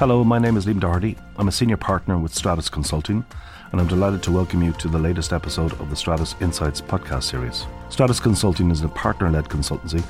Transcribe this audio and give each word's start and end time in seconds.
Hello, 0.00 0.24
my 0.24 0.38
name 0.38 0.56
is 0.56 0.64
Liam 0.64 0.80
Doherty. 0.80 1.14
I'm 1.36 1.48
a 1.48 1.52
senior 1.52 1.76
partner 1.76 2.16
with 2.16 2.32
Stratis 2.32 2.72
Consulting, 2.72 3.22
and 3.70 3.78
I'm 3.78 3.86
delighted 3.86 4.22
to 4.22 4.32
welcome 4.32 4.62
you 4.62 4.72
to 4.72 4.88
the 4.88 4.98
latest 4.98 5.30
episode 5.30 5.72
of 5.72 5.90
the 5.90 5.94
Stratis 5.94 6.40
Insights 6.40 6.80
podcast 6.80 7.24
series. 7.24 7.66
Stratis 7.90 8.18
Consulting 8.18 8.70
is 8.70 8.80
a 8.80 8.88
partner 8.88 9.30
led 9.30 9.50
consultancy 9.50 10.02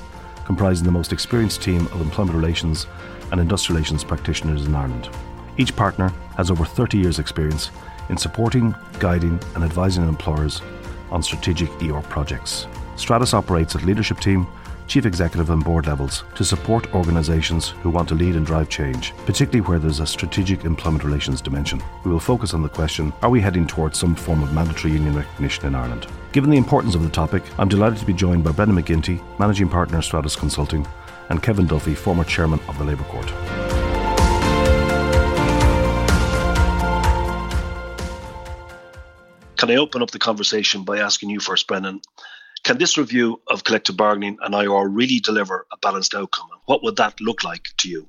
comprising 0.45 0.85
the 0.85 0.93
most 0.93 1.11
experienced 1.11 1.61
team 1.61 1.87
of 1.87 1.99
employment 1.99 2.37
relations 2.37 2.87
and 3.33 3.41
industrial 3.41 3.75
relations 3.75 4.05
practitioners 4.05 4.65
in 4.65 4.73
Ireland. 4.73 5.09
Each 5.57 5.75
partner 5.75 6.07
has 6.37 6.49
over 6.49 6.63
30 6.63 6.97
years' 6.97 7.19
experience 7.19 7.69
in 8.07 8.15
supporting, 8.15 8.73
guiding, 8.99 9.41
and 9.55 9.63
advising 9.65 10.07
employers 10.07 10.61
on 11.09 11.21
strategic 11.21 11.67
EOR 11.81 12.03
projects. 12.03 12.65
Stratis 12.95 13.33
operates 13.33 13.75
a 13.75 13.79
leadership 13.79 14.21
team, 14.21 14.47
chief 14.91 15.05
executive, 15.05 15.49
and 15.51 15.63
board 15.63 15.87
levels 15.87 16.25
to 16.35 16.43
support 16.43 16.93
organisations 16.93 17.69
who 17.81 17.89
want 17.89 18.09
to 18.09 18.13
lead 18.13 18.35
and 18.35 18.45
drive 18.45 18.67
change, 18.67 19.13
particularly 19.25 19.61
where 19.61 19.79
there's 19.79 20.01
a 20.01 20.05
strategic 20.05 20.65
employment 20.65 21.05
relations 21.05 21.39
dimension. 21.39 21.81
We 22.03 22.11
will 22.11 22.19
focus 22.19 22.53
on 22.53 22.61
the 22.61 22.67
question 22.67 23.13
are 23.21 23.29
we 23.29 23.39
heading 23.39 23.65
towards 23.65 23.97
some 23.97 24.15
form 24.15 24.43
of 24.43 24.51
mandatory 24.51 24.91
union 24.93 25.15
recognition 25.15 25.65
in 25.65 25.75
Ireland? 25.75 26.07
Given 26.33 26.49
the 26.49 26.57
importance 26.57 26.93
of 26.93 27.03
the 27.03 27.09
topic, 27.09 27.41
I'm 27.57 27.69
delighted 27.69 27.99
to 27.99 28.05
be 28.05 28.11
joined 28.11 28.43
by 28.43 28.51
Brendan 28.51 28.77
McGinty, 28.77 29.21
Managing 29.39 29.69
Partner 29.69 29.99
at 29.99 30.03
Stratis 30.03 30.37
Consulting, 30.37 30.85
and 31.29 31.41
Kevin 31.41 31.67
Duffy, 31.67 31.95
former 31.95 32.25
Chairman 32.25 32.59
of 32.67 32.77
the 32.77 32.83
Labour 32.83 33.05
Court. 33.05 33.27
Can 39.55 39.69
I 39.69 39.75
open 39.75 40.01
up 40.01 40.11
the 40.11 40.19
conversation 40.19 40.83
by 40.83 40.97
asking 40.97 41.29
you 41.29 41.39
first, 41.39 41.65
Brendan? 41.67 42.01
Can 42.63 42.77
this 42.77 42.97
review 42.97 43.41
of 43.47 43.63
collective 43.63 43.97
bargaining 43.97 44.37
and 44.41 44.53
IOR 44.53 44.87
really 44.91 45.19
deliver 45.19 45.65
a 45.71 45.77
balanced 45.77 46.13
outcome? 46.13 46.47
What 46.65 46.83
would 46.83 46.95
that 46.97 47.19
look 47.19 47.43
like 47.43 47.69
to 47.79 47.89
you? 47.89 48.07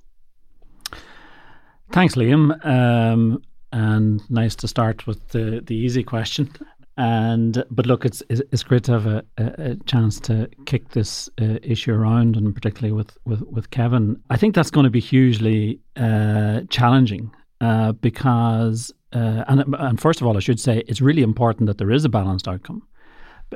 Thanks, 1.91 2.15
Liam. 2.15 2.65
Um, 2.65 3.43
and 3.73 4.29
nice 4.31 4.55
to 4.57 4.69
start 4.69 5.07
with 5.07 5.27
the, 5.29 5.63
the 5.65 5.75
easy 5.75 6.03
question. 6.03 6.51
And 6.99 7.65
but 7.71 7.87
look, 7.87 8.05
it's 8.05 8.23
it's 8.29 8.63
great 8.63 8.85
to 8.85 8.93
have 8.93 9.07
a, 9.07 9.25
a 9.39 9.77
chance 9.87 10.21
to 10.21 10.47
kick 10.67 10.91
this 10.91 11.31
uh, 11.41 11.57
issue 11.63 11.91
around, 11.91 12.37
and 12.37 12.55
particularly 12.55 12.93
with, 12.93 13.17
with, 13.25 13.41
with 13.43 13.71
Kevin. 13.71 14.23
I 14.29 14.37
think 14.37 14.55
that's 14.55 14.71
going 14.71 14.85
to 14.85 14.91
be 14.91 15.01
hugely 15.01 15.81
uh, 15.97 16.61
challenging 16.69 17.31
uh, 17.63 17.93
because 17.93 18.93
uh, 19.15 19.45
and, 19.49 19.75
and 19.79 20.01
first 20.01 20.21
of 20.21 20.27
all, 20.27 20.37
I 20.37 20.41
should 20.41 20.61
say 20.61 20.83
it's 20.87 21.01
really 21.01 21.23
important 21.23 21.67
that 21.67 21.79
there 21.79 21.91
is 21.91 22.05
a 22.05 22.09
balanced 22.09 22.49
outcome. 22.49 22.87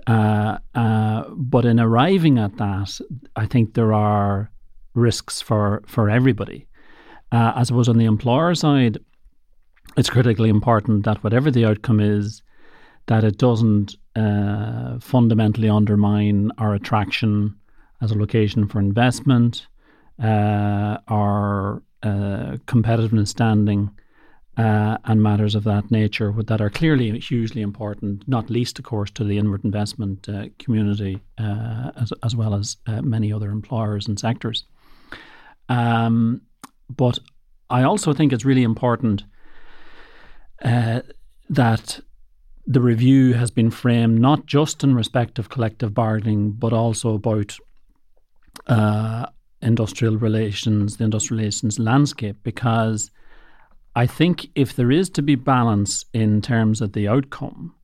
Uh, 0.06 0.58
uh, 0.74 1.24
but 1.30 1.64
in 1.64 1.80
arriving 1.80 2.38
at 2.38 2.56
that, 2.56 3.00
I 3.36 3.46
think 3.46 3.74
there 3.74 3.92
are 3.92 4.50
risks 4.94 5.40
for 5.40 5.82
for 5.86 6.10
everybody. 6.10 6.66
Uh, 7.32 7.52
I 7.56 7.62
suppose 7.64 7.88
on 7.88 7.98
the 7.98 8.04
employer 8.04 8.54
side, 8.54 8.98
it's 9.96 10.10
critically 10.10 10.48
important 10.48 11.04
that 11.04 11.22
whatever 11.24 11.50
the 11.50 11.64
outcome 11.64 12.00
is, 12.00 12.42
that 13.06 13.24
it 13.24 13.38
doesn't 13.38 13.96
uh, 14.14 14.98
fundamentally 15.00 15.68
undermine 15.68 16.50
our 16.58 16.74
attraction 16.74 17.54
as 18.00 18.12
a 18.12 18.18
location 18.18 18.68
for 18.68 18.78
investment, 18.78 19.66
uh, 20.22 20.98
our 21.08 21.82
uh, 22.02 22.56
competitiveness 22.66 23.28
standing 23.28 23.90
uh, 24.56 24.96
and 25.04 25.22
matters 25.22 25.54
of 25.54 25.64
that 25.64 25.90
nature 25.90 26.32
that 26.46 26.60
are 26.60 26.70
clearly 26.70 27.18
hugely 27.18 27.60
important, 27.60 28.26
not 28.26 28.48
least, 28.48 28.78
of 28.78 28.84
course, 28.84 29.10
to 29.10 29.24
the 29.24 29.36
inward 29.36 29.64
investment 29.64 30.28
uh, 30.28 30.46
community 30.58 31.20
uh, 31.38 31.90
as, 31.96 32.12
as 32.22 32.34
well 32.34 32.54
as 32.54 32.76
uh, 32.86 33.02
many 33.02 33.32
other 33.32 33.50
employers 33.50 34.08
and 34.08 34.18
sectors. 34.18 34.64
Um, 35.68 36.40
but 36.88 37.18
I 37.68 37.82
also 37.82 38.14
think 38.14 38.32
it's 38.32 38.44
really 38.44 38.62
important 38.62 39.24
uh, 40.62 41.02
that 41.50 42.00
the 42.66 42.80
review 42.80 43.34
has 43.34 43.50
been 43.50 43.70
framed 43.70 44.18
not 44.20 44.46
just 44.46 44.82
in 44.82 44.94
respect 44.94 45.38
of 45.38 45.50
collective 45.50 45.92
bargaining, 45.92 46.52
but 46.52 46.72
also 46.72 47.14
about 47.14 47.56
uh, 48.68 49.26
industrial 49.60 50.16
relations, 50.16 50.96
the 50.96 51.04
industrial 51.04 51.38
relations 51.38 51.78
landscape, 51.78 52.36
because 52.42 53.10
I 53.96 54.06
think 54.06 54.48
if 54.54 54.76
there 54.76 54.92
is 54.92 55.08
to 55.10 55.22
be 55.22 55.36
balance 55.36 56.04
in 56.12 56.42
terms 56.42 56.82
of 56.82 56.92
the 56.92 57.08
outcome, 57.08 57.74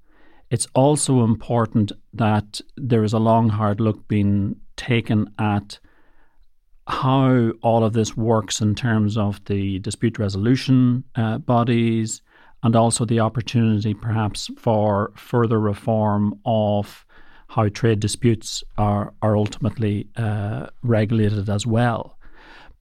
it's 0.50 0.68
also 0.74 1.24
important 1.24 1.90
that 2.12 2.60
there 2.76 3.02
is 3.02 3.14
a 3.14 3.18
long, 3.18 3.48
hard 3.48 3.80
look 3.80 4.06
being 4.08 4.56
taken 4.76 5.32
at 5.38 5.78
how 6.86 7.52
all 7.62 7.82
of 7.82 7.94
this 7.94 8.14
works 8.14 8.60
in 8.60 8.74
terms 8.74 9.16
of 9.16 9.42
the 9.46 9.78
dispute 9.78 10.18
resolution 10.18 11.04
uh, 11.16 11.38
bodies 11.38 12.20
and 12.62 12.76
also 12.76 13.06
the 13.06 13.20
opportunity 13.20 13.94
perhaps 13.94 14.50
for 14.58 15.12
further 15.16 15.58
reform 15.58 16.38
of 16.44 17.06
how 17.48 17.70
trade 17.70 18.00
disputes 18.00 18.62
are, 18.76 19.14
are 19.22 19.34
ultimately 19.34 20.08
uh, 20.16 20.66
regulated 20.82 21.48
as 21.48 21.66
well. 21.66 22.18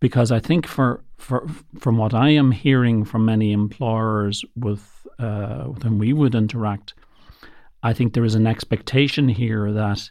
Because 0.02 0.32
I 0.32 0.40
think 0.40 0.68
for 0.68 1.02
for, 1.22 1.48
from 1.80 1.98
what 1.98 2.14
I 2.14 2.30
am 2.30 2.52
hearing 2.52 3.06
from 3.06 3.26
many 3.26 3.52
employers 3.54 4.44
with, 4.56 5.08
uh, 5.20 5.66
with 5.68 5.84
whom 5.84 6.00
we 6.00 6.14
would 6.14 6.34
interact, 6.34 6.96
I 7.84 7.94
think 7.94 8.14
there 8.14 8.26
is 8.26 8.36
an 8.36 8.48
expectation 8.48 9.30
here 9.30 9.72
that 9.72 10.10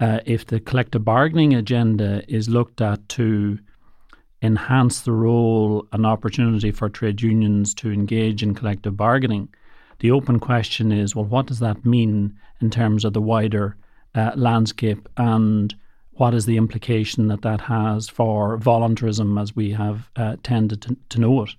uh, 0.00 0.20
if 0.24 0.46
the 0.46 0.60
collective 0.60 1.04
bargaining 1.04 1.54
agenda 1.54 2.22
is 2.28 2.48
looked 2.48 2.80
at 2.80 3.08
to 3.10 3.58
enhance 4.40 5.02
the 5.02 5.12
role 5.12 5.86
and 5.92 6.06
opportunity 6.06 6.70
for 6.70 6.88
trade 6.88 7.20
unions 7.20 7.74
to 7.74 7.92
engage 7.92 8.42
in 8.42 8.54
collective 8.54 8.96
bargaining, 8.96 9.48
the 9.98 10.10
open 10.10 10.38
question 10.38 10.92
is 10.92 11.14
well, 11.14 11.24
what 11.24 11.46
does 11.46 11.58
that 11.58 11.84
mean 11.84 12.38
in 12.60 12.70
terms 12.70 13.04
of 13.04 13.12
the 13.12 13.22
wider 13.22 13.76
uh, 14.14 14.32
landscape 14.34 15.08
and 15.16 15.74
what 16.18 16.34
is 16.34 16.46
the 16.46 16.56
implication 16.56 17.28
that 17.28 17.42
that 17.42 17.60
has 17.62 18.08
for 18.08 18.56
voluntarism 18.56 19.38
as 19.38 19.54
we 19.54 19.70
have 19.70 20.10
uh, 20.16 20.36
tended 20.42 20.82
to, 20.82 20.96
to, 21.08 21.20
know 21.20 21.44
it. 21.44 21.50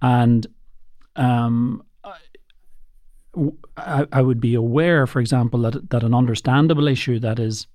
And 0.00 0.46
um, 1.14 1.82
I, 3.76 4.06
I, 4.10 4.22
would 4.22 4.40
be 4.40 4.54
aware, 4.54 5.06
for 5.06 5.20
example, 5.20 5.60
that, 5.62 5.90
that 5.90 6.02
an 6.02 6.14
understandable 6.14 6.88
issue 6.88 7.18
that 7.18 7.38
is 7.38 7.66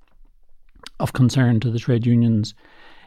of 0.99 1.13
concern 1.13 1.59
to 1.59 1.69
the 1.69 1.79
trade 1.79 2.05
unions 2.05 2.55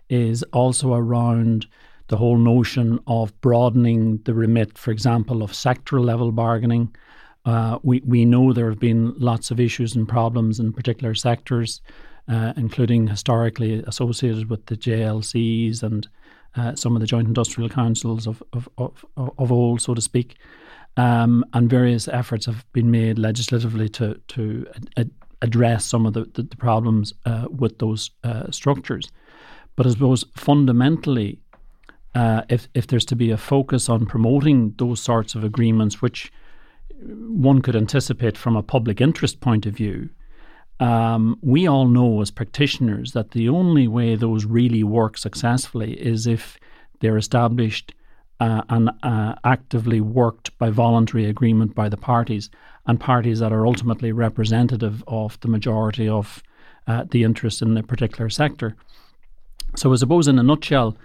is 0.09 0.45
also 0.53 0.95
around 0.95 1.67
the 2.07 2.17
whole 2.17 2.39
notion 2.39 3.01
of 3.09 3.39
broadening 3.41 4.19
the 4.25 4.35
remit, 4.35 4.79
for 4.79 4.93
example, 4.93 5.43
of 5.43 5.51
sectoral 5.51 6.05
level 6.05 6.31
bargaining. 6.31 6.95
Uh, 7.45 7.79
we, 7.83 8.03
we 8.05 8.25
know 8.25 8.53
there 8.53 8.69
have 8.69 8.79
been 8.79 9.15
lots 9.19 9.51
of 9.51 9.59
issues 9.59 9.97
and 9.97 10.09
problems 10.09 10.61
in 10.61 10.73
particular 10.73 11.15
sectors 11.15 11.81
uh, 12.31 12.53
including 12.57 13.09
historically 13.09 13.83
associated 13.87 14.49
with 14.49 14.65
the 14.67 14.77
JLCs 14.77 15.83
and 15.83 16.09
uh, 16.57 16.75
some 16.75 16.95
of 16.95 17.01
the 17.01 17.07
joint 17.07 17.27
industrial 17.27 17.69
councils 17.69 18.27
of, 18.27 18.43
of, 18.53 18.69
of, 18.79 19.05
of 19.17 19.53
old, 19.53 19.81
so 19.81 19.95
to 19.95 20.01
speak. 20.01 20.37
Um, 20.97 21.45
and 21.53 21.69
various 21.69 22.09
efforts 22.09 22.47
have 22.47 22.65
been 22.73 22.91
made 22.91 23.19
legislatively 23.19 23.89
to, 23.91 24.21
to 24.29 24.67
ad- 24.97 25.11
address 25.43 25.85
some 25.85 26.07
of 26.07 26.13
the, 26.15 26.25
the, 26.35 26.43
the 26.43 26.57
problems 26.57 27.15
uh, 27.27 27.47
with 27.51 27.79
those 27.79 28.11
uh, 28.25 28.51
structures. 28.51 29.11
But 29.77 29.87
I 29.87 29.91
suppose 29.91 30.25
fundamentally, 30.37 31.41
uh, 32.15 32.43
if, 32.49 32.69
if 32.75 32.87
there's 32.87 33.05
to 33.07 33.17
be 33.17 33.31
a 33.31 33.37
focus 33.37 33.89
on 33.89 34.07
promoting 34.07 34.75
those 34.79 35.01
sorts 35.01 35.35
of 35.35 35.45
agreements, 35.45 36.03
which 36.03 36.33
one 37.01 37.63
could 37.63 37.77
anticipate 37.77 38.37
from 38.37 38.57
a 38.57 38.63
public 38.63 39.01
interest 39.01 39.41
point 39.41 39.67
of 39.67 39.75
view, 39.75 40.11
um, 40.81 41.39
we 41.43 41.69
all 41.69 41.87
know 41.87 42.23
as 42.23 42.31
practitioners 42.31 43.13
that 43.13 43.33
the 43.33 43.49
only 43.49 43.87
way 43.87 44.17
those 44.17 44.47
really 44.47 44.83
work 44.83 45.19
successfully 45.19 45.93
is 46.01 46.27
if 46.27 46.59
they're 47.01 47.19
established 47.19 47.95
uh, 48.41 48.63
and 48.71 48.91
uh, 49.03 49.35
actively 49.45 50.01
worked 50.01 50.57
by 50.59 50.71
voluntary 50.71 51.27
agreement 51.27 51.75
by 51.75 51.91
the 51.91 51.99
parties 51.99 52.49
and 52.87 52.99
parties 52.99 53.39
that 53.41 53.53
are 53.53 53.67
ultimately 53.67 54.11
representative 54.11 55.05
of 55.07 55.39
the 55.41 55.49
majority 55.49 56.09
of 56.09 56.43
uh, 56.87 57.05
the 57.11 57.23
interest 57.23 57.61
in 57.61 57.77
a 57.77 57.83
particular 57.83 58.31
sector. 58.31 58.75
So, 59.77 59.93
I 59.93 59.97
suppose, 59.97 60.27
in 60.27 60.39
a 60.39 60.43
nutshell, 60.43 60.97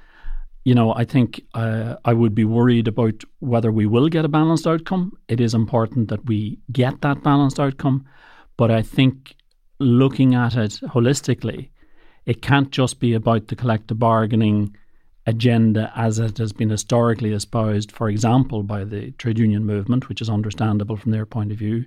you 0.63 0.74
know, 0.74 0.95
I 0.95 1.04
think 1.04 1.42
uh, 1.54 1.95
I 2.06 2.13
would 2.13 2.33
be 2.33 2.45
worried 2.45 2.88
about 2.88 3.24
whether 3.39 3.72
we 3.72 3.86
will 3.86 4.07
get 4.07 4.25
a 4.25 4.30
balanced 4.30 4.66
outcome. 4.66 5.18
It 5.27 5.42
is 5.42 5.54
important 5.54 6.07
that 6.07 6.25
we 6.25 6.57
get 6.72 7.01
that 7.01 7.22
balanced 7.22 7.60
outcome, 7.60 8.06
but 8.57 8.72
I 8.72 8.81
think 8.81 9.35
looking 9.80 10.36
at 10.36 10.56
it 10.56 10.80
holistically, 10.83 11.69
it 12.25 12.42
can't 12.42 12.72
just 12.72 13.00
be 13.00 13.13
about 13.13 13.48
the 13.48 13.56
collective 13.56 14.00
bargaining 14.00 14.75
agenda 15.27 15.92
as 15.95 16.19
it 16.19 16.38
has 16.38 16.54
been 16.54 16.69
historically 16.69 17.31
espoused, 17.31 17.92
for 17.92 18.10
example, 18.10 18.63
by 18.63 18.83
the 18.83 19.12
trade 19.12 19.39
union 19.39 19.66
movement, 19.66 20.07
which 20.07 20.22
is 20.22 20.30
understandable 20.30 20.98
from 20.98 21.12
their 21.12 21.25
point 21.25 21.51
of 21.51 21.57
view. 21.57 21.86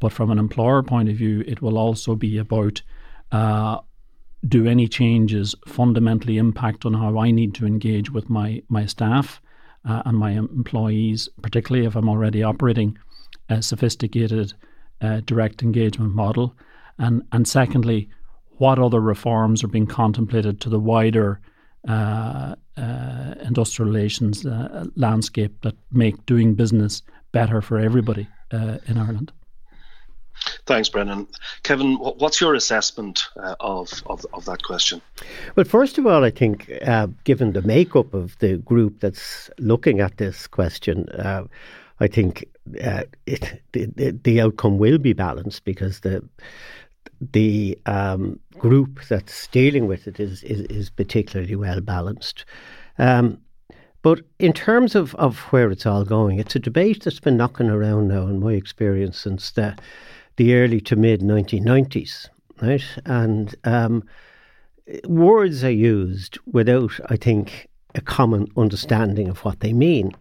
But 0.00 0.12
from 0.12 0.30
an 0.30 0.38
employer 0.38 0.82
point 0.82 1.08
of 1.08 1.16
view, 1.16 1.44
it 1.46 1.62
will 1.62 1.78
also 1.78 2.14
be 2.14 2.38
about 2.38 2.82
uh, 3.30 3.78
do 4.48 4.66
any 4.66 4.88
changes 4.88 5.54
fundamentally 5.66 6.38
impact 6.38 6.84
on 6.84 6.94
how 6.94 7.18
I 7.18 7.30
need 7.30 7.54
to 7.56 7.66
engage 7.66 8.10
with 8.10 8.28
my, 8.28 8.62
my 8.68 8.86
staff 8.86 9.40
uh, 9.84 10.02
and 10.04 10.18
my 10.18 10.32
employees, 10.32 11.28
particularly 11.42 11.86
if 11.86 11.94
I'm 11.94 12.08
already 12.08 12.42
operating 12.42 12.98
a 13.48 13.62
sophisticated 13.62 14.52
uh, 15.00 15.20
direct 15.20 15.62
engagement 15.62 16.14
model? 16.14 16.56
And, 17.00 17.22
and 17.32 17.48
secondly, 17.48 18.08
what 18.58 18.78
other 18.78 19.00
reforms 19.00 19.64
are 19.64 19.68
being 19.68 19.86
contemplated 19.86 20.60
to 20.60 20.68
the 20.68 20.78
wider 20.78 21.40
uh, 21.88 22.54
uh, 22.76 23.34
industrial 23.42 23.90
relations 23.90 24.44
uh, 24.44 24.84
landscape 24.96 25.62
that 25.62 25.74
make 25.90 26.24
doing 26.26 26.54
business 26.54 27.02
better 27.32 27.62
for 27.62 27.78
everybody 27.78 28.28
uh, 28.52 28.78
in 28.86 28.98
Ireland? 28.98 29.32
Thanks, 30.66 30.88
Brendan. 30.88 31.26
Kevin, 31.62 31.96
what's 31.96 32.40
your 32.40 32.54
assessment 32.54 33.28
uh, 33.42 33.56
of, 33.60 34.02
of, 34.06 34.24
of 34.32 34.44
that 34.44 34.62
question? 34.62 35.00
Well, 35.56 35.64
first 35.64 35.98
of 35.98 36.06
all, 36.06 36.24
I 36.24 36.30
think 36.30 36.70
uh, 36.86 37.08
given 37.24 37.52
the 37.52 37.62
makeup 37.62 38.14
of 38.14 38.38
the 38.38 38.58
group 38.58 39.00
that's 39.00 39.50
looking 39.58 40.00
at 40.00 40.18
this 40.18 40.46
question, 40.46 41.08
uh, 41.10 41.44
I 41.98 42.06
think 42.06 42.44
uh, 42.82 43.02
it, 43.26 43.62
the, 43.72 44.18
the 44.22 44.40
outcome 44.40 44.78
will 44.78 44.98
be 44.98 45.12
balanced 45.12 45.64
because 45.64 46.00
the 46.00 46.26
the 47.20 47.78
um, 47.86 48.40
group 48.58 49.00
that's 49.08 49.46
dealing 49.48 49.86
with 49.86 50.06
it 50.06 50.18
is 50.18 50.42
is, 50.42 50.60
is 50.62 50.90
particularly 50.90 51.56
well 51.56 51.80
balanced. 51.80 52.44
Um, 52.98 53.38
but 54.02 54.20
in 54.38 54.54
terms 54.54 54.94
of, 54.94 55.14
of 55.16 55.38
where 55.52 55.70
it's 55.70 55.84
all 55.84 56.04
going, 56.04 56.38
it's 56.38 56.56
a 56.56 56.58
debate 56.58 57.02
that's 57.04 57.20
been 57.20 57.36
knocking 57.36 57.68
around 57.68 58.08
now, 58.08 58.22
in 58.22 58.40
my 58.40 58.52
experience, 58.52 59.18
since 59.18 59.50
the 59.50 59.76
the 60.36 60.54
early 60.54 60.80
to 60.80 60.96
mid 60.96 61.20
1990s, 61.20 62.28
right? 62.62 62.84
And 63.04 63.54
um, 63.64 64.04
words 65.04 65.62
are 65.64 65.70
used 65.70 66.38
without, 66.46 66.92
I 67.10 67.16
think, 67.16 67.68
a 67.94 68.00
common 68.00 68.46
understanding 68.56 69.28
of 69.28 69.44
what 69.44 69.60
they 69.60 69.72
mean. 69.72 70.12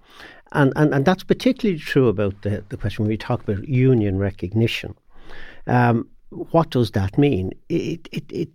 And, 0.51 0.73
and, 0.75 0.93
and 0.93 1.05
that's 1.05 1.23
particularly 1.23 1.79
true 1.79 2.07
about 2.07 2.41
the, 2.41 2.63
the 2.69 2.77
question 2.77 3.03
when 3.03 3.09
we 3.09 3.17
talk 3.17 3.41
about 3.41 3.67
union 3.67 4.17
recognition. 4.17 4.95
Um, 5.67 6.09
what 6.29 6.69
does 6.69 6.91
that 6.91 7.17
mean? 7.17 7.53
It, 7.69 8.07
it, 8.11 8.31
it, 8.31 8.49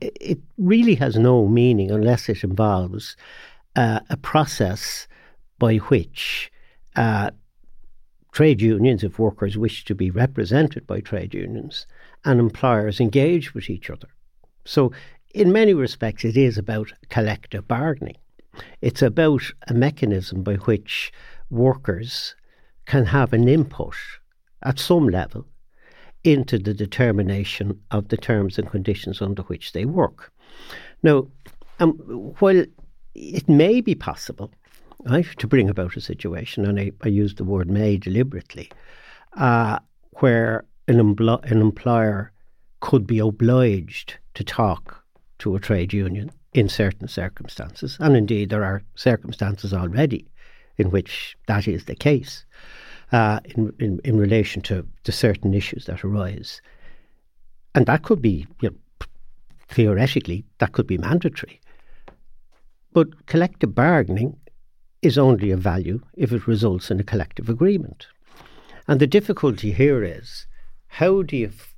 it, 0.00 0.38
really 0.56 0.94
has 0.94 1.16
no 1.16 1.46
meaning 1.46 1.90
unless 1.90 2.28
it 2.28 2.42
involves 2.42 3.16
uh, 3.76 4.00
a 4.08 4.16
process 4.16 5.06
by 5.58 5.76
which 5.76 6.50
uh, 6.96 7.30
trade 8.32 8.62
unions, 8.62 9.04
if 9.04 9.18
workers 9.18 9.58
wish 9.58 9.84
to 9.84 9.94
be 9.94 10.10
represented 10.10 10.86
by 10.86 11.00
trade 11.00 11.34
unions, 11.34 11.86
and 12.24 12.40
employers 12.40 13.00
engage 13.00 13.54
with 13.54 13.68
each 13.68 13.90
other. 13.90 14.08
So, 14.64 14.92
in 15.34 15.52
many 15.52 15.74
respects, 15.74 16.24
it 16.24 16.36
is 16.36 16.58
about 16.58 16.92
collective 17.08 17.66
bargaining. 17.66 18.16
It's 18.80 19.02
about 19.02 19.42
a 19.68 19.74
mechanism 19.74 20.42
by 20.42 20.56
which 20.56 21.12
workers 21.50 22.34
can 22.86 23.06
have 23.06 23.32
an 23.32 23.48
input 23.48 23.94
at 24.62 24.78
some 24.78 25.08
level 25.08 25.46
into 26.24 26.58
the 26.58 26.74
determination 26.74 27.80
of 27.90 28.08
the 28.08 28.16
terms 28.16 28.58
and 28.58 28.70
conditions 28.70 29.20
under 29.20 29.42
which 29.42 29.72
they 29.72 29.84
work. 29.84 30.32
Now, 31.02 31.28
um, 31.80 31.92
while 32.38 32.64
it 33.14 33.48
may 33.48 33.80
be 33.80 33.94
possible 33.94 34.52
right, 35.04 35.26
to 35.38 35.46
bring 35.46 35.68
about 35.68 35.96
a 35.96 36.00
situation, 36.00 36.64
and 36.64 36.78
I, 36.78 36.92
I 37.02 37.08
use 37.08 37.34
the 37.34 37.44
word 37.44 37.70
may 37.70 37.96
deliberately, 37.96 38.70
uh, 39.34 39.78
where 40.20 40.64
an, 40.88 41.00
an 41.00 41.60
employer 41.60 42.32
could 42.80 43.06
be 43.06 43.18
obliged 43.18 44.16
to 44.34 44.44
talk 44.44 45.04
to 45.38 45.56
a 45.56 45.60
trade 45.60 45.92
union 45.92 46.30
in 46.52 46.68
certain 46.68 47.08
circumstances. 47.08 47.96
And 48.00 48.16
indeed, 48.16 48.50
there 48.50 48.64
are 48.64 48.82
circumstances 48.94 49.72
already 49.72 50.28
in 50.76 50.90
which 50.90 51.36
that 51.46 51.66
is 51.66 51.84
the 51.84 51.94
case 51.94 52.44
uh, 53.12 53.40
in, 53.44 53.72
in, 53.78 54.00
in 54.04 54.18
relation 54.18 54.62
to, 54.62 54.86
to 55.04 55.12
certain 55.12 55.54
issues 55.54 55.84
that 55.84 56.04
arise. 56.04 56.60
And 57.74 57.86
that 57.86 58.02
could 58.02 58.20
be, 58.20 58.46
you 58.60 58.70
know, 58.70 58.76
theoretically, 59.68 60.44
that 60.58 60.72
could 60.72 60.86
be 60.86 60.98
mandatory. 60.98 61.60
But 62.92 63.26
collective 63.26 63.74
bargaining 63.74 64.36
is 65.00 65.18
only 65.18 65.50
of 65.50 65.60
value 65.60 66.00
if 66.14 66.32
it 66.32 66.46
results 66.46 66.90
in 66.90 67.00
a 67.00 67.04
collective 67.04 67.48
agreement. 67.48 68.06
And 68.88 69.00
the 69.00 69.06
difficulty 69.06 69.72
here 69.72 70.02
is 70.02 70.46
how 70.86 71.22
do 71.22 71.36
you 71.36 71.46
f- 71.48 71.74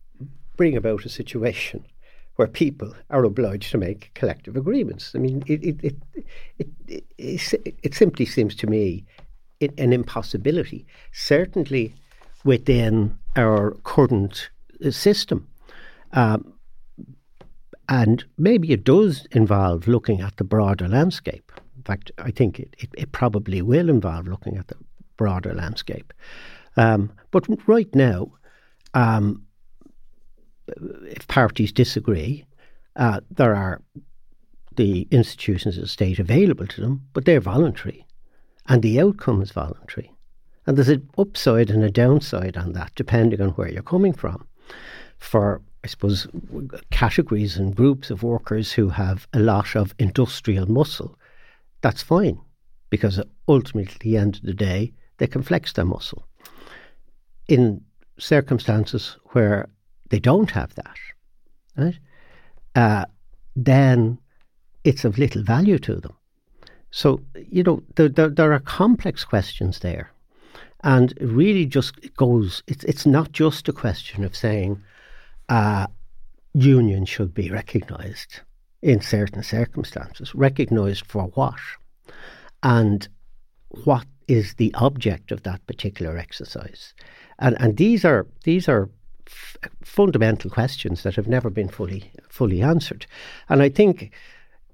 bring 0.56 0.76
about 0.76 1.04
a 1.04 1.08
situation 1.08 1.84
where 2.36 2.48
people 2.48 2.92
are 3.10 3.24
obliged 3.24 3.70
to 3.70 3.78
make 3.78 4.12
collective 4.14 4.56
agreements? 4.56 5.12
I 5.14 5.18
mean, 5.18 5.42
it, 5.46 5.62
it, 5.62 5.84
it, 5.84 5.96
it, 6.58 6.68
it, 6.88 7.04
it, 7.18 7.76
it 7.82 7.94
simply 7.94 8.26
seems 8.26 8.56
to 8.56 8.66
me 8.66 9.04
an 9.78 9.92
impossibility, 9.92 10.86
certainly 11.12 11.94
within 12.44 13.16
our 13.36 13.72
current 13.84 14.50
uh, 14.84 14.90
system. 14.90 15.48
Um, 16.12 16.52
and 17.88 18.24
maybe 18.38 18.72
it 18.72 18.84
does 18.84 19.26
involve 19.32 19.86
looking 19.88 20.20
at 20.20 20.36
the 20.36 20.44
broader 20.44 20.88
landscape. 20.88 21.52
In 21.76 21.82
fact, 21.82 22.10
I 22.18 22.30
think 22.30 22.58
it, 22.58 22.74
it, 22.78 22.88
it 22.96 23.12
probably 23.12 23.60
will 23.60 23.90
involve 23.90 24.26
looking 24.26 24.56
at 24.56 24.68
the 24.68 24.76
broader 25.16 25.52
landscape. 25.54 26.12
Um, 26.76 27.12
but 27.30 27.46
right 27.68 27.94
now, 27.94 28.32
um, 28.94 29.44
if 30.66 31.26
parties 31.28 31.72
disagree, 31.72 32.44
uh, 32.96 33.20
there 33.30 33.54
are 33.54 33.82
the 34.76 35.06
institutions 35.10 35.76
of 35.76 35.82
the 35.82 35.88
state 35.88 36.18
available 36.18 36.66
to 36.66 36.80
them, 36.80 37.02
but 37.12 37.24
they're 37.24 37.40
voluntary, 37.40 38.06
and 38.66 38.82
the 38.82 39.00
outcome 39.00 39.42
is 39.42 39.50
voluntary. 39.50 40.12
And 40.66 40.76
there's 40.76 40.88
an 40.88 41.08
upside 41.18 41.70
and 41.70 41.84
a 41.84 41.90
downside 41.90 42.56
on 42.56 42.72
that, 42.72 42.92
depending 42.94 43.40
on 43.40 43.50
where 43.50 43.68
you're 43.68 43.82
coming 43.82 44.12
from. 44.12 44.46
For 45.18 45.60
I 45.82 45.86
suppose 45.86 46.26
categories 46.90 47.58
and 47.58 47.76
groups 47.76 48.10
of 48.10 48.22
workers 48.22 48.72
who 48.72 48.88
have 48.88 49.28
a 49.34 49.38
lot 49.38 49.76
of 49.76 49.94
industrial 49.98 50.70
muscle, 50.70 51.18
that's 51.82 52.02
fine 52.02 52.40
because 52.88 53.20
ultimately, 53.48 53.92
at 53.92 54.00
the 54.00 54.16
end 54.16 54.36
of 54.36 54.42
the 54.42 54.54
day, 54.54 54.92
they 55.18 55.26
can 55.26 55.42
flex 55.42 55.72
their 55.72 55.84
muscle. 55.84 56.26
In 57.48 57.82
circumstances 58.18 59.16
where 59.32 59.68
they 60.10 60.20
don't 60.20 60.52
have 60.52 60.74
that, 60.76 60.96
right, 61.76 61.98
uh, 62.74 63.04
then 63.56 64.18
it's 64.84 65.04
of 65.04 65.18
little 65.18 65.42
value 65.42 65.78
to 65.80 65.96
them. 65.96 66.16
So, 66.96 67.20
you 67.50 67.64
know, 67.64 67.82
there, 67.96 68.08
there, 68.08 68.28
there 68.28 68.52
are 68.52 68.60
complex 68.60 69.24
questions 69.24 69.80
there. 69.80 70.12
And 70.84 71.10
it 71.16 71.26
really 71.26 71.66
just 71.66 72.14
goes, 72.14 72.62
it's, 72.68 72.84
it's 72.84 73.04
not 73.04 73.32
just 73.32 73.68
a 73.68 73.72
question 73.72 74.22
of 74.22 74.36
saying 74.36 74.80
uh, 75.48 75.88
union 76.52 77.04
should 77.04 77.34
be 77.34 77.50
recognised 77.50 78.42
in 78.80 79.00
certain 79.00 79.42
circumstances. 79.42 80.36
Recognised 80.36 81.04
for 81.06 81.24
what? 81.34 81.58
And 82.62 83.08
what 83.82 84.06
is 84.28 84.54
the 84.54 84.72
object 84.74 85.32
of 85.32 85.42
that 85.42 85.66
particular 85.66 86.16
exercise? 86.16 86.94
And 87.40 87.56
and 87.60 87.76
these 87.76 88.04
are 88.04 88.24
these 88.44 88.68
are 88.68 88.88
f- 89.26 89.56
fundamental 89.82 90.48
questions 90.48 91.02
that 91.02 91.16
have 91.16 91.26
never 91.26 91.50
been 91.50 91.68
fully 91.68 92.12
fully 92.28 92.62
answered. 92.62 93.06
And 93.48 93.62
I 93.62 93.68
think 93.68 94.12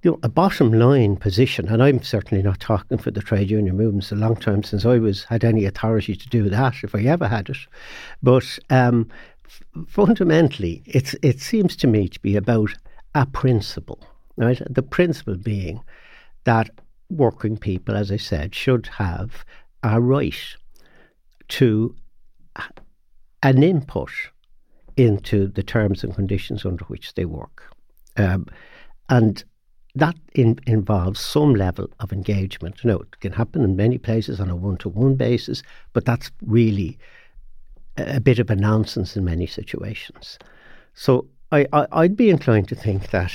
you 0.02 0.10
know, 0.10 0.18
a 0.22 0.28
bottom 0.28 0.72
line 0.72 1.16
position, 1.16 1.68
and 1.68 1.82
I'm 1.82 2.02
certainly 2.02 2.42
not 2.42 2.60
talking 2.60 2.98
for 2.98 3.10
the 3.10 3.20
trade 3.20 3.50
union 3.50 3.76
movement. 3.76 4.10
A 4.12 4.14
long 4.14 4.36
time 4.36 4.62
since 4.62 4.86
I 4.86 4.98
was 4.98 5.24
had 5.24 5.44
any 5.44 5.64
authority 5.66 6.16
to 6.16 6.28
do 6.28 6.48
that, 6.48 6.76
if 6.82 6.94
I 6.94 7.02
ever 7.02 7.28
had 7.28 7.50
it. 7.50 7.58
But 8.22 8.58
um, 8.70 9.08
f- 9.46 9.62
fundamentally, 9.86 10.82
it's 10.86 11.14
it 11.22 11.40
seems 11.40 11.76
to 11.76 11.86
me 11.86 12.08
to 12.08 12.20
be 12.20 12.36
about 12.36 12.70
a 13.14 13.26
principle 13.26 14.00
right? 14.40 14.60
The 14.68 14.82
principle 14.82 15.36
being 15.36 15.82
that 16.44 16.70
working 17.10 17.56
people, 17.56 17.94
as 17.94 18.10
I 18.10 18.16
said, 18.16 18.54
should 18.54 18.86
have 18.86 19.44
a 19.82 20.00
right 20.00 20.56
to 21.48 21.94
an 23.42 23.62
input 23.62 24.10
into 24.96 25.46
the 25.48 25.62
terms 25.62 26.02
and 26.02 26.14
conditions 26.14 26.64
under 26.64 26.84
which 26.86 27.14
they 27.14 27.24
work. 27.24 27.64
Um, 28.16 28.46
and 29.08 29.44
that 29.94 30.16
in, 30.34 30.58
involves 30.66 31.20
some 31.20 31.54
level 31.54 31.88
of 32.00 32.12
engagement. 32.12 32.82
You 32.82 32.90
know, 32.90 33.00
it 33.00 33.20
can 33.20 33.32
happen 33.32 33.62
in 33.62 33.76
many 33.76 33.98
places 33.98 34.40
on 34.40 34.50
a 34.50 34.56
one 34.56 34.76
to 34.78 34.88
one 34.88 35.14
basis, 35.16 35.62
but 35.92 36.04
that's 36.04 36.30
really 36.42 36.98
a, 37.96 38.16
a, 38.16 38.20
bit 38.20 38.38
of 38.38 38.50
a 38.50 38.56
nonsense 38.56 39.16
in 39.16 39.24
many 39.24 39.46
situations. 39.46 40.38
So 40.94 41.26
I, 41.50 41.66
I, 41.72 41.86
I'd 41.92 42.16
be 42.16 42.30
inclined 42.30 42.68
to 42.68 42.74
think 42.74 43.10
that 43.10 43.32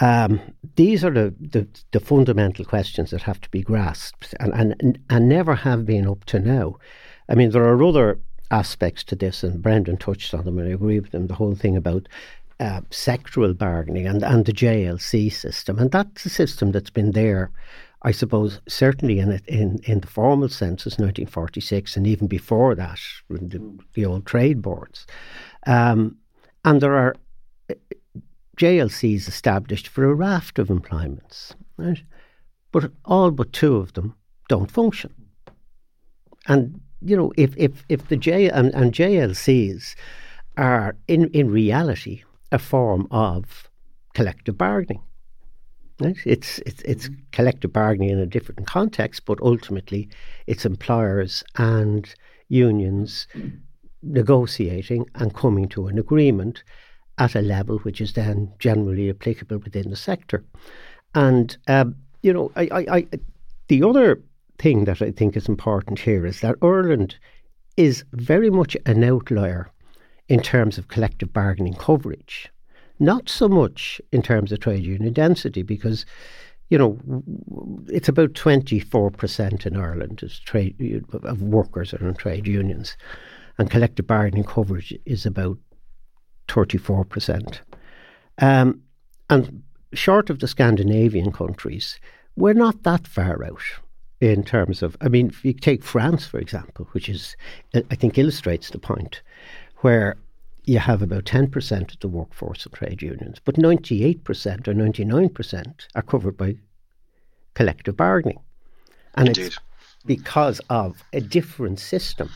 um, 0.00 0.40
these 0.76 1.04
are 1.04 1.10
the, 1.10 1.34
the, 1.38 1.66
the, 1.90 2.00
fundamental 2.00 2.64
questions 2.64 3.10
that 3.10 3.22
have 3.22 3.40
to 3.42 3.50
be 3.50 3.60
grasped 3.60 4.34
and, 4.40 4.52
and, 4.54 4.98
and 5.10 5.28
never 5.28 5.54
have 5.54 5.84
been 5.84 6.08
up 6.08 6.24
to 6.26 6.38
now. 6.38 6.76
I 7.28 7.34
mean, 7.34 7.50
there 7.50 7.64
are 7.64 7.82
other 7.82 8.18
aspects 8.50 9.04
to 9.04 9.16
this, 9.16 9.42
and 9.42 9.62
Brendan 9.62 9.98
touched 9.98 10.32
on 10.32 10.44
them, 10.44 10.58
and 10.58 10.68
I 10.68 10.72
agree 10.72 10.98
with 11.00 11.14
him. 11.14 11.26
The 11.26 11.34
whole 11.34 11.54
thing 11.54 11.76
about 11.76 12.08
uh, 12.62 12.80
sectoral 12.90 13.58
bargaining 13.58 14.06
and, 14.06 14.22
and 14.22 14.44
the 14.44 14.52
JLC 14.52 15.32
system, 15.32 15.80
and 15.80 15.90
that's 15.90 16.24
a 16.24 16.28
system 16.28 16.70
that's 16.70 16.90
been 16.90 17.10
there, 17.10 17.50
I 18.02 18.12
suppose 18.12 18.60
certainly 18.68 19.18
in 19.18 19.40
in 19.48 19.80
in 19.84 20.00
the 20.00 20.06
formal 20.06 20.48
census, 20.48 20.92
1946, 20.92 21.96
and 21.96 22.06
even 22.06 22.28
before 22.28 22.76
that, 22.76 23.00
the, 23.28 23.78
the 23.94 24.06
old 24.06 24.26
trade 24.26 24.62
boards, 24.62 25.06
um, 25.66 26.16
and 26.64 26.80
there 26.80 26.94
are 26.94 27.16
uh, 27.68 27.74
JLCs 28.56 29.26
established 29.26 29.88
for 29.88 30.04
a 30.04 30.14
raft 30.14 30.60
of 30.60 30.70
employments, 30.70 31.56
right? 31.76 32.00
But 32.70 32.92
all 33.04 33.32
but 33.32 33.52
two 33.52 33.76
of 33.76 33.94
them 33.94 34.14
don't 34.48 34.70
function, 34.70 35.12
and 36.46 36.80
you 37.00 37.16
know 37.16 37.32
if 37.36 37.56
if 37.56 37.84
if 37.88 38.06
the 38.06 38.16
J 38.16 38.50
and, 38.50 38.72
and 38.72 38.92
JLCs 38.92 39.96
are 40.56 40.94
in 41.08 41.28
in 41.30 41.50
reality 41.50 42.22
a 42.52 42.58
form 42.58 43.08
of 43.10 43.68
collective 44.14 44.56
bargaining 44.56 45.02
Right? 46.00 46.16
It's 46.24 46.58
it's 46.60 46.82
it's 46.82 47.10
collective 47.32 47.72
bargaining 47.72 48.10
in 48.10 48.18
a 48.18 48.26
different 48.26 48.66
context, 48.66 49.24
but 49.24 49.40
ultimately, 49.40 50.08
it's 50.46 50.64
employers 50.64 51.44
and 51.56 52.12
unions 52.48 53.26
negotiating 54.02 55.06
and 55.14 55.34
coming 55.34 55.68
to 55.68 55.86
an 55.86 55.98
agreement 55.98 56.64
at 57.18 57.36
a 57.36 57.42
level 57.42 57.78
which 57.80 58.00
is 58.00 58.14
then 58.14 58.52
generally 58.58 59.10
applicable 59.10 59.58
within 59.58 59.90
the 59.90 59.96
sector. 59.96 60.44
And 61.14 61.56
um, 61.68 61.94
you 62.22 62.32
know, 62.32 62.50
I, 62.56 62.68
I, 62.72 62.96
I, 62.96 63.08
the 63.68 63.82
other 63.82 64.22
thing 64.58 64.84
that 64.86 65.02
I 65.02 65.12
think 65.12 65.36
is 65.36 65.48
important 65.48 66.00
here 66.00 66.26
is 66.26 66.40
that 66.40 66.56
Ireland 66.62 67.16
is 67.76 68.04
very 68.12 68.50
much 68.50 68.76
an 68.86 69.04
outlier 69.04 69.70
in 70.32 70.40
terms 70.40 70.78
of 70.78 70.88
collective 70.88 71.30
bargaining 71.30 71.74
coverage. 71.74 72.50
Not 72.98 73.28
so 73.28 73.50
much 73.50 74.00
in 74.12 74.22
terms 74.22 74.50
of 74.50 74.60
trade 74.60 74.82
union 74.82 75.12
density, 75.12 75.62
because 75.62 76.06
you 76.70 76.78
know, 76.78 76.98
it's 77.88 78.08
about 78.08 78.32
24% 78.32 79.66
in 79.66 79.76
Ireland 79.76 80.22
is 80.22 80.38
trade 80.38 81.04
of 81.12 81.42
workers 81.42 81.92
are 81.92 82.08
in 82.08 82.14
trade 82.14 82.46
unions, 82.46 82.96
and 83.58 83.70
collective 83.70 84.06
bargaining 84.06 84.44
coverage 84.44 84.98
is 85.04 85.26
about 85.26 85.58
34%. 86.48 87.58
Um, 88.38 88.80
and 89.28 89.62
short 89.92 90.30
of 90.30 90.38
the 90.38 90.48
Scandinavian 90.48 91.30
countries, 91.30 92.00
we're 92.36 92.54
not 92.54 92.84
that 92.84 93.06
far 93.06 93.44
out 93.44 93.60
in 94.22 94.44
terms 94.44 94.82
of, 94.82 94.96
I 95.02 95.08
mean, 95.08 95.28
if 95.28 95.44
you 95.44 95.52
take 95.52 95.82
France, 95.82 96.24
for 96.24 96.38
example, 96.38 96.88
which 96.92 97.10
is, 97.10 97.36
I 97.74 97.96
think, 97.96 98.16
illustrates 98.16 98.70
the 98.70 98.78
point, 98.78 99.20
where 99.82 100.16
you 100.64 100.78
have 100.78 101.02
about 101.02 101.24
10% 101.24 101.92
of 101.92 102.00
the 102.00 102.08
workforce 102.08 102.66
of 102.66 102.72
trade 102.72 103.02
unions, 103.02 103.38
but 103.44 103.56
98% 103.56 104.68
or 104.68 104.74
99% 104.74 105.86
are 105.94 106.02
covered 106.02 106.36
by 106.36 106.56
collective 107.54 107.96
bargaining. 107.96 108.38
And 109.14 109.28
Indeed. 109.28 109.46
it's 109.46 109.58
because 110.06 110.60
of 110.70 111.02
a 111.12 111.20
different 111.20 111.80
system. 111.80 112.30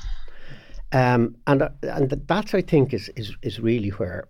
Um, 0.92 1.36
and 1.46 1.62
uh, 1.62 1.68
and 1.82 2.10
that, 2.10 2.54
I 2.54 2.60
think, 2.60 2.94
is, 2.94 3.10
is, 3.16 3.34
is 3.42 3.60
really 3.60 3.90
where 3.90 4.28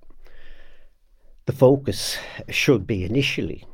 the 1.46 1.52
focus 1.52 2.18
should 2.48 2.86
be 2.86 3.04
initially, 3.04 3.64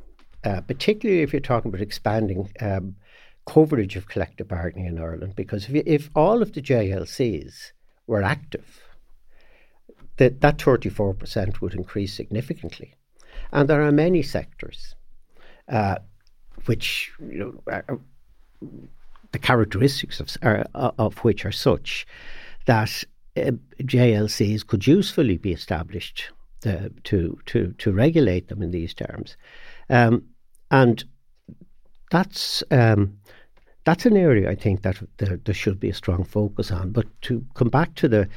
uh, 0.45 0.61
particularly 0.63 1.23
if 1.23 1.33
you're 1.33 1.41
talking 1.41 1.69
about 1.69 1.81
expanding 1.81 2.51
um, 2.61 2.97
coverage 3.47 3.97
of 3.97 4.09
collective 4.09 4.49
bargaining 4.49 4.87
in 4.87 4.99
Ireland. 4.99 5.37
Because 5.37 5.65
if, 5.65 5.71
you, 5.71 5.83
if 5.87 6.11
all 6.15 6.43
of 6.43 6.53
the 6.53 6.63
JLCs 6.63 7.73
were 8.07 8.23
active, 8.23 8.83
that 10.17 10.41
that 10.41 10.59
34% 10.59 11.61
would 11.61 11.75
increase 11.75 12.15
significantly. 12.15 12.95
And 13.53 13.69
there 13.69 13.83
are 13.83 13.93
many 13.93 14.23
sectors 14.23 14.95
uh, 15.69 15.97
which, 16.67 17.13
you 17.21 17.39
know, 17.39 17.63
are, 17.67 17.99
the 19.33 19.39
characteristics 19.39 20.21
of, 20.21 20.29
are, 20.43 20.67
of 20.75 21.19
which 21.19 21.45
are 21.45 21.53
such 21.53 22.07
that 22.67 23.05
uh, 23.37 23.53
JLCs 23.81 24.67
could 24.67 24.87
usefully 24.87 25.39
be 25.39 25.53
established 25.53 26.31
uh, 26.67 26.89
to, 27.05 27.39
to, 27.47 27.75
to 27.79 27.93
regulate 27.93 28.49
them 28.49 28.63
in 28.63 28.71
these 28.71 28.95
terms. 28.95 29.37
Um, 29.91 30.25
and 30.71 31.05
that's 32.11 32.63
um, 32.71 33.19
that's 33.85 34.07
an 34.07 34.17
area 34.17 34.49
I 34.49 34.55
think 34.55 34.83
that 34.83 35.03
there, 35.17 35.41
there, 35.45 35.55
should 35.55 35.81
be 35.81 35.91
a 35.91 35.95
strong 35.95 36.25
focus 36.25 36.71
on. 36.71 36.91
But 36.91 37.07
to 37.23 37.45
come 37.55 37.69
back 37.69 37.95
to 37.97 38.09
the 38.09 38.29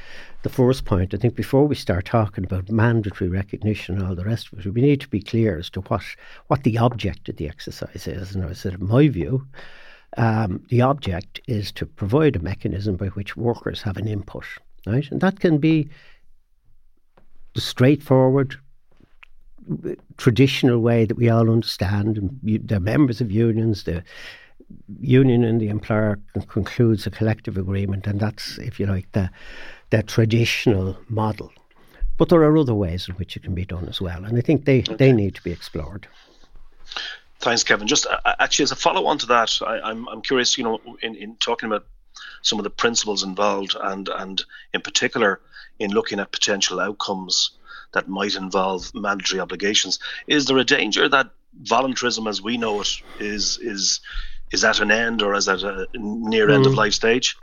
the 0.42 0.48
first 0.48 0.84
point, 0.84 1.14
I 1.14 1.16
think 1.16 1.34
before 1.34 1.66
we 1.66 1.74
start 1.74 2.04
talking 2.04 2.44
about 2.44 2.70
mandatory 2.70 3.28
recognition 3.28 3.96
and 3.96 4.06
all 4.06 4.14
the 4.14 4.24
rest 4.24 4.52
of 4.52 4.58
it, 4.58 4.72
we 4.72 4.80
need 4.80 5.00
to 5.00 5.08
be 5.08 5.22
clear 5.22 5.58
as 5.58 5.70
to 5.70 5.80
what 5.82 6.02
what 6.48 6.64
the 6.64 6.78
object 6.78 7.28
of 7.28 7.36
the 7.36 7.48
exercise 7.48 8.06
is. 8.06 8.34
And 8.34 8.44
I 8.44 8.52
said, 8.52 8.74
in 8.74 8.86
my 8.86 9.08
view, 9.08 9.46
um, 10.16 10.64
the 10.68 10.82
object 10.82 11.40
is 11.46 11.70
to 11.72 11.86
provide 11.86 12.36
a 12.36 12.40
mechanism 12.40 12.96
by 12.96 13.08
which 13.08 13.36
workers 13.36 13.82
have 13.82 13.96
an 13.96 14.08
input, 14.08 14.44
right? 14.86 15.08
And 15.10 15.20
that 15.20 15.40
can 15.40 15.58
be 15.58 15.88
the 17.54 17.60
straightforward 17.60 18.56
traditional 20.16 20.78
way 20.78 21.04
that 21.04 21.16
we 21.16 21.28
all 21.28 21.50
understand, 21.50 22.16
and 22.18 22.68
the 22.68 22.80
members 22.80 23.20
of 23.20 23.32
unions, 23.32 23.84
the 23.84 24.02
union 25.00 25.44
and 25.44 25.60
the 25.60 25.68
employer 25.68 26.18
concludes 26.48 27.06
a 27.06 27.10
collective 27.10 27.56
agreement, 27.56 28.06
and 28.06 28.20
that's, 28.20 28.58
if 28.58 28.80
you 28.80 28.86
like, 28.86 29.10
the 29.12 29.30
the 29.90 30.02
traditional 30.02 30.96
model. 31.08 31.52
But 32.18 32.28
there 32.28 32.42
are 32.42 32.56
other 32.56 32.74
ways 32.74 33.08
in 33.08 33.14
which 33.16 33.36
it 33.36 33.42
can 33.42 33.54
be 33.54 33.64
done 33.64 33.88
as 33.88 34.00
well, 34.00 34.24
and 34.24 34.36
I 34.36 34.40
think 34.40 34.64
they, 34.64 34.80
okay. 34.80 34.96
they 34.96 35.12
need 35.12 35.34
to 35.36 35.42
be 35.42 35.52
explored. 35.52 36.08
Thanks, 37.40 37.62
Kevin. 37.62 37.86
Just 37.86 38.06
uh, 38.06 38.18
actually, 38.38 38.64
as 38.64 38.72
a 38.72 38.76
follow 38.76 39.06
on 39.06 39.18
to 39.18 39.26
that, 39.26 39.58
I, 39.62 39.80
I'm 39.80 40.08
I'm 40.08 40.22
curious. 40.22 40.56
You 40.56 40.64
know, 40.64 40.80
in, 41.02 41.14
in 41.14 41.36
talking 41.36 41.66
about 41.66 41.86
some 42.42 42.58
of 42.58 42.64
the 42.64 42.70
principles 42.70 43.22
involved, 43.22 43.76
and 43.80 44.08
and 44.08 44.42
in 44.72 44.80
particular 44.80 45.40
in 45.78 45.90
looking 45.90 46.18
at 46.18 46.32
potential 46.32 46.80
outcomes 46.80 47.50
that 47.92 48.08
might 48.08 48.34
involve 48.34 48.92
mandatory 48.94 49.40
obligations, 49.40 49.98
is 50.26 50.46
there 50.46 50.58
a 50.58 50.64
danger 50.64 51.08
that 51.08 51.30
voluntarism, 51.62 52.26
as 52.26 52.42
we 52.42 52.56
know 52.56 52.80
it, 52.80 52.88
is 53.20 53.58
is 53.58 54.00
is 54.52 54.60
that 54.60 54.80
an 54.80 54.90
end 54.90 55.22
or 55.22 55.34
is 55.34 55.46
that 55.46 55.62
a 55.62 55.86
near 55.94 56.50
end 56.50 56.64
mm. 56.64 56.66
of 56.66 56.72
hmm. 56.72 56.78
life 56.78 56.94
stage? 56.94 57.36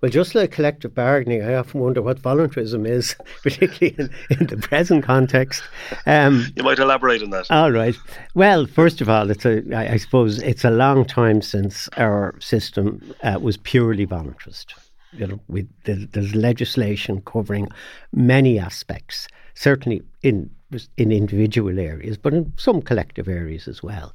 Well, 0.00 0.10
just 0.10 0.34
like 0.34 0.50
collective 0.50 0.94
bargaining, 0.94 1.42
I 1.42 1.54
often 1.54 1.80
wonder 1.80 2.02
what 2.02 2.18
voluntarism 2.18 2.86
is, 2.86 3.16
particularly 3.42 3.94
in, 3.98 4.38
in 4.38 4.46
the 4.46 4.56
present 4.56 5.04
context. 5.04 5.62
Um, 6.06 6.46
you 6.56 6.62
might 6.62 6.78
elaborate 6.78 7.22
on 7.22 7.30
that. 7.30 7.50
All 7.50 7.72
right. 7.72 7.94
Well, 8.34 8.66
first 8.66 9.00
of 9.00 9.08
all, 9.08 9.30
it's 9.30 9.44
a, 9.44 9.62
I, 9.74 9.94
I 9.94 9.96
suppose 9.96 10.40
it's 10.42 10.64
a 10.64 10.70
long 10.70 11.04
time 11.04 11.42
since 11.42 11.88
our 11.96 12.34
system 12.40 13.14
uh, 13.22 13.38
was 13.40 13.56
purely 13.56 14.06
voluntarist. 14.06 14.66
You 15.12 15.26
know, 15.26 15.40
we, 15.48 15.66
there's 15.84 16.34
legislation 16.34 17.20
covering 17.22 17.68
many 18.12 18.58
aspects, 18.58 19.28
certainly 19.54 20.02
in 20.22 20.50
in 20.96 21.12
individual 21.12 21.78
areas, 21.78 22.16
but 22.16 22.34
in 22.34 22.52
some 22.56 22.82
collective 22.82 23.28
areas 23.28 23.68
as 23.68 23.82
well. 23.82 24.12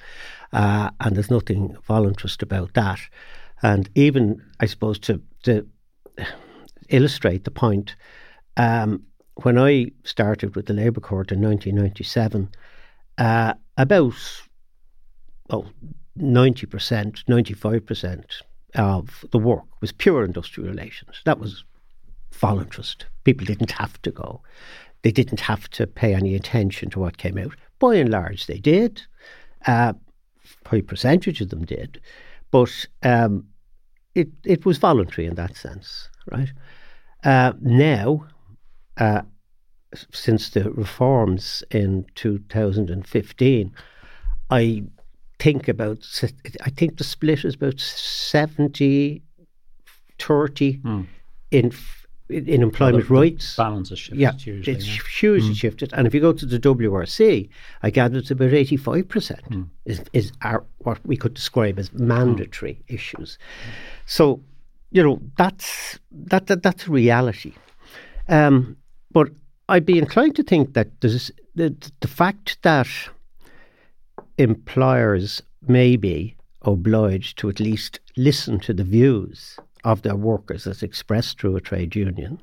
Uh, 0.53 0.89
and 1.01 1.15
there's 1.15 1.31
nothing 1.31 1.75
voluntarist 1.87 2.41
about 2.41 2.73
that. 2.73 2.99
And 3.61 3.89
even, 3.95 4.41
I 4.59 4.65
suppose, 4.65 4.99
to, 4.99 5.21
to 5.43 5.67
illustrate 6.89 7.43
the 7.43 7.51
point, 7.51 7.95
um, 8.57 9.03
when 9.43 9.57
I 9.57 9.91
started 10.03 10.55
with 10.55 10.67
the 10.67 10.73
Labour 10.73 11.01
Court 11.01 11.31
in 11.31 11.41
1997, 11.41 12.49
uh, 13.17 13.53
about 13.77 14.13
well, 15.49 15.65
90%, 16.17 17.25
95% 17.25 18.23
of 18.75 19.25
the 19.31 19.37
work 19.37 19.65
was 19.81 19.91
pure 19.91 20.23
industrial 20.23 20.69
relations. 20.69 21.21
That 21.25 21.39
was 21.39 21.63
voluntarist. 22.31 23.03
People 23.23 23.45
didn't 23.45 23.71
have 23.71 24.01
to 24.01 24.11
go. 24.11 24.41
They 25.05 25.11
didn't 25.11 25.41
have 25.41 25.69
to 25.69 25.85
pay 25.85 26.15
any 26.15 26.33
attention 26.33 26.89
to 26.89 26.99
what 26.99 27.19
came 27.19 27.37
out. 27.37 27.53
By 27.77 27.97
and 27.97 28.09
large, 28.09 28.47
they 28.47 28.57
did. 28.57 29.03
Uh, 29.67 29.93
high 30.65 30.81
percentage 30.81 31.41
of 31.41 31.49
them 31.49 31.63
did, 31.63 32.01
but 32.49 32.87
um, 33.03 33.45
it 34.15 34.29
it 34.43 34.65
was 34.65 34.79
voluntary 34.79 35.27
in 35.27 35.35
that 35.35 35.55
sense, 35.55 36.09
right? 36.31 36.51
Uh, 37.23 37.53
now, 37.61 38.25
uh, 38.97 39.21
since 40.11 40.49
the 40.49 40.71
reforms 40.71 41.63
in 41.69 42.07
2015, 42.15 43.71
I 44.49 44.83
think 45.37 45.67
about 45.67 45.99
I 46.65 46.71
think 46.71 46.97
the 46.97 47.03
split 47.03 47.45
is 47.45 47.53
about 47.53 47.79
70 47.79 49.21
30 50.17 50.77
mm. 50.77 51.07
in 51.51 51.71
in 52.29 52.61
employment 52.61 53.09
well, 53.09 53.21
rights. 53.21 53.55
Balance 53.55 53.89
has 53.89 53.99
shifted. 53.99 54.19
Yeah, 54.19 54.33
hugely, 54.33 54.73
it's 54.73 54.87
yeah. 54.87 55.01
hugely 55.19 55.51
mm. 55.51 55.55
shifted. 55.55 55.93
And 55.93 56.07
if 56.07 56.13
you 56.13 56.21
go 56.21 56.33
to 56.33 56.45
the 56.45 56.59
WRC, 56.59 57.49
I 57.83 57.89
gather 57.89 58.17
it's 58.17 58.31
about 58.31 58.51
85% 58.51 59.05
mm. 59.49 59.69
is, 59.85 60.01
is 60.13 60.31
our, 60.41 60.63
what 60.79 61.05
we 61.05 61.17
could 61.17 61.33
describe 61.33 61.77
as 61.77 61.93
mandatory 61.93 62.73
mm. 62.73 62.93
issues. 62.93 63.37
So, 64.05 64.41
you 64.91 65.03
know, 65.03 65.21
that's, 65.37 65.99
that, 66.11 66.47
that 66.47 66.63
that's 66.63 66.87
reality. 66.87 67.53
Um, 68.27 68.77
but 69.11 69.29
I'd 69.69 69.85
be 69.85 69.99
inclined 69.99 70.35
to 70.37 70.43
think 70.43 70.73
that 70.73 71.01
there's 71.01 71.31
the, 71.53 71.75
the 71.99 72.07
fact 72.07 72.57
that 72.63 72.87
employers 74.37 75.41
may 75.67 75.95
be 75.95 76.35
obliged 76.63 77.37
to 77.37 77.49
at 77.49 77.59
least 77.59 77.99
listen 78.17 78.59
to 78.59 78.73
the 78.73 78.83
views 78.83 79.57
of 79.85 80.01
their 80.01 80.15
workers 80.15 80.67
as 80.67 80.83
expressed 80.83 81.39
through 81.39 81.55
a 81.55 81.61
trade 81.61 81.95
union 81.95 82.41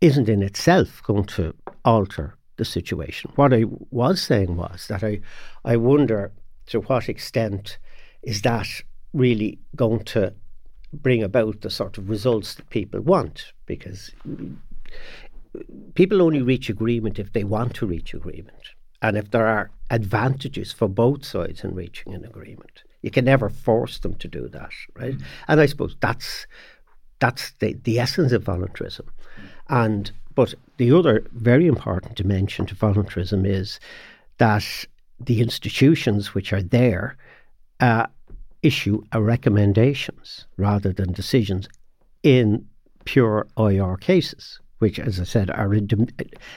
isn't 0.00 0.28
in 0.28 0.42
itself 0.42 1.02
going 1.02 1.24
to 1.24 1.54
alter 1.84 2.36
the 2.56 2.64
situation. 2.64 3.30
What 3.34 3.52
I 3.52 3.64
was 3.90 4.22
saying 4.22 4.56
was 4.56 4.86
that 4.88 5.02
I, 5.02 5.20
I 5.64 5.76
wonder 5.76 6.32
to 6.66 6.80
what 6.80 7.08
extent 7.08 7.78
is 8.22 8.42
that 8.42 8.68
really 9.12 9.58
going 9.76 10.04
to 10.04 10.32
bring 10.92 11.22
about 11.22 11.62
the 11.62 11.70
sort 11.70 11.98
of 11.98 12.08
results 12.08 12.54
that 12.54 12.70
people 12.70 13.00
want? 13.00 13.52
Because 13.66 14.12
people 15.94 16.22
only 16.22 16.42
reach 16.42 16.70
agreement 16.70 17.18
if 17.18 17.32
they 17.32 17.44
want 17.44 17.74
to 17.74 17.86
reach 17.86 18.14
agreement 18.14 18.70
and 19.00 19.16
if 19.16 19.30
there 19.30 19.46
are 19.46 19.70
advantages 19.90 20.72
for 20.72 20.88
both 20.88 21.24
sides 21.24 21.64
in 21.64 21.74
reaching 21.74 22.14
an 22.14 22.24
agreement. 22.24 22.84
You 23.02 23.10
can 23.10 23.24
never 23.24 23.48
force 23.48 23.98
them 23.98 24.14
to 24.14 24.28
do 24.28 24.48
that, 24.48 24.70
right? 24.94 25.16
Mm. 25.16 25.22
And 25.48 25.60
I 25.60 25.66
suppose 25.66 25.96
that's 26.00 26.46
that's 27.18 27.52
the, 27.60 27.74
the 27.84 28.00
essence 28.00 28.32
of 28.32 28.42
voluntarism. 28.42 29.06
And 29.68 30.10
but 30.34 30.54
the 30.78 30.92
other 30.92 31.24
very 31.32 31.66
important 31.66 32.16
dimension 32.16 32.66
to 32.66 32.74
voluntarism 32.74 33.44
is 33.44 33.78
that 34.38 34.64
the 35.20 35.40
institutions 35.40 36.34
which 36.34 36.52
are 36.52 36.62
there 36.62 37.16
uh, 37.80 38.06
issue 38.62 39.02
recommendations 39.14 40.46
rather 40.56 40.92
than 40.92 41.12
decisions 41.12 41.68
in 42.22 42.66
pure 43.04 43.46
IR 43.58 43.96
cases, 43.96 44.60
which, 44.78 44.98
as 44.98 45.20
I 45.20 45.24
said, 45.24 45.50
are 45.50 45.72
a, 45.74 45.80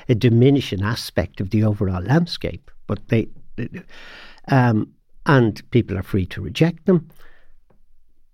a 0.10 0.16
diminishing 0.16 0.84
aspect 0.84 1.42
of 1.42 1.50
the 1.50 1.64
overall 1.64 2.02
landscape. 2.02 2.72
But 2.88 3.08
they, 3.10 3.28
um, 4.48 4.94
and 5.26 5.70
people 5.72 5.98
are 5.98 6.04
free 6.04 6.26
to 6.28 6.42
reject 6.42 6.86
them. 6.86 7.10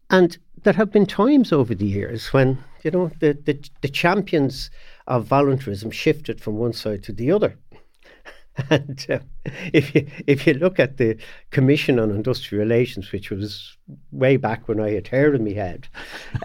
And 0.10 0.38
there 0.64 0.74
have 0.74 0.92
been 0.92 1.06
times 1.06 1.52
over 1.52 1.74
the 1.74 1.86
years 1.86 2.28
when 2.34 2.58
you 2.84 2.92
know 2.92 3.12
the, 3.20 3.34
the, 3.46 3.60
the 3.82 3.90
champions 3.90 4.70
of 5.08 5.26
voluntarism 5.26 5.92
shifted 5.92 6.42
from 6.42 6.58
one 6.58 6.74
side 6.74 7.04
to 7.04 7.14
the 7.14 7.32
other. 7.32 7.58
And 8.70 9.06
uh, 9.10 9.20
if 9.72 9.96
you 9.96 10.06
if 10.28 10.46
you 10.46 10.54
look 10.54 10.78
at 10.78 10.98
the 10.98 11.18
Commission 11.52 11.98
on 11.98 12.12
Industrial 12.12 12.62
Relations, 12.62 13.14
which 13.14 13.32
was 13.32 13.78
way 14.12 14.36
back 14.36 14.68
when 14.68 14.80
I 14.80 14.92
had 14.92 15.08
hair 15.08 15.34
in 15.34 15.46
my 15.46 15.54
head, 15.54 15.88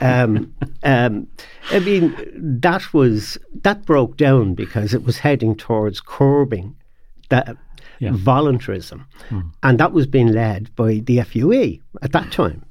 um, 0.00 0.54
um, 0.84 1.26
I 1.72 1.80
mean 1.80 2.14
that 2.60 2.94
was 2.94 3.38
that 3.62 3.84
broke 3.84 4.16
down 4.16 4.54
because 4.54 4.94
it 4.94 5.02
was 5.02 5.18
heading 5.18 5.56
towards 5.56 6.00
curbing 6.00 6.76
that 7.28 7.56
yeah. 7.98 8.10
voluntarism, 8.12 9.06
mm. 9.30 9.50
and 9.62 9.78
that 9.78 9.92
was 9.92 10.06
being 10.06 10.28
led 10.28 10.74
by 10.76 10.98
the 11.04 11.22
FUE 11.22 11.78
at 12.02 12.12
that 12.12 12.32
time. 12.32 12.64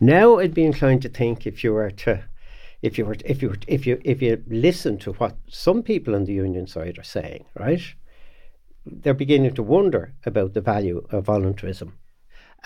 Now 0.00 0.38
I'd 0.38 0.54
be 0.54 0.64
inclined 0.64 1.02
to 1.02 1.08
think 1.08 1.46
if 1.46 1.64
you 1.64 1.72
were 1.72 1.90
to 1.90 2.22
if 2.82 2.98
you 2.98 3.06
were 3.06 3.16
if 3.24 3.42
you 3.42 3.48
were, 3.48 3.56
if 3.66 3.86
you 3.86 4.00
if 4.04 4.20
you 4.20 4.42
listen 4.46 4.98
to 4.98 5.12
what 5.14 5.36
some 5.48 5.82
people 5.82 6.14
on 6.14 6.24
the 6.24 6.34
union 6.34 6.66
side 6.66 6.98
are 6.98 7.04
saying, 7.04 7.46
right? 7.58 7.82
They're 8.84 9.14
beginning 9.14 9.54
to 9.54 9.62
wonder 9.62 10.12
about 10.26 10.52
the 10.52 10.60
value 10.60 11.06
of 11.10 11.24
voluntarism. 11.24 11.98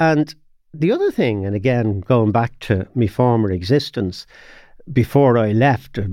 And 0.00 0.34
the 0.74 0.90
other 0.90 1.12
thing, 1.12 1.46
and 1.46 1.54
again 1.54 2.00
going 2.00 2.32
back 2.32 2.58
to 2.60 2.88
my 2.94 3.06
former 3.06 3.52
existence, 3.52 4.26
before 4.92 5.38
I 5.38 5.52
left, 5.52 5.98
uh, 5.98 6.04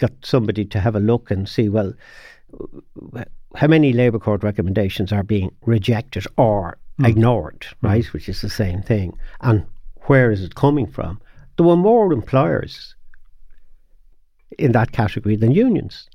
got 0.00 0.12
somebody 0.22 0.64
to 0.64 0.80
have 0.80 0.96
a 0.96 1.00
look 1.00 1.30
and 1.30 1.48
see 1.48 1.68
well 1.68 1.92
how 3.54 3.66
many 3.66 3.92
Labour 3.92 4.18
Court 4.18 4.42
recommendations 4.42 5.12
are 5.12 5.22
being 5.22 5.50
rejected 5.62 6.26
or 6.36 6.78
mm. 7.00 7.08
ignored, 7.08 7.60
mm. 7.60 7.88
right? 7.88 8.04
Mm. 8.04 8.12
Which 8.12 8.28
is 8.28 8.40
the 8.40 8.50
same 8.50 8.82
thing. 8.82 9.16
And 9.40 9.64
where 10.02 10.30
is 10.30 10.42
it 10.42 10.54
coming 10.54 10.86
from? 10.86 11.20
There 11.56 11.66
were 11.66 11.76
more 11.76 12.12
employers 12.12 12.94
in 14.58 14.72
that 14.72 14.92
category 14.92 15.36
than 15.36 15.52
unions. 15.52 16.08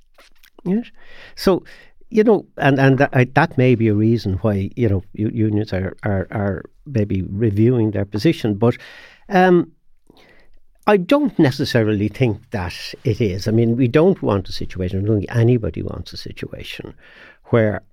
Yes. 0.65 0.91
So, 1.35 1.63
you 2.09 2.23
know, 2.23 2.45
and 2.57 2.79
and 2.79 2.97
that, 2.97 3.33
that 3.35 3.57
may 3.57 3.75
be 3.75 3.87
a 3.87 3.93
reason 3.93 4.33
why 4.41 4.69
you 4.75 4.89
know 4.89 5.03
unions 5.13 5.71
are 5.73 5.95
are, 6.03 6.27
are 6.31 6.65
maybe 6.85 7.21
reviewing 7.23 7.91
their 7.91 8.05
position, 8.05 8.55
but. 8.55 8.77
Um, 9.29 9.71
I 10.89 10.97
don't 10.97 11.37
necessarily 11.37 12.07
think 12.07 12.49
that 12.49 12.95
it 13.03 13.21
is. 13.21 13.47
I 13.47 13.51
mean, 13.51 13.77
we 13.77 13.87
don't 13.87 14.19
want 14.23 14.49
a 14.49 14.51
situation, 14.51 15.03
I 15.03 15.05
don't 15.05 15.19
think 15.19 15.35
anybody 15.35 15.83
wants 15.83 16.13
a 16.13 16.17
situation 16.17 16.95
where 17.51 17.83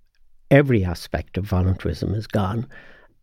every 0.51 0.83
aspect 0.83 1.37
of 1.37 1.45
voluntarism 1.45 2.15
is 2.15 2.27
gone. 2.27 2.67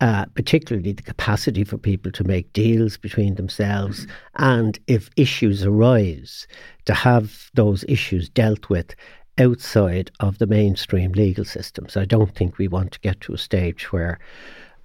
Uh, 0.00 0.26
particularly 0.34 0.92
the 0.92 1.02
capacity 1.02 1.64
for 1.64 1.78
people 1.78 2.10
to 2.10 2.24
make 2.24 2.52
deals 2.52 2.96
between 2.96 3.36
themselves, 3.36 4.06
and 4.36 4.78
if 4.88 5.08
issues 5.16 5.64
arise, 5.64 6.48
to 6.84 6.92
have 6.92 7.50
those 7.54 7.84
issues 7.88 8.28
dealt 8.28 8.68
with 8.68 8.94
outside 9.38 10.10
of 10.18 10.38
the 10.38 10.48
mainstream 10.48 11.12
legal 11.12 11.44
systems. 11.44 11.96
I 11.96 12.04
don't 12.04 12.34
think 12.34 12.58
we 12.58 12.68
want 12.68 12.92
to 12.92 13.00
get 13.00 13.20
to 13.22 13.34
a 13.34 13.38
stage 13.38 13.92
where 13.92 14.18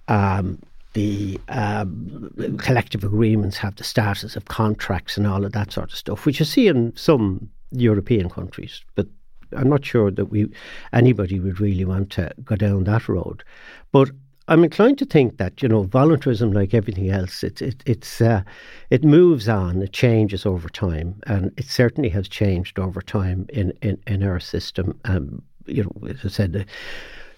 um, 0.08 0.60
the 0.92 1.40
um, 1.48 2.30
collective 2.58 3.04
agreements 3.04 3.56
have 3.58 3.76
the 3.76 3.84
status 3.84 4.36
of 4.36 4.46
contracts 4.46 5.16
and 5.16 5.26
all 5.26 5.44
of 5.44 5.52
that 5.52 5.72
sort 5.72 5.92
of 5.92 5.96
stuff, 5.96 6.26
which 6.26 6.40
you 6.40 6.44
see 6.44 6.66
in 6.66 6.94
some 6.96 7.48
European 7.70 8.28
countries, 8.28 8.82
but 8.94 9.06
I'm 9.56 9.68
not 9.68 9.84
sure 9.84 10.10
that 10.10 10.26
we 10.26 10.50
anybody 10.92 11.40
would 11.40 11.60
really 11.60 11.84
want 11.84 12.10
to 12.10 12.32
go 12.44 12.56
down 12.56 12.84
that 12.84 13.08
road. 13.08 13.42
But 13.92 14.10
I'm 14.48 14.64
inclined 14.64 14.98
to 14.98 15.04
think 15.04 15.38
that 15.38 15.62
you 15.62 15.68
know 15.68 15.84
voluntarism, 15.84 16.52
like 16.52 16.74
everything 16.74 17.10
else, 17.10 17.42
it, 17.42 17.62
it 17.62 17.82
it's 17.86 18.20
uh, 18.20 18.42
it 18.90 19.04
moves 19.04 19.48
on, 19.48 19.82
it 19.82 19.92
changes 19.92 20.46
over 20.46 20.68
time, 20.68 21.20
and 21.26 21.52
it 21.56 21.66
certainly 21.66 22.08
has 22.10 22.28
changed 22.28 22.78
over 22.78 23.00
time 23.00 23.46
in 23.50 23.72
in, 23.82 23.98
in 24.06 24.22
our 24.22 24.40
system. 24.40 24.98
Um, 25.04 25.42
you 25.66 25.84
know, 25.84 26.08
as 26.08 26.24
I 26.24 26.28
said, 26.28 26.66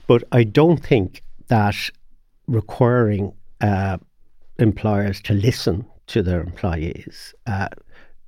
but 0.06 0.24
I 0.32 0.44
don't 0.44 0.82
think 0.82 1.22
that 1.48 1.76
requiring 2.46 3.32
uh, 3.62 3.98
employers 4.58 5.20
to 5.22 5.32
listen 5.32 5.86
to 6.08 6.22
their 6.22 6.40
employees, 6.40 7.34
uh, 7.46 7.68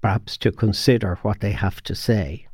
perhaps 0.00 0.36
to 0.38 0.50
consider 0.50 1.18
what 1.22 1.40
they 1.40 1.52
have 1.52 1.82
to 1.82 1.94
say, 1.94 2.46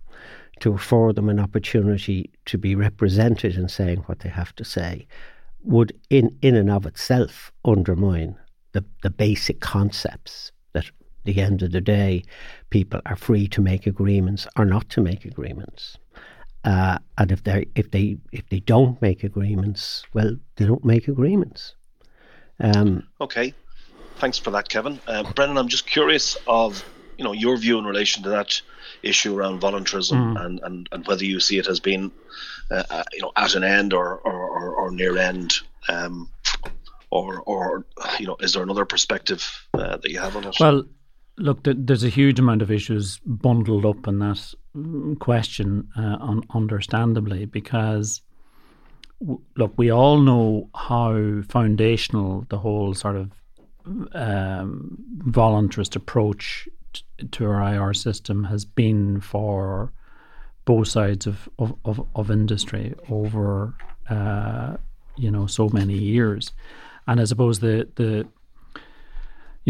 to 0.60 0.72
afford 0.74 1.16
them 1.16 1.28
an 1.28 1.38
opportunity 1.38 2.30
to 2.46 2.58
be 2.58 2.74
represented 2.74 3.56
in 3.56 3.68
saying 3.68 3.98
what 4.06 4.20
they 4.20 4.28
have 4.28 4.54
to 4.56 4.64
say 4.64 5.06
would 5.62 5.92
in, 6.08 6.36
in 6.42 6.56
and 6.56 6.70
of 6.70 6.86
itself 6.86 7.52
undermine 7.64 8.36
the, 8.72 8.84
the 9.02 9.10
basic 9.10 9.60
concepts 9.60 10.52
that 10.72 10.86
at 10.86 10.92
the 11.24 11.40
end 11.40 11.62
of 11.62 11.72
the 11.72 11.80
day 11.80 12.22
people 12.70 13.00
are 13.06 13.16
free 13.16 13.46
to 13.48 13.60
make 13.60 13.86
agreements 13.86 14.46
or 14.56 14.64
not 14.64 14.88
to 14.88 15.00
make 15.00 15.24
agreements. 15.24 15.98
Uh, 16.64 16.98
and 17.18 17.32
if 17.32 17.44
they 17.44 17.66
if 17.74 17.90
they 17.90 18.18
if 18.32 18.46
they 18.50 18.60
don't 18.60 19.00
make 19.00 19.24
agreements, 19.24 20.04
well, 20.12 20.36
they 20.56 20.66
don't 20.66 20.84
make 20.84 21.08
agreements. 21.08 21.74
Um, 22.60 23.06
okay, 23.20 23.54
thanks 24.16 24.38
for 24.38 24.50
that, 24.50 24.68
Kevin. 24.68 25.00
Uh, 25.06 25.30
Brendan, 25.32 25.58
I'm 25.58 25.68
just 25.68 25.86
curious 25.86 26.36
of 26.46 26.84
you 27.20 27.24
know 27.24 27.32
your 27.32 27.56
view 27.58 27.78
in 27.78 27.84
relation 27.84 28.22
to 28.22 28.30
that 28.30 28.60
issue 29.02 29.36
around 29.36 29.60
voluntarism 29.60 30.34
mm. 30.34 30.44
and, 30.44 30.60
and, 30.62 30.88
and 30.90 31.06
whether 31.06 31.24
you 31.24 31.38
see 31.38 31.58
it 31.58 31.68
as 31.68 31.78
being 31.78 32.10
uh, 32.70 32.82
uh, 32.90 33.04
you 33.12 33.20
know 33.20 33.30
at 33.36 33.54
an 33.54 33.62
end 33.62 33.92
or 33.92 34.18
or, 34.20 34.32
or, 34.32 34.74
or 34.74 34.90
near 34.90 35.18
end 35.18 35.54
um, 35.88 36.30
or 37.10 37.40
or 37.40 37.84
you 38.18 38.26
know 38.26 38.36
is 38.40 38.54
there 38.54 38.62
another 38.62 38.86
perspective 38.86 39.66
uh, 39.74 39.96
that 39.98 40.10
you 40.10 40.18
have 40.18 40.34
on 40.34 40.44
it 40.44 40.56
well 40.60 40.82
look 41.36 41.58
there's 41.62 42.04
a 42.04 42.08
huge 42.08 42.38
amount 42.38 42.62
of 42.62 42.70
issues 42.70 43.20
bundled 43.26 43.84
up 43.84 44.06
in 44.08 44.18
that 44.18 44.54
question 45.18 45.88
uh, 45.98 46.16
un- 46.20 46.44
understandably 46.54 47.44
because 47.44 48.22
look 49.56 49.72
we 49.76 49.90
all 49.90 50.18
know 50.18 50.68
how 50.74 51.42
foundational 51.48 52.46
the 52.48 52.58
whole 52.58 52.94
sort 52.94 53.16
of 53.16 53.30
um, 54.12 54.96
voluntarist 55.24 55.96
approach 55.96 56.68
to 57.30 57.46
our 57.46 57.74
IR 57.74 57.94
system 57.94 58.44
has 58.44 58.64
been 58.64 59.20
for 59.20 59.92
both 60.64 60.88
sides 60.88 61.26
of, 61.26 61.48
of, 61.58 61.74
of, 61.84 62.06
of 62.14 62.30
industry 62.30 62.94
over 63.08 63.74
uh, 64.08 64.76
you 65.16 65.30
know 65.30 65.46
so 65.46 65.68
many 65.68 65.94
years. 65.94 66.52
And 67.06 67.20
I 67.20 67.24
suppose 67.24 67.60
the 67.60 67.88
the 67.96 68.26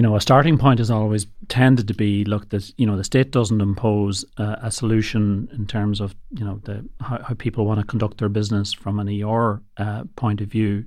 you 0.00 0.02
know 0.02 0.16
a 0.16 0.20
starting 0.22 0.56
point 0.56 0.78
has 0.78 0.90
always 0.90 1.26
tended 1.48 1.86
to 1.86 1.92
be 1.92 2.24
look 2.24 2.48
that 2.48 2.72
you 2.78 2.86
know 2.86 2.96
the 2.96 3.04
state 3.04 3.32
doesn't 3.32 3.60
impose 3.60 4.24
uh, 4.38 4.56
a 4.62 4.70
solution 4.70 5.46
in 5.52 5.66
terms 5.66 6.00
of 6.00 6.14
you 6.30 6.42
know 6.42 6.58
the 6.64 6.88
how, 7.02 7.22
how 7.22 7.34
people 7.34 7.66
want 7.66 7.80
to 7.80 7.86
conduct 7.86 8.16
their 8.16 8.30
business 8.30 8.72
from 8.72 8.98
an 8.98 9.22
ER 9.22 9.60
uh, 9.76 10.04
point 10.16 10.40
of 10.40 10.48
view. 10.48 10.86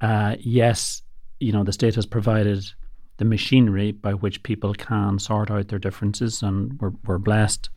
Uh, 0.00 0.36
yes, 0.40 1.02
you 1.38 1.52
know 1.52 1.62
the 1.62 1.72
state 1.74 1.94
has 1.96 2.06
provided 2.06 2.64
the 3.18 3.26
machinery 3.26 3.92
by 3.92 4.14
which 4.14 4.42
people 4.42 4.72
can 4.72 5.18
sort 5.18 5.50
out 5.50 5.68
their 5.68 5.78
differences. 5.78 6.42
And 6.42 6.80
we're, 6.80 6.94
we're 7.04 7.18
blessed 7.18 7.68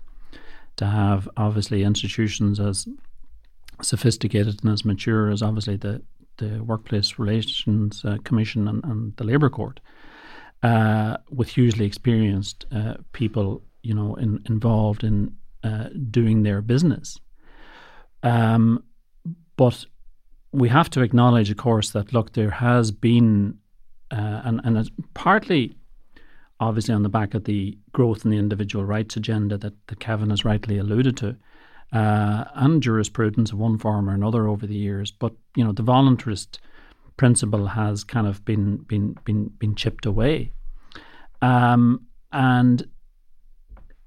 to 0.78 0.86
have 0.86 1.28
obviously 1.36 1.84
institutions 1.84 2.62
as 2.62 2.88
sophisticated 3.82 4.63
and 4.63 4.71
as 4.71 4.86
mature 4.86 5.30
as 5.30 5.41
obviously 5.41 5.76
the 5.76 6.02
the 6.38 6.63
Workplace 6.63 7.19
Relations 7.19 8.06
uh, 8.06 8.17
Commission 8.23 8.69
and, 8.69 8.82
and, 8.86 9.15
the 9.17 9.26
Labour 9.26 9.49
Court, 9.49 9.82
uh, 10.63 11.17
with 11.30 11.49
hugely 11.49 11.86
experienced 11.86 12.65
uh, 12.71 12.95
people, 13.12 13.62
you 13.84 13.93
know, 13.93 14.15
in, 14.15 14.41
involved 14.47 15.04
in 15.04 15.36
uh, 15.63 15.89
doing 16.10 16.43
their 16.43 16.62
business. 16.62 17.19
Um, 18.23 18.84
but 19.58 19.86
we 20.54 20.69
have 20.69 20.89
to 20.91 21.02
acknowledge, 21.02 21.52
of 21.52 21.58
course, 21.58 21.91
that 21.91 22.13
look, 22.13 22.34
there 22.34 22.49
has 22.49 22.91
been, 22.91 23.58
uh, 24.12 24.41
and 24.45 24.62
and 24.63 24.89
partly, 25.13 25.76
obviously, 26.60 26.93
on 26.93 27.04
the 27.04 27.10
back 27.10 27.34
of 27.34 27.43
the 27.43 27.78
growth 27.91 28.23
in 28.23 28.32
the 28.32 28.38
individual 28.38 28.86
rights 28.86 29.17
agenda 29.17 29.58
that, 29.58 29.73
that 29.88 29.99
Kevin 29.99 30.30
has 30.30 30.45
rightly 30.45 30.78
alluded 30.78 31.17
to, 31.17 31.36
uh, 31.91 32.45
and 32.56 32.82
jurisprudence 32.82 33.52
of 33.52 33.58
one 33.58 33.78
form 33.78 34.10
or 34.10 34.13
another 34.13 34.47
over 34.47 34.65
the 34.65 34.76
years. 34.76 35.12
But 35.12 35.34
you 35.58 35.63
know, 35.63 35.73
the 35.73 35.84
voluntarist 35.84 36.60
principle 37.17 37.67
has 37.67 38.04
kind 38.04 38.28
of 38.28 38.43
been 38.45 38.78
been 38.78 39.17
been 39.23 39.49
been 39.60 39.76
chipped 39.76 40.06
away, 40.06 40.52
um, 41.41 42.08
and 42.32 42.88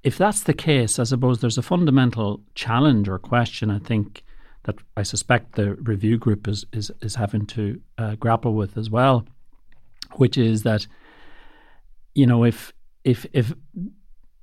if 0.03 0.17
that's 0.17 0.43
the 0.43 0.53
case, 0.53 0.99
I 0.99 1.03
suppose 1.03 1.39
there's 1.39 1.57
a 1.57 1.61
fundamental 1.63 2.41
challenge 2.55 3.09
or 3.09 3.19
question. 3.19 3.69
I 3.69 3.79
think 3.79 4.23
that 4.63 4.75
I 4.95 5.03
suspect 5.03 5.55
the 5.55 5.75
review 5.75 6.17
group 6.17 6.47
is 6.47 6.65
is 6.73 6.91
is 7.01 7.15
having 7.15 7.45
to 7.47 7.81
uh, 7.97 8.15
grapple 8.15 8.53
with 8.53 8.77
as 8.77 8.89
well, 8.89 9.25
which 10.13 10.37
is 10.37 10.63
that 10.63 10.87
you 12.13 12.25
know 12.25 12.43
if 12.43 12.73
if 13.03 13.25
if 13.33 13.53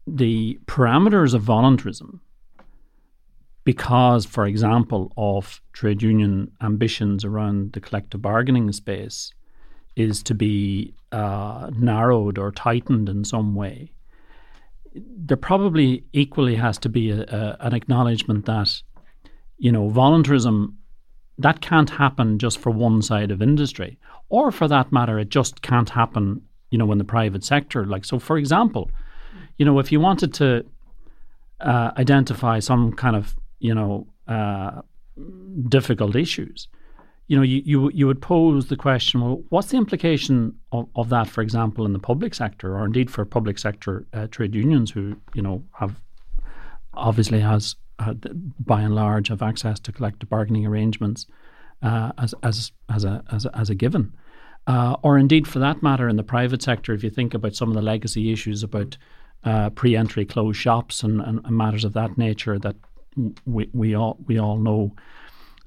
the 0.06 0.58
parameters 0.66 1.34
of 1.34 1.42
voluntarism 1.42 2.20
because, 3.64 4.26
for 4.26 4.46
example, 4.46 5.12
of 5.16 5.60
trade 5.72 6.02
union 6.02 6.50
ambitions 6.62 7.24
around 7.24 7.72
the 7.72 7.80
collective 7.80 8.20
bargaining 8.20 8.70
space 8.72 9.32
is 9.96 10.22
to 10.22 10.34
be 10.34 10.94
uh, 11.12 11.70
narrowed 11.76 12.38
or 12.38 12.52
tightened 12.52 13.08
in 13.08 13.24
some 13.24 13.54
way, 13.54 13.90
there 14.94 15.36
probably 15.36 16.04
equally 16.12 16.56
has 16.56 16.78
to 16.78 16.88
be 16.88 17.10
a, 17.10 17.22
a, 17.22 17.56
an 17.60 17.74
acknowledgement 17.74 18.46
that, 18.46 18.82
you 19.58 19.72
know, 19.72 19.88
voluntarism 19.88 20.78
that 21.38 21.60
can't 21.60 21.90
happen 21.90 22.38
just 22.38 22.58
for 22.58 22.70
one 22.70 23.02
side 23.02 23.30
of 23.30 23.42
industry, 23.42 23.98
or 24.28 24.52
for 24.52 24.68
that 24.68 24.92
matter, 24.92 25.18
it 25.18 25.30
just 25.30 25.62
can't 25.62 25.90
happen, 25.90 26.42
you 26.70 26.78
know, 26.78 26.92
in 26.92 26.98
the 26.98 27.04
private 27.04 27.44
sector. 27.44 27.84
Like 27.84 28.04
so, 28.04 28.18
for 28.18 28.38
example, 28.38 28.90
you 29.58 29.64
know, 29.64 29.78
if 29.78 29.90
you 29.90 30.00
wanted 30.00 30.32
to 30.34 30.64
uh, 31.60 31.90
identify 31.96 32.60
some 32.60 32.92
kind 32.92 33.16
of 33.16 33.34
you 33.58 33.74
know, 33.74 34.06
uh, 34.28 34.82
difficult 35.68 36.16
issues, 36.16 36.68
you 37.26 37.36
know, 37.36 37.42
you, 37.42 37.62
you 37.64 37.90
you 37.94 38.06
would 38.06 38.20
pose 38.20 38.66
the 38.66 38.76
question: 38.76 39.20
Well, 39.20 39.42
what's 39.48 39.68
the 39.68 39.78
implication 39.78 40.58
of, 40.72 40.88
of 40.94 41.08
that, 41.08 41.26
for 41.26 41.40
example, 41.40 41.86
in 41.86 41.94
the 41.94 41.98
public 41.98 42.34
sector, 42.34 42.76
or 42.76 42.84
indeed 42.84 43.10
for 43.10 43.24
public 43.24 43.58
sector 43.58 44.06
uh, 44.12 44.26
trade 44.26 44.54
unions, 44.54 44.90
who 44.90 45.16
you 45.32 45.40
know 45.40 45.64
have 45.72 46.00
obviously 46.92 47.40
has 47.40 47.76
uh, 47.98 48.12
by 48.60 48.82
and 48.82 48.94
large 48.94 49.28
have 49.28 49.42
access 49.42 49.80
to 49.80 49.92
collective 49.92 50.28
bargaining 50.28 50.66
arrangements 50.66 51.26
uh, 51.82 52.12
as 52.18 52.34
as 52.42 52.72
as 52.92 53.04
a 53.04 53.24
as 53.32 53.46
a, 53.46 53.56
as 53.56 53.70
a 53.70 53.74
given, 53.74 54.12
uh, 54.66 54.96
or 55.02 55.16
indeed 55.16 55.48
for 55.48 55.60
that 55.60 55.82
matter 55.82 56.10
in 56.10 56.16
the 56.16 56.22
private 56.22 56.62
sector, 56.62 56.92
if 56.92 57.02
you 57.02 57.10
think 57.10 57.32
about 57.32 57.54
some 57.54 57.68
of 57.68 57.74
the 57.74 57.82
legacy 57.82 58.32
issues 58.32 58.62
about 58.62 58.98
uh, 59.44 59.70
pre-entry 59.70 60.24
closed 60.24 60.58
shops 60.58 61.02
and, 61.02 61.20
and, 61.20 61.40
and 61.44 61.56
matters 61.56 61.84
of 61.84 61.92
that 61.94 62.16
nature 62.18 62.58
that 62.58 62.76
we, 63.46 63.68
we 63.72 63.94
all 63.94 64.18
we 64.26 64.38
all 64.38 64.58
know 64.58 64.94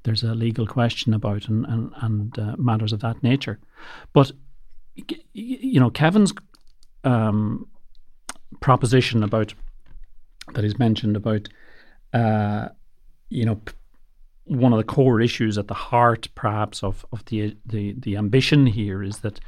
there's 0.03 0.23
a 0.23 0.33
legal 0.33 0.65
question 0.65 1.13
about 1.13 1.47
and 1.47 1.65
and, 1.65 1.91
and 1.97 2.39
uh, 2.39 2.55
matters 2.57 2.93
of 2.93 3.01
that 3.01 3.21
nature. 3.23 3.59
But 4.13 4.31
you 5.33 5.79
know, 5.79 5.89
Kevin's 5.89 6.33
um, 7.03 7.67
proposition 8.59 9.23
about 9.23 9.53
that 10.53 10.63
he's 10.63 10.79
mentioned 10.79 11.15
about 11.15 11.49
uh, 12.13 12.69
you 13.29 13.45
know 13.45 13.61
one 14.45 14.71
of 14.71 14.77
the 14.77 14.83
core 14.83 15.19
issues 15.19 15.57
at 15.57 15.67
the 15.67 15.73
heart, 15.73 16.27
perhaps, 16.35 16.83
of 16.83 17.05
of 17.11 17.25
the 17.25 17.55
the 17.65 17.93
the 17.97 18.15
ambition 18.17 18.65
here 18.65 19.03
is 19.03 19.19
that 19.19 19.39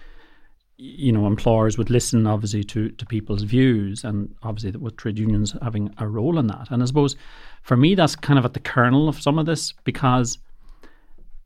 you 0.82 1.12
know 1.12 1.28
employers 1.28 1.78
would 1.78 1.90
listen 1.90 2.26
obviously 2.26 2.64
to 2.64 2.90
to 2.92 3.06
people's 3.06 3.44
views 3.44 4.06
and 4.06 4.34
obviously 4.44 4.80
with 4.80 4.96
trade 4.96 5.20
unions 5.20 5.54
having 5.62 5.94
a 5.98 6.08
role 6.08 6.40
in 6.40 6.48
that. 6.48 6.72
And 6.72 6.82
i 6.82 6.86
suppose 6.86 7.18
for 7.64 7.76
me 7.76 7.96
that's 7.96 8.16
kind 8.16 8.40
of 8.40 8.46
at 8.46 8.54
the 8.54 8.62
kernel 8.62 9.10
of 9.10 9.22
some 9.22 9.38
of 9.38 9.46
this 9.46 9.74
because 9.84 10.38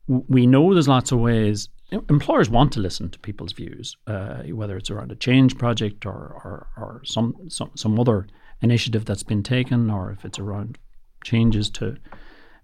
we 0.06 0.46
know 0.46 0.72
there's 0.72 0.86
lots 0.86 1.10
of 1.10 1.18
ways 1.18 1.68
employers 1.90 2.48
want 2.48 2.72
to 2.72 2.80
listen 2.80 3.10
to 3.10 3.18
people's 3.18 3.52
views 3.52 3.96
uh, 4.06 4.42
whether 4.44 4.76
it's 4.76 4.90
around 4.90 5.10
a 5.10 5.16
change 5.16 5.58
project 5.58 6.06
or 6.06 6.12
or, 6.44 6.68
or 6.76 7.00
some, 7.04 7.34
some 7.48 7.72
some 7.74 7.98
other 7.98 8.28
initiative 8.62 9.04
that's 9.04 9.24
been 9.24 9.42
taken 9.42 9.90
or 9.90 10.12
if 10.12 10.24
it's 10.24 10.38
around 10.38 10.78
changes 11.24 11.68
to 11.70 11.96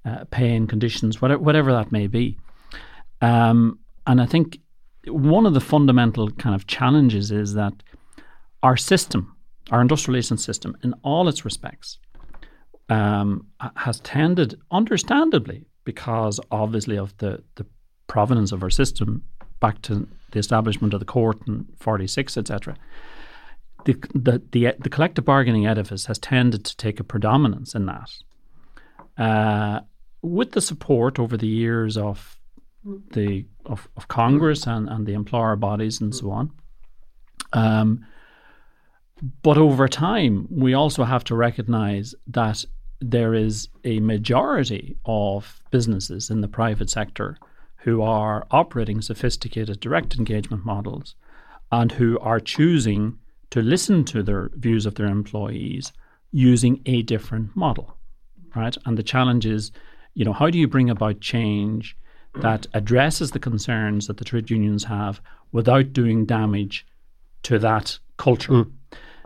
uh, 0.04 0.24
pay 0.30 0.54
and 0.54 0.68
conditions 0.68 1.20
whatever 1.20 1.42
whatever 1.42 1.72
that 1.72 1.90
may 1.90 2.06
be. 2.06 2.38
Um, 3.22 3.80
and 4.06 4.20
i 4.20 4.26
think 4.26 4.60
one 5.06 5.46
of 5.46 5.54
the 5.54 5.60
fundamental 5.60 6.30
kind 6.32 6.54
of 6.54 6.66
challenges 6.66 7.30
is 7.30 7.54
that 7.54 7.72
our 8.62 8.76
system, 8.76 9.34
our 9.70 9.80
industrial 9.80 10.14
relations 10.14 10.44
system, 10.44 10.76
in 10.82 10.94
all 11.02 11.28
its 11.28 11.44
respects, 11.44 11.98
um, 12.88 13.46
has 13.76 14.00
tended, 14.00 14.60
understandably, 14.70 15.64
because 15.84 16.40
obviously 16.50 16.98
of 16.98 17.16
the, 17.18 17.42
the 17.54 17.64
provenance 18.06 18.52
of 18.52 18.62
our 18.62 18.70
system 18.70 19.22
back 19.60 19.80
to 19.82 20.06
the 20.32 20.38
establishment 20.38 20.92
of 20.92 21.00
the 21.00 21.06
court 21.06 21.38
in 21.46 21.66
46, 21.78 22.36
etc., 22.36 22.76
the, 23.86 23.94
the, 24.14 24.42
the, 24.52 24.74
the, 24.78 24.90
collective 24.90 25.24
bargaining 25.24 25.66
edifice 25.66 26.04
has 26.04 26.18
tended 26.18 26.66
to 26.66 26.76
take 26.76 27.00
a 27.00 27.04
predominance 27.04 27.74
in 27.74 27.86
that. 27.86 28.10
Uh, 29.16 29.80
with 30.20 30.52
the 30.52 30.60
support 30.60 31.18
over 31.18 31.36
the 31.38 31.46
years 31.46 31.96
of 31.96 32.36
the 32.84 33.46
of, 33.66 33.88
of 33.96 34.08
Congress 34.08 34.66
and, 34.66 34.88
and 34.88 35.06
the 35.06 35.12
employer 35.12 35.56
bodies 35.56 36.00
and 36.00 36.14
so 36.14 36.30
on. 36.30 36.50
Um, 37.52 38.06
but 39.42 39.58
over 39.58 39.86
time, 39.86 40.48
we 40.50 40.72
also 40.72 41.04
have 41.04 41.24
to 41.24 41.34
recognize 41.34 42.14
that 42.26 42.64
there 43.00 43.34
is 43.34 43.68
a 43.84 44.00
majority 44.00 44.96
of 45.04 45.62
businesses 45.70 46.30
in 46.30 46.40
the 46.40 46.48
private 46.48 46.90
sector 46.90 47.36
who 47.76 48.02
are 48.02 48.46
operating 48.50 49.00
sophisticated 49.00 49.80
direct 49.80 50.16
engagement 50.16 50.64
models 50.64 51.14
and 51.72 51.92
who 51.92 52.18
are 52.20 52.40
choosing 52.40 53.18
to 53.50 53.62
listen 53.62 54.04
to 54.04 54.22
their 54.22 54.50
views 54.54 54.86
of 54.86 54.94
their 54.94 55.06
employees 55.06 55.92
using 56.30 56.80
a 56.86 57.02
different 57.02 57.54
model, 57.56 57.96
right? 58.54 58.76
And 58.84 58.96
the 58.96 59.02
challenge 59.02 59.46
is, 59.46 59.72
you 60.14 60.24
know, 60.24 60.32
how 60.32 60.50
do 60.50 60.58
you 60.58 60.68
bring 60.68 60.90
about 60.90 61.20
change 61.20 61.96
that 62.34 62.66
addresses 62.74 63.30
the 63.30 63.38
concerns 63.38 64.06
that 64.06 64.16
the 64.16 64.24
trade 64.24 64.50
unions 64.50 64.84
have 64.84 65.20
without 65.52 65.92
doing 65.92 66.24
damage 66.26 66.86
to 67.42 67.58
that 67.58 67.98
culture. 68.16 68.52
Mm. 68.52 68.72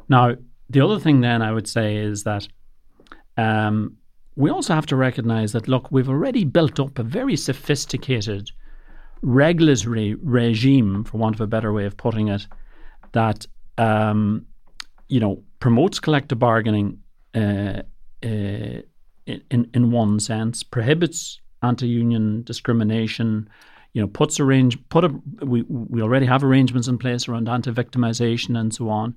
Now, 0.08 0.36
the 0.70 0.80
other 0.80 0.98
thing 0.98 1.20
then 1.20 1.42
I 1.42 1.52
would 1.52 1.68
say 1.68 1.96
is 1.96 2.24
that 2.24 2.48
um, 3.36 3.96
we 4.36 4.50
also 4.50 4.74
have 4.74 4.86
to 4.86 4.96
recognize 4.96 5.52
that, 5.52 5.68
look, 5.68 5.90
we've 5.90 6.08
already 6.08 6.44
built 6.44 6.80
up 6.80 6.98
a 6.98 7.02
very 7.02 7.36
sophisticated 7.36 8.50
regulatory 9.22 10.14
regime, 10.14 11.04
for 11.04 11.18
want 11.18 11.34
of 11.34 11.40
a 11.40 11.46
better 11.46 11.72
way 11.72 11.86
of 11.86 11.96
putting 11.96 12.28
it, 12.28 12.46
that, 13.12 13.46
um, 13.78 14.46
you 15.08 15.20
know, 15.20 15.42
promotes 15.60 16.00
collective 16.00 16.38
bargaining 16.38 16.98
uh, 17.34 17.82
uh, 18.22 18.80
in, 19.26 19.70
in 19.74 19.90
one 19.90 20.20
sense, 20.20 20.62
prohibits 20.62 21.40
anti-union 21.64 22.42
discrimination. 22.42 23.48
You 23.92 24.02
know, 24.02 24.08
puts 24.08 24.40
arrange 24.40 24.76
put 24.88 25.04
a 25.04 25.08
we 25.44 25.62
we 25.62 26.02
already 26.02 26.26
have 26.26 26.44
arrangements 26.44 26.88
in 26.88 26.98
place 26.98 27.28
around 27.28 27.48
anti-victimization 27.48 28.58
and 28.58 28.74
so 28.74 28.88
on. 28.88 29.16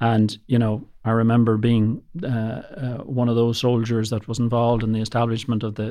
And 0.00 0.36
you 0.46 0.58
know, 0.58 0.84
I 1.04 1.10
remember 1.10 1.56
being 1.56 2.02
uh, 2.22 2.26
uh, 2.26 2.96
one 3.04 3.28
of 3.28 3.36
those 3.36 3.58
soldiers 3.58 4.10
that 4.10 4.26
was 4.26 4.38
involved 4.38 4.82
in 4.82 4.92
the 4.92 5.00
establishment 5.00 5.62
of 5.62 5.74
the 5.76 5.90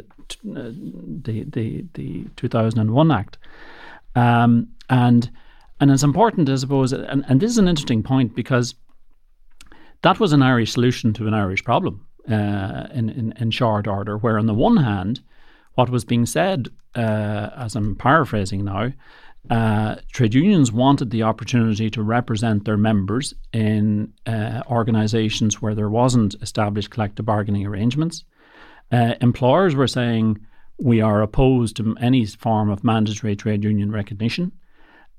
uh, 0.56 0.72
the, 1.24 1.44
the 1.44 1.86
the 1.94 2.26
2001 2.36 3.12
Act, 3.12 3.38
um, 4.16 4.68
and 4.90 5.30
and 5.80 5.92
it's 5.92 6.04
important, 6.04 6.50
I 6.50 6.56
suppose, 6.56 6.94
and, 6.94 7.26
and 7.28 7.40
this 7.40 7.52
is 7.52 7.58
an 7.58 7.68
interesting 7.68 8.04
point 8.04 8.36
because 8.36 8.76
that 10.02 10.20
was 10.20 10.34
an 10.34 10.42
Irish 10.42 10.72
solution 10.72 11.14
to 11.14 11.28
an 11.28 11.34
Irish 11.34 11.64
problem 11.64 12.06
uh, 12.30 12.88
in, 12.94 13.10
in, 13.10 13.34
in 13.38 13.52
short 13.52 13.88
order, 13.88 14.18
where 14.18 14.38
on 14.38 14.46
the 14.46 14.54
one 14.54 14.78
hand 14.78 15.22
what 15.76 15.90
was 15.90 16.06
being 16.06 16.26
said, 16.26 16.70
uh, 16.96 17.50
as 17.58 17.76
I'm 17.76 17.96
paraphrasing 17.96 18.66
now, 18.66 18.92
uh, 19.50 19.96
trade 20.12 20.34
unions 20.34 20.72
wanted 20.72 21.10
the 21.10 21.24
opportunity 21.24 21.90
to 21.90 22.02
represent 22.02 22.64
their 22.64 22.78
members 22.78 23.34
in 23.52 24.14
uh, 24.26 24.62
organisations 24.70 25.62
where 25.62 25.76
there 25.76 25.90
wasn't 25.90 26.36
established 26.42 26.92
collective 26.92 27.26
bargaining 27.26 27.66
arrangements. 27.66 28.24
Uh, 28.92 29.16
employers 29.20 29.76
were 29.76 29.88
saying, 29.88 30.40
We 30.80 31.02
are 31.02 31.22
opposed 31.22 31.76
to 31.78 31.96
any 32.00 32.26
form 32.26 32.70
of 32.70 32.84
mandatory 32.84 33.36
trade 33.36 33.64
union 33.64 33.92
recognition 33.92 34.54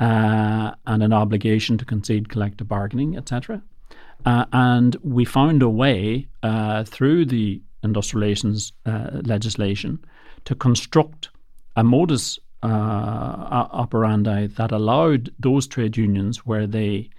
uh, 0.01 0.73
and 0.87 1.03
an 1.03 1.12
obligation 1.12 1.77
to 1.79 1.85
concede 1.85 2.31
collective 2.31 2.69
bargaining, 2.69 3.17
etc. 3.19 3.62
Uh, 4.25 4.47
and 4.53 4.97
we 5.03 5.27
found 5.27 5.62
a 5.62 5.69
way 5.69 6.29
through 6.87 7.27
the 7.27 7.61
industrial 7.83 8.23
relations 8.23 8.73
legislation 8.87 9.99
to 10.45 10.55
construct 10.55 11.31
a 11.77 11.85
modus 11.85 12.39
uh, 12.63 13.69
operandi 13.73 14.47
that 14.47 14.73
allowed 14.73 15.31
those 15.39 15.67
trade 15.67 15.97
unions 15.97 16.47
where 16.47 16.67
they 16.67 17.11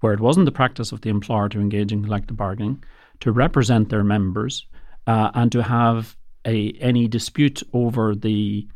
where 0.00 0.12
it 0.12 0.20
wasn't 0.20 0.44
the 0.44 0.52
practice 0.52 0.92
of 0.92 1.00
the 1.00 1.10
employer 1.10 1.48
to 1.48 1.60
engage 1.60 1.92
in 1.92 2.04
collective 2.04 2.36
bargaining 2.36 2.82
to 3.20 3.32
represent 3.32 3.88
their 3.88 4.04
members 4.04 4.66
uh, 5.06 5.30
and 5.34 5.52
to 5.52 5.62
have 5.62 6.16
a 6.46 6.72
any 6.80 7.08
dispute 7.08 7.62
over 7.72 8.14
the 8.14 8.66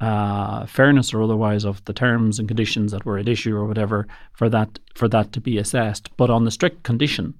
uh, 0.00 0.66
fairness 0.66 1.14
or 1.14 1.22
otherwise 1.22 1.64
of 1.64 1.84
the 1.84 1.92
terms 1.92 2.38
and 2.38 2.48
conditions 2.48 2.90
that 2.92 3.04
were 3.04 3.18
at 3.18 3.28
issue 3.28 3.54
or 3.54 3.66
whatever 3.66 4.06
for 4.32 4.48
that 4.48 4.78
for 4.94 5.08
that 5.08 5.32
to 5.32 5.40
be 5.40 5.58
assessed, 5.58 6.14
but 6.16 6.28
on 6.28 6.44
the 6.44 6.50
strict 6.50 6.82
condition 6.82 7.34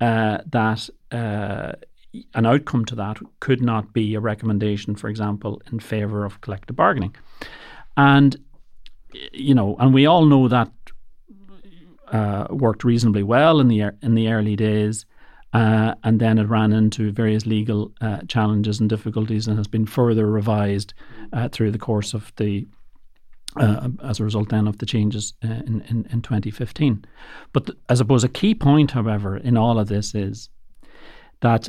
uh, 0.00 0.38
that 0.46 0.88
uh, 1.10 1.72
an 2.34 2.46
outcome 2.46 2.84
to 2.86 2.94
that 2.96 3.18
could 3.40 3.60
not 3.60 3.92
be 3.92 4.14
a 4.14 4.20
recommendation, 4.20 4.94
for 4.94 5.08
example, 5.08 5.60
in 5.70 5.80
favour 5.80 6.24
of 6.24 6.40
collective 6.40 6.76
bargaining, 6.76 7.14
and 7.96 8.36
you 9.32 9.54
know, 9.54 9.76
and 9.78 9.94
we 9.94 10.06
all 10.06 10.24
know 10.24 10.48
that 10.48 10.70
uh, 12.12 12.46
worked 12.50 12.84
reasonably 12.84 13.22
well 13.22 13.60
in 13.60 13.68
the 13.68 13.90
in 14.02 14.14
the 14.14 14.28
early 14.28 14.56
days. 14.56 15.04
Uh, 15.54 15.94
and 16.04 16.20
then 16.20 16.36
it 16.36 16.44
ran 16.44 16.74
into 16.74 17.10
various 17.10 17.46
legal 17.46 17.90
uh, 18.02 18.18
challenges 18.28 18.80
and 18.80 18.90
difficulties 18.90 19.48
and 19.48 19.56
has 19.56 19.66
been 19.66 19.86
further 19.86 20.26
revised 20.26 20.92
uh, 21.32 21.48
through 21.48 21.70
the 21.70 21.78
course 21.78 22.12
of 22.12 22.30
the 22.36 22.66
uh, 23.56 23.88
as 24.02 24.20
a 24.20 24.24
result 24.24 24.50
then 24.50 24.68
of 24.68 24.78
the 24.78 24.86
changes 24.86 25.34
uh, 25.44 25.48
in, 25.48 25.82
in, 25.88 26.06
in 26.10 26.22
2015. 26.22 27.04
But 27.52 27.66
th- 27.66 27.78
I 27.88 27.94
suppose 27.94 28.24
a 28.24 28.28
key 28.28 28.54
point, 28.54 28.90
however, 28.90 29.36
in 29.36 29.56
all 29.56 29.78
of 29.78 29.88
this 29.88 30.14
is 30.14 30.50
that 31.40 31.68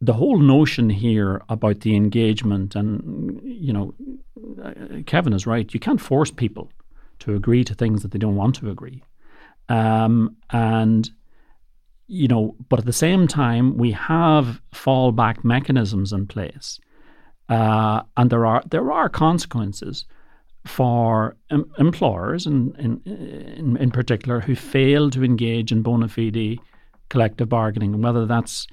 the 0.00 0.12
whole 0.12 0.38
notion 0.38 0.90
here 0.90 1.42
about 1.48 1.80
the 1.80 1.96
engagement, 1.96 2.76
and 2.76 3.40
you 3.42 3.72
know, 3.72 3.94
Kevin 5.06 5.32
is 5.32 5.46
right. 5.46 5.72
You 5.72 5.80
can't 5.80 6.00
force 6.00 6.30
people 6.30 6.70
to 7.20 7.34
agree 7.34 7.64
to 7.64 7.74
things 7.74 8.02
that 8.02 8.12
they 8.12 8.18
don't 8.18 8.36
want 8.36 8.54
to 8.56 8.70
agree, 8.70 9.02
um, 9.68 10.36
and 10.50 11.10
you 12.06 12.28
know, 12.28 12.54
but 12.68 12.78
at 12.78 12.86
the 12.86 12.92
same 12.92 13.26
time, 13.26 13.76
we 13.76 13.92
have 13.92 14.62
fallback 14.72 15.44
mechanisms 15.44 16.12
in 16.12 16.26
place, 16.26 16.78
uh, 17.48 18.02
and 18.16 18.30
there 18.30 18.46
are 18.46 18.62
there 18.70 18.92
are 18.92 19.08
consequences 19.08 20.06
for 20.64 21.36
em- 21.50 21.70
employers, 21.78 22.46
in, 22.46 22.74
in, 22.78 23.00
in 23.04 23.76
in 23.78 23.90
particular, 23.90 24.40
who 24.40 24.54
fail 24.54 25.10
to 25.10 25.24
engage 25.24 25.72
in 25.72 25.82
bona 25.82 26.08
fide 26.08 26.58
collective 27.08 27.48
bargaining, 27.48 27.94
and 27.94 28.04
whether 28.04 28.26
that's 28.26 28.68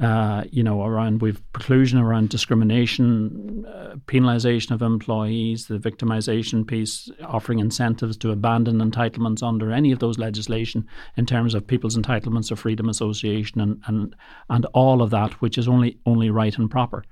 uh, 0.00 0.44
you 0.50 0.62
know, 0.62 0.82
around 0.82 1.20
we've 1.20 1.42
preclusion 1.52 2.00
around 2.00 2.30
discrimination, 2.30 3.66
uh, 3.66 3.96
penalisation 4.06 4.70
of 4.70 4.80
employees, 4.80 5.66
the 5.66 5.78
victimisation 5.78 6.66
piece, 6.66 7.10
offering 7.26 7.58
incentives 7.58 8.16
to 8.16 8.30
abandon 8.30 8.78
entitlements 8.78 9.42
under 9.42 9.70
any 9.70 9.92
of 9.92 9.98
those 9.98 10.18
legislation 10.18 10.86
in 11.16 11.26
terms 11.26 11.54
of 11.54 11.66
people's 11.66 11.98
entitlements 11.98 12.50
of 12.50 12.58
freedom 12.58 12.88
association 12.88 13.60
and 13.60 13.82
and 13.86 14.16
and 14.48 14.64
all 14.72 15.02
of 15.02 15.10
that, 15.10 15.32
which 15.42 15.58
is 15.58 15.68
only 15.68 15.98
only 16.06 16.30
right 16.30 16.56
and 16.56 16.70
proper. 16.70 17.04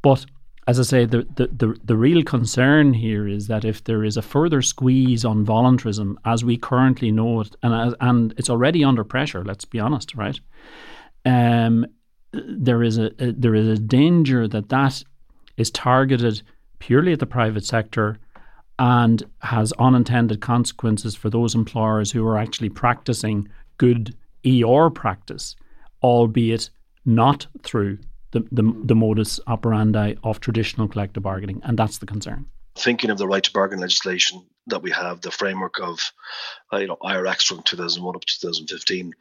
But 0.00 0.24
as 0.68 0.80
I 0.80 0.82
say, 0.82 1.04
the, 1.04 1.24
the, 1.36 1.46
the, 1.46 1.80
the 1.84 1.96
real 1.96 2.24
concern 2.24 2.92
here 2.92 3.28
is 3.28 3.46
that 3.46 3.64
if 3.64 3.84
there 3.84 4.02
is 4.02 4.16
a 4.16 4.22
further 4.22 4.62
squeeze 4.62 5.24
on 5.24 5.44
voluntarism 5.44 6.18
as 6.24 6.44
we 6.44 6.56
currently 6.56 7.12
know 7.12 7.42
it, 7.42 7.54
and 7.62 7.94
and 8.00 8.34
it's 8.36 8.50
already 8.50 8.82
under 8.82 9.04
pressure, 9.04 9.44
let's 9.44 9.64
be 9.64 9.78
honest, 9.78 10.14
right? 10.16 10.40
Um, 11.24 11.86
there 12.46 12.82
is 12.82 12.98
a, 12.98 13.10
a 13.22 13.32
there 13.32 13.54
is 13.54 13.68
a 13.68 13.80
danger 13.80 14.48
that 14.48 14.68
that 14.68 15.02
is 15.56 15.70
targeted 15.70 16.42
purely 16.78 17.12
at 17.12 17.20
the 17.20 17.26
private 17.26 17.64
sector 17.64 18.18
and 18.78 19.22
has 19.40 19.72
unintended 19.78 20.40
consequences 20.40 21.14
for 21.14 21.30
those 21.30 21.54
employers 21.54 22.12
who 22.12 22.26
are 22.26 22.38
actually 22.38 22.68
practicing 22.68 23.48
good 23.78 24.14
ER 24.46 24.90
practice, 24.90 25.56
albeit 26.02 26.70
not 27.04 27.46
through 27.62 27.98
the, 28.32 28.40
the, 28.52 28.62
the 28.84 28.94
modus 28.94 29.40
operandi 29.46 30.14
of 30.22 30.40
traditional 30.40 30.88
collective 30.88 31.22
bargaining. 31.22 31.60
And 31.64 31.78
that's 31.78 31.98
the 31.98 32.06
concern. 32.06 32.46
Thinking 32.76 33.08
of 33.08 33.16
the 33.16 33.26
right 33.26 33.42
to 33.42 33.52
bargain 33.52 33.80
legislation 33.80 34.44
that 34.66 34.82
we 34.82 34.90
have, 34.90 35.22
the 35.22 35.30
framework 35.30 35.80
of 35.80 36.12
uh, 36.72 36.78
you 36.78 36.88
know 36.88 36.98
IR 37.02 37.26
Acts 37.26 37.44
from 37.44 37.62
2001 37.62 38.14
up 38.14 38.24
to 38.24 38.40
2015, 38.40 39.14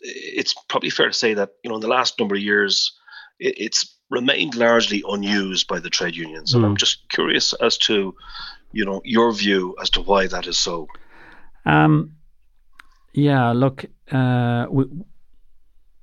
it's 0.00 0.54
probably 0.68 0.90
fair 0.90 1.08
to 1.08 1.12
say 1.12 1.34
that 1.34 1.50
you 1.62 1.70
know 1.70 1.76
in 1.76 1.80
the 1.80 1.88
last 1.88 2.18
number 2.18 2.34
of 2.34 2.40
years 2.40 2.92
it, 3.38 3.54
it's 3.58 3.94
remained 4.10 4.54
largely 4.54 5.02
unused 5.08 5.66
by 5.66 5.78
the 5.78 5.90
trade 5.90 6.16
unions 6.16 6.54
and 6.54 6.62
mm. 6.62 6.66
i'm 6.66 6.72
hmm. 6.72 6.76
just 6.76 7.08
curious 7.08 7.52
as 7.54 7.76
to 7.76 8.14
you 8.72 8.84
know 8.84 9.00
your 9.04 9.32
view 9.32 9.74
as 9.80 9.90
to 9.90 10.00
why 10.00 10.26
that 10.26 10.46
is 10.46 10.58
so 10.58 10.86
um 11.64 12.12
yeah 13.12 13.52
look 13.52 13.84
uh 14.12 14.66
we 14.70 14.84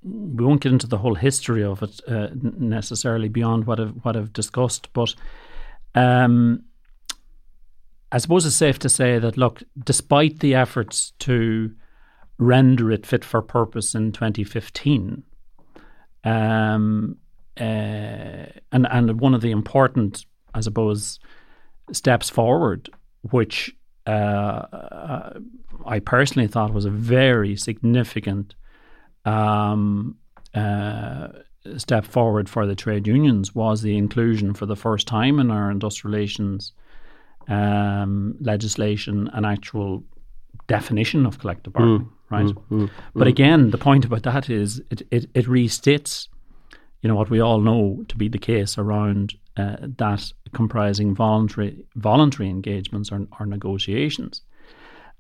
we 0.04 0.44
won't 0.44 0.62
get 0.62 0.72
into 0.72 0.88
the 0.88 0.98
whole 0.98 1.16
history 1.16 1.64
of 1.64 1.82
it 1.82 2.02
uh, 2.08 2.28
necessarily 2.34 3.30
beyond 3.30 3.66
what 3.66 3.80
I've 3.80 3.94
what 4.04 4.18
I've 4.18 4.34
discussed, 4.34 4.92
but 4.94 5.16
um, 5.96 6.64
I 8.12 8.18
suppose 8.18 8.46
it's 8.46 8.56
safe 8.56 8.80
to 8.80 8.90
say 8.90 9.18
that 9.20 9.38
look, 9.38 9.64
despite 9.82 10.40
the 10.40 10.56
efforts 10.56 11.14
to 11.20 11.72
render 12.38 12.92
it 12.92 13.06
fit 13.06 13.24
for 13.24 13.42
purpose 13.42 13.96
in 13.96 14.12
2015. 14.12 15.24
Um, 16.24 17.18
uh, 17.60 17.64
and 17.64 18.88
and 18.90 19.20
one 19.20 19.34
of 19.34 19.42
the 19.42 19.52
important, 19.52 20.26
I 20.54 20.62
suppose, 20.62 21.20
steps 21.92 22.30
forward, 22.30 22.90
which 23.30 23.76
uh, 24.08 25.32
I 25.86 26.00
personally 26.00 26.48
thought 26.48 26.74
was 26.74 26.86
a 26.86 26.90
very 26.90 27.56
significant 27.56 28.56
um, 29.26 30.18
uh, 30.56 31.28
step 31.78 32.06
forward 32.06 32.50
for 32.50 32.66
the 32.66 32.76
trade 32.76 33.08
unions, 33.08 33.54
was 33.54 33.82
the 33.82 33.98
inclusion 33.98 34.54
for 34.54 34.66
the 34.66 34.76
first 34.76 35.08
time 35.08 35.40
in 35.40 35.52
our 35.52 35.70
industrial 35.70 36.12
relations 36.12 36.74
um, 37.48 38.36
legislation 38.40 39.30
an 39.34 39.46
actual 39.46 40.04
definition 40.68 41.26
of 41.26 41.40
collective 41.40 41.74
bargaining. 41.74 42.08
Mm 42.08 42.10
right? 42.34 42.46
Mm, 42.46 42.64
mm, 42.72 42.90
but 43.14 43.28
mm. 43.28 43.30
again, 43.30 43.72
the 43.72 43.78
point 43.78 44.06
about 44.06 44.24
that 44.24 44.50
is 44.50 44.82
it, 44.90 45.02
it, 45.12 45.26
it 45.34 45.46
restates, 45.46 46.28
you 47.02 47.08
know, 47.08 47.16
what 47.16 47.30
we 47.30 47.40
all 47.40 47.60
know 47.60 48.04
to 48.08 48.16
be 48.18 48.28
the 48.28 48.38
case 48.38 48.78
around 48.78 49.36
uh, 49.58 49.78
that 49.98 50.32
comprising 50.54 51.16
voluntary 51.16 51.86
voluntary 51.96 52.50
engagements 52.50 53.12
or, 53.12 53.28
or 53.40 53.46
negotiations. 53.46 54.42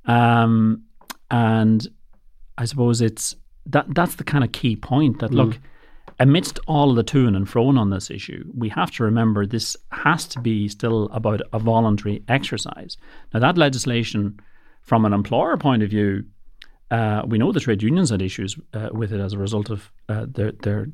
Um, 0.05 0.83
and 1.29 1.87
I 2.57 2.65
suppose 2.65 3.01
it's 3.01 3.35
that 3.67 3.85
that's 3.93 4.15
the 4.15 4.23
kind 4.23 4.43
of 4.43 4.51
key 4.51 4.75
point 4.75 5.19
that 5.19 5.33
look, 5.33 5.51
mm. 5.51 5.59
amidst 6.19 6.59
all 6.67 6.93
the 6.93 7.03
to 7.03 7.27
and 7.27 7.49
fro 7.49 7.67
on 7.67 7.89
this 7.89 8.09
issue, 8.09 8.43
we 8.55 8.69
have 8.69 8.91
to 8.91 9.03
remember 9.03 9.45
this 9.45 9.77
has 9.91 10.25
to 10.27 10.39
be 10.39 10.67
still 10.67 11.09
about 11.11 11.41
a 11.53 11.59
voluntary 11.59 12.23
exercise. 12.27 12.97
Now 13.33 13.39
that 13.39 13.57
legislation 13.57 14.39
from 14.81 15.05
an 15.05 15.13
employer 15.13 15.57
point 15.57 15.83
of 15.83 15.89
view 15.89 16.25
uh, 16.93 17.23
we 17.25 17.39
know 17.39 17.51
the 17.51 17.59
trade 17.59 17.81
unions 17.81 18.11
had 18.11 18.21
issues 18.21 18.55
uh, 18.75 18.89
with 18.91 19.11
it 19.11 19.19
as 19.19 19.33
a 19.33 19.37
result 19.39 19.71
of 19.71 19.91
uh, 20.09 20.27
their 20.29 20.51
their 20.51 20.87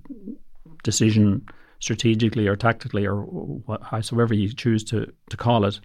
decision 0.82 1.46
strategically 1.80 2.48
or 2.48 2.56
tactically 2.56 3.06
or 3.06 3.22
what, 3.24 3.82
however 3.84 4.34
you 4.34 4.54
choose 4.54 4.84
to, 4.84 5.12
to 5.30 5.38
call 5.38 5.66
it 5.66 5.80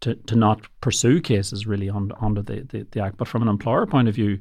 to, 0.00 0.14
to 0.14 0.36
not 0.36 0.66
pursue 0.80 1.20
cases 1.20 1.66
really 1.66 1.88
on, 1.88 2.12
under 2.20 2.40
the, 2.42 2.60
the, 2.70 2.86
the 2.92 3.00
act. 3.00 3.18
But 3.18 3.28
from 3.28 3.42
an 3.42 3.48
employer 3.48 3.86
point 3.86 4.08
of 4.08 4.14
view, 4.14 4.38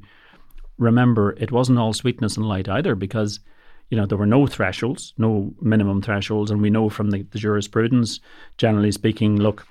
remember 0.78 1.36
it 1.38 1.52
wasn't 1.52 1.80
all 1.80 1.94
sweetness 1.94 2.38
and 2.38 2.46
light 2.46 2.70
either 2.70 2.96
because 2.96 3.42
you 3.90 3.98
know 3.98 4.06
there 4.06 4.18
were 4.18 4.26
no 4.26 4.48
thresholds, 4.48 5.14
no 5.18 5.54
minimum 5.60 6.02
thresholds, 6.02 6.52
and 6.52 6.62
we 6.62 6.70
know 6.70 6.88
from 6.88 7.10
the, 7.10 7.24
the 7.32 7.40
jurisprudence, 7.40 8.22
generally 8.58 8.94
speaking, 8.94 9.38
look 9.38 9.68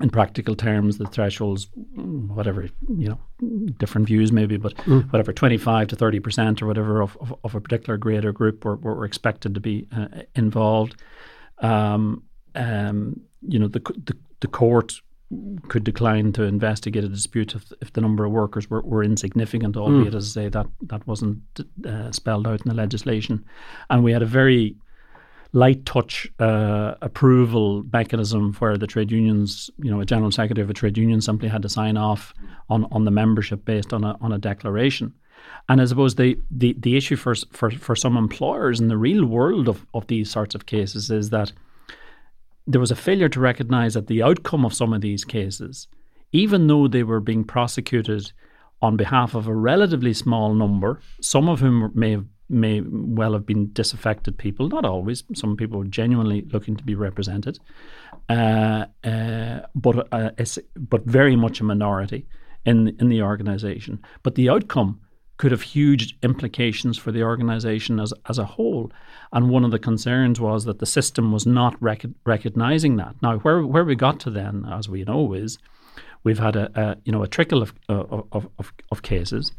in 0.00 0.10
practical 0.10 0.54
terms, 0.54 0.98
the 0.98 1.06
thresholds, 1.06 1.68
whatever, 1.94 2.68
you 2.88 3.08
know, 3.08 3.70
different 3.78 4.06
views 4.06 4.32
maybe, 4.32 4.56
but 4.56 4.74
mm. 4.78 5.10
whatever, 5.12 5.32
25 5.32 5.88
to 5.88 5.96
30% 5.96 6.62
or 6.62 6.66
whatever 6.66 7.00
of, 7.00 7.16
of, 7.20 7.34
of, 7.44 7.54
a 7.54 7.60
particular 7.60 7.96
grade 7.96 8.24
or 8.24 8.32
group 8.32 8.64
were, 8.64 8.76
were 8.76 9.04
expected 9.04 9.54
to 9.54 9.60
be 9.60 9.86
uh, 9.96 10.22
involved. 10.34 11.00
Um, 11.58 12.22
um, 12.54 13.20
you 13.42 13.58
know, 13.58 13.68
the, 13.68 13.80
the, 13.80 14.16
the 14.40 14.48
court 14.48 14.94
could 15.68 15.84
decline 15.84 16.32
to 16.32 16.42
investigate 16.42 17.04
a 17.04 17.08
dispute 17.08 17.54
if, 17.54 17.72
if 17.80 17.92
the 17.92 18.00
number 18.00 18.24
of 18.24 18.32
workers 18.32 18.68
were, 18.68 18.82
were 18.82 19.04
insignificant, 19.04 19.76
albeit, 19.76 20.12
mm. 20.12 20.16
as 20.16 20.36
I 20.36 20.42
say, 20.42 20.48
that, 20.48 20.66
that 20.82 21.06
wasn't 21.06 21.42
uh, 21.86 22.10
spelled 22.10 22.48
out 22.48 22.62
in 22.62 22.68
the 22.68 22.74
legislation. 22.74 23.44
And 23.90 24.02
we 24.02 24.12
had 24.12 24.22
a 24.22 24.26
very 24.26 24.76
light 25.52 25.84
touch 25.84 26.30
uh, 26.38 26.94
approval 27.02 27.84
mechanism 27.92 28.52
where 28.54 28.76
the 28.76 28.86
trade 28.86 29.10
unions, 29.10 29.70
you 29.78 29.90
know, 29.90 30.00
a 30.00 30.04
general 30.04 30.30
secretary 30.30 30.62
of 30.62 30.70
a 30.70 30.74
trade 30.74 30.96
union 30.96 31.20
simply 31.20 31.48
had 31.48 31.62
to 31.62 31.68
sign 31.68 31.96
off 31.96 32.32
on, 32.68 32.86
on 32.92 33.04
the 33.04 33.10
membership 33.10 33.64
based 33.64 33.92
on 33.92 34.04
a 34.04 34.16
on 34.20 34.32
a 34.32 34.38
declaration. 34.38 35.12
And 35.68 35.80
I 35.80 35.84
suppose 35.86 36.14
the, 36.14 36.38
the, 36.50 36.76
the 36.78 36.96
issue 36.96 37.16
for, 37.16 37.34
for 37.52 37.70
for 37.70 37.96
some 37.96 38.16
employers 38.16 38.80
in 38.80 38.88
the 38.88 38.96
real 38.96 39.24
world 39.24 39.68
of, 39.68 39.86
of 39.94 40.06
these 40.06 40.30
sorts 40.30 40.54
of 40.54 40.66
cases 40.66 41.10
is 41.10 41.30
that 41.30 41.52
there 42.66 42.80
was 42.80 42.90
a 42.90 42.96
failure 42.96 43.28
to 43.28 43.40
recognise 43.40 43.94
that 43.94 44.06
the 44.06 44.22
outcome 44.22 44.64
of 44.64 44.74
some 44.74 44.92
of 44.92 45.00
these 45.00 45.24
cases, 45.24 45.88
even 46.30 46.66
though 46.66 46.86
they 46.86 47.02
were 47.02 47.20
being 47.20 47.42
prosecuted 47.42 48.32
on 48.82 48.96
behalf 48.96 49.34
of 49.34 49.46
a 49.46 49.54
relatively 49.54 50.14
small 50.14 50.54
number, 50.54 51.00
some 51.20 51.48
of 51.48 51.60
whom 51.60 51.90
may 51.94 52.12
have 52.12 52.26
may 52.50 52.82
well 52.84 53.32
have 53.32 53.46
been 53.46 53.72
disaffected 53.72 54.36
people, 54.36 54.68
not 54.68 54.84
always. 54.84 55.22
Some 55.34 55.56
people 55.56 55.78
were 55.78 55.84
genuinely 55.84 56.42
looking 56.52 56.76
to 56.76 56.84
be 56.84 56.94
represented, 56.94 57.58
uh, 58.28 58.86
uh, 59.04 59.60
but 59.74 60.08
uh, 60.12 60.30
but 60.76 61.04
very 61.06 61.36
much 61.36 61.60
a 61.60 61.64
minority 61.64 62.26
in 62.64 62.96
in 62.98 63.08
the 63.08 63.22
organisation. 63.22 64.00
But 64.22 64.34
the 64.34 64.48
outcome 64.50 65.00
could 65.36 65.52
have 65.52 65.62
huge 65.62 66.18
implications 66.22 66.98
for 66.98 67.12
the 67.12 67.22
organisation 67.22 68.00
as 68.00 68.12
as 68.28 68.38
a 68.38 68.44
whole. 68.44 68.92
And 69.32 69.48
one 69.48 69.64
of 69.64 69.70
the 69.70 69.78
concerns 69.78 70.40
was 70.40 70.64
that 70.64 70.80
the 70.80 70.86
system 70.86 71.32
was 71.32 71.46
not 71.46 71.80
rec- 71.80 72.04
recognising 72.26 72.96
that. 72.96 73.14
Now, 73.22 73.38
where 73.38 73.62
where 73.64 73.84
we 73.84 73.94
got 73.94 74.20
to 74.20 74.30
then, 74.30 74.66
as 74.70 74.88
we 74.88 75.04
know, 75.04 75.32
is 75.32 75.58
we've 76.24 76.38
had 76.38 76.56
a, 76.56 76.70
a 76.74 76.96
you 77.04 77.12
know 77.12 77.22
a 77.22 77.28
trickle 77.28 77.62
of, 77.62 77.72
of, 77.88 78.48
of, 78.58 78.72
of 78.90 79.02
cases 79.02 79.52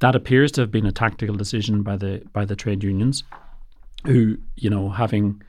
that 0.00 0.14
appears 0.14 0.52
to 0.52 0.60
have 0.60 0.70
been 0.70 0.86
a 0.86 0.92
tactical 0.92 1.36
decision 1.36 1.82
by 1.82 1.96
the 1.96 2.22
by 2.32 2.44
the 2.44 2.56
trade 2.56 2.84
unions, 2.84 3.24
who 4.04 4.36
you 4.56 4.70
know 4.70 4.90
having 4.90 5.42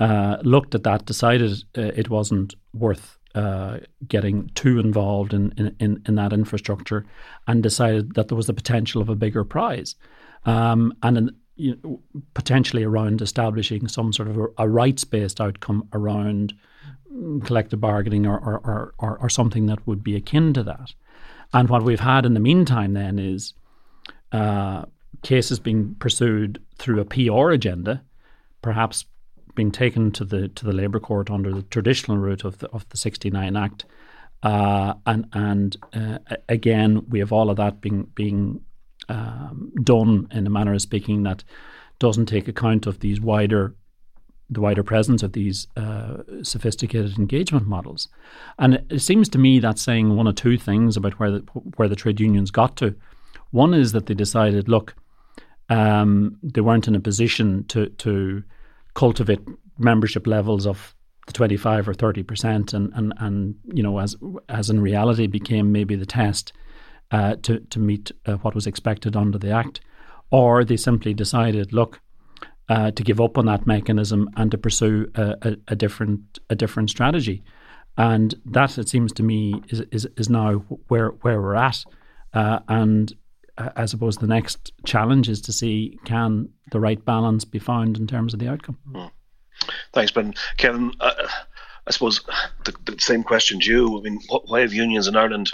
uh, 0.00 0.38
looked 0.42 0.74
at 0.74 0.84
that 0.84 1.06
decided 1.06 1.64
uh, 1.76 1.82
it 1.82 2.08
wasn't 2.08 2.54
worth 2.72 3.18
uh, 3.34 3.78
getting 4.06 4.48
too 4.54 4.78
involved 4.78 5.34
in, 5.34 5.74
in, 5.78 6.02
in 6.06 6.14
that 6.14 6.32
infrastructure, 6.32 7.04
and 7.46 7.62
decided 7.62 8.14
that 8.14 8.28
there 8.28 8.36
was 8.36 8.46
the 8.46 8.54
potential 8.54 9.02
of 9.02 9.08
a 9.08 9.16
bigger 9.16 9.44
prize, 9.44 9.96
um, 10.46 10.92
and 11.02 11.18
in, 11.18 11.30
you 11.56 11.76
know, 11.82 12.00
potentially 12.34 12.84
around 12.84 13.20
establishing 13.20 13.88
some 13.88 14.12
sort 14.12 14.28
of 14.28 14.38
a, 14.38 14.46
a 14.58 14.68
rights 14.68 15.04
based 15.04 15.40
outcome 15.40 15.88
around 15.92 16.54
collective 17.44 17.80
bargaining 17.80 18.26
or, 18.26 18.38
or, 18.38 18.94
or, 18.98 19.18
or, 19.18 19.28
something 19.28 19.66
that 19.66 19.84
would 19.86 20.04
be 20.04 20.14
akin 20.14 20.52
to 20.52 20.62
that. 20.62 20.94
And 21.52 21.68
what 21.68 21.82
we've 21.82 21.98
had 21.98 22.24
in 22.24 22.34
the 22.34 22.40
meantime 22.40 22.92
then 22.92 23.18
is 23.18 23.54
uh, 24.32 24.84
cases 25.22 25.58
being 25.58 25.94
pursued 25.96 26.62
through 26.76 27.00
a 27.00 27.04
PR 27.04 27.50
agenda, 27.50 28.02
perhaps 28.62 29.04
being 29.54 29.72
taken 29.72 30.12
to 30.12 30.24
the 30.24 30.48
to 30.48 30.64
the 30.64 30.72
Labour 30.72 31.00
Court 31.00 31.30
under 31.30 31.52
the 31.52 31.62
traditional 31.62 32.16
route 32.16 32.44
of 32.44 32.58
the 32.58 32.68
of 32.68 32.88
the 32.90 32.96
'69 32.96 33.56
Act, 33.56 33.84
uh, 34.42 34.94
and 35.06 35.26
and 35.32 35.76
uh, 35.92 36.18
again 36.48 37.04
we 37.08 37.18
have 37.18 37.32
all 37.32 37.50
of 37.50 37.56
that 37.56 37.80
being 37.80 38.04
being 38.14 38.60
um, 39.08 39.72
done 39.82 40.28
in 40.30 40.46
a 40.46 40.50
manner 40.50 40.74
of 40.74 40.82
speaking 40.82 41.24
that 41.24 41.42
doesn't 41.98 42.26
take 42.26 42.46
account 42.46 42.86
of 42.86 43.00
these 43.00 43.20
wider 43.20 43.74
the 44.50 44.60
wider 44.60 44.82
presence 44.82 45.22
of 45.22 45.32
these 45.32 45.66
uh, 45.76 46.22
sophisticated 46.42 47.18
engagement 47.18 47.66
models, 47.66 48.08
and 48.58 48.74
it, 48.74 48.86
it 48.90 49.00
seems 49.00 49.28
to 49.28 49.38
me 49.38 49.58
that's 49.58 49.82
saying 49.82 50.16
one 50.16 50.28
or 50.28 50.32
two 50.32 50.56
things 50.56 50.96
about 50.96 51.18
where 51.18 51.30
the 51.30 51.40
where 51.76 51.88
the 51.88 51.96
trade 51.96 52.20
unions 52.20 52.50
got 52.50 52.76
to. 52.76 52.94
One 53.50 53.74
is 53.74 53.92
that 53.92 54.06
they 54.06 54.14
decided, 54.14 54.68
look, 54.68 54.94
um, 55.68 56.38
they 56.42 56.60
weren't 56.60 56.88
in 56.88 56.94
a 56.94 57.00
position 57.00 57.64
to 57.68 57.88
to 57.90 58.42
cultivate 58.94 59.40
membership 59.78 60.26
levels 60.26 60.66
of 60.66 60.94
the 61.26 61.32
25 61.32 61.88
or 61.88 61.94
30 61.94 62.22
percent, 62.22 62.72
and 62.72 62.92
and 62.94 63.12
and 63.18 63.54
you 63.72 63.82
know 63.82 63.98
as 63.98 64.16
as 64.48 64.70
in 64.70 64.80
reality 64.80 65.26
became 65.26 65.72
maybe 65.72 65.94
the 65.94 66.06
test 66.06 66.52
uh, 67.10 67.36
to 67.42 67.60
to 67.60 67.78
meet 67.78 68.12
uh, 68.26 68.34
what 68.36 68.54
was 68.54 68.66
expected 68.66 69.16
under 69.16 69.38
the 69.38 69.50
act, 69.50 69.80
or 70.30 70.64
they 70.64 70.76
simply 70.76 71.14
decided, 71.14 71.72
look. 71.72 72.00
Uh, 72.70 72.90
to 72.90 73.02
give 73.02 73.18
up 73.18 73.38
on 73.38 73.46
that 73.46 73.66
mechanism 73.66 74.28
and 74.36 74.50
to 74.50 74.58
pursue 74.58 75.10
a, 75.14 75.34
a, 75.40 75.56
a 75.68 75.74
different 75.74 76.38
a 76.50 76.54
different 76.54 76.90
strategy, 76.90 77.42
and 77.96 78.34
that 78.44 78.76
it 78.76 78.90
seems 78.90 79.10
to 79.10 79.22
me 79.22 79.54
is 79.70 79.80
is, 79.90 80.06
is 80.18 80.28
now 80.28 80.56
where 80.88 81.08
where 81.22 81.40
we're 81.40 81.54
at, 81.54 81.82
uh, 82.34 82.58
and 82.68 83.14
I 83.76 83.86
suppose 83.86 84.16
the 84.16 84.26
next 84.26 84.72
challenge 84.84 85.28
is 85.28 85.40
to 85.42 85.52
see 85.52 85.98
can 86.04 86.48
the 86.70 86.80
right 86.80 87.02
balance 87.04 87.44
be 87.44 87.58
found 87.58 87.96
in 87.96 88.06
terms 88.06 88.32
of 88.32 88.40
the 88.40 88.48
outcome. 88.48 88.78
Mm. 88.92 89.10
Thanks, 89.92 90.12
Ben. 90.12 90.34
Kevin, 90.56 90.92
uh, 91.00 91.28
I 91.86 91.90
suppose 91.90 92.20
the, 92.64 92.74
the, 92.84 93.00
same 93.00 93.22
question 93.22 93.60
to 93.60 93.70
you. 93.70 93.98
I 93.98 94.02
mean, 94.02 94.20
why 94.28 94.60
have 94.60 94.72
unions 94.72 95.08
in 95.08 95.16
Ireland 95.16 95.50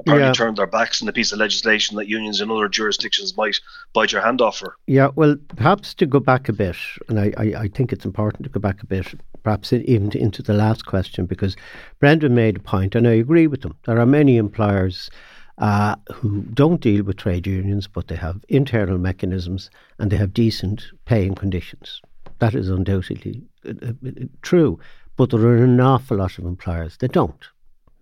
apparently 0.00 0.28
yeah. 0.28 0.32
turned 0.32 0.56
their 0.56 0.66
backs 0.66 1.02
on 1.02 1.06
the 1.06 1.12
piece 1.12 1.30
of 1.30 1.38
legislation 1.38 1.96
that 1.96 2.08
unions 2.08 2.40
in 2.40 2.50
other 2.50 2.68
jurisdictions 2.68 3.36
might 3.36 3.60
bite 3.92 4.10
your 4.10 4.22
hand 4.22 4.40
off 4.40 4.58
for? 4.58 4.76
Yeah, 4.86 5.10
well, 5.14 5.36
perhaps 5.56 5.94
to 5.94 6.06
go 6.06 6.20
back 6.20 6.48
a 6.48 6.52
bit, 6.52 6.76
and 7.08 7.20
I, 7.20 7.32
I, 7.36 7.44
I 7.62 7.68
think 7.68 7.92
it's 7.92 8.04
important 8.04 8.44
to 8.44 8.50
go 8.50 8.60
back 8.60 8.82
a 8.82 8.86
bit, 8.86 9.14
perhaps 9.42 9.72
even 9.72 10.10
into 10.16 10.42
the 10.42 10.54
last 10.54 10.86
question, 10.86 11.26
because 11.26 11.56
Brendan 12.00 12.34
made 12.34 12.56
a 12.56 12.60
point, 12.60 12.94
and 12.94 13.06
I 13.06 13.12
agree 13.12 13.46
with 13.46 13.60
them. 13.60 13.76
There 13.86 14.00
are 14.00 14.06
many 14.06 14.38
employers 14.38 15.10
uh, 15.58 15.96
who 16.12 16.42
don't 16.42 16.80
deal 16.80 17.04
with 17.04 17.16
trade 17.16 17.46
unions, 17.46 17.86
but 17.86 18.08
they 18.08 18.16
have 18.16 18.44
internal 18.48 18.98
mechanisms 18.98 19.70
and 19.98 20.10
they 20.10 20.16
have 20.16 20.34
decent 20.34 20.84
paying 21.04 21.34
conditions. 21.34 22.00
That 22.40 22.54
is 22.54 22.68
undoubtedly 22.68 23.42
uh, 23.66 23.72
uh, 23.88 24.10
true. 24.42 24.78
But 25.16 25.30
there 25.30 25.40
are 25.40 25.62
an 25.62 25.80
awful 25.80 26.16
lot 26.16 26.38
of 26.38 26.44
employers 26.44 26.96
that 26.96 27.12
don't, 27.12 27.44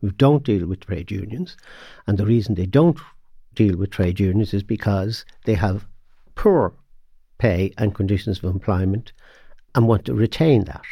who 0.00 0.10
don't 0.12 0.44
deal 0.44 0.66
with 0.66 0.80
trade 0.80 1.10
unions. 1.10 1.56
And 2.06 2.16
the 2.16 2.26
reason 2.26 2.54
they 2.54 2.66
don't 2.66 2.98
deal 3.54 3.76
with 3.76 3.90
trade 3.90 4.18
unions 4.18 4.54
is 4.54 4.62
because 4.62 5.26
they 5.44 5.54
have 5.54 5.86
poor 6.34 6.72
pay 7.36 7.72
and 7.76 7.94
conditions 7.94 8.38
of 8.38 8.44
employment 8.44 9.12
and 9.74 9.86
want 9.86 10.06
to 10.06 10.14
retain 10.14 10.64
that. 10.64 10.82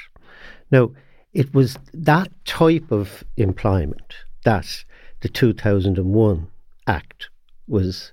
Now, 0.70 0.90
it 1.33 1.55
was 1.55 1.79
that 1.94 2.31
type 2.44 2.90
of 2.90 3.25
employment 3.37 4.14
that 4.44 4.85
the 5.20 5.28
2001 5.28 6.46
Act 6.87 7.28
was 7.68 8.12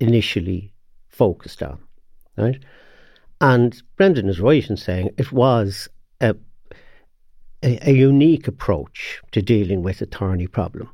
initially 0.00 0.72
focused 1.08 1.62
on, 1.62 1.78
right? 2.36 2.62
And 3.40 3.80
Brendan 3.96 4.28
is 4.28 4.40
right 4.40 4.68
in 4.68 4.76
saying 4.76 5.10
it 5.16 5.32
was 5.32 5.88
a, 6.20 6.34
a, 7.62 7.90
a 7.90 7.92
unique 7.92 8.48
approach 8.48 9.20
to 9.32 9.42
dealing 9.42 9.82
with 9.82 10.00
a 10.00 10.06
thorny 10.06 10.46
problem. 10.46 10.90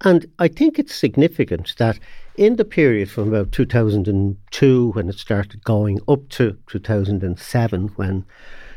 And 0.00 0.26
I 0.38 0.48
think 0.48 0.78
it's 0.78 0.94
significant 0.94 1.74
that 1.78 1.98
in 2.36 2.56
the 2.56 2.64
period 2.64 3.10
from 3.10 3.28
about 3.28 3.52
2002, 3.52 4.90
when 4.92 5.08
it 5.08 5.18
started 5.18 5.64
going, 5.64 6.00
up 6.08 6.28
to 6.30 6.58
2007, 6.66 7.88
when 7.96 8.24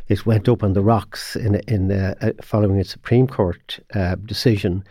it 0.07 0.25
went 0.25 0.47
up 0.47 0.63
on 0.63 0.73
the 0.73 0.83
rocks 0.83 1.35
in, 1.35 1.55
in 1.67 1.91
uh, 1.91 2.13
uh, 2.21 2.31
following 2.41 2.79
a 2.79 2.83
Supreme 2.83 3.27
Court 3.27 3.79
uh, 3.93 4.15
decision, 4.15 4.83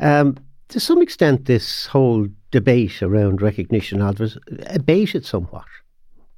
um, 0.00 0.36
to 0.68 0.80
some 0.80 1.02
extent, 1.02 1.44
this 1.44 1.86
whole 1.86 2.28
debate 2.50 3.02
around 3.02 3.42
recognition 3.42 4.00
it 4.00 4.36
abated 4.66 5.24
somewhat. 5.24 5.66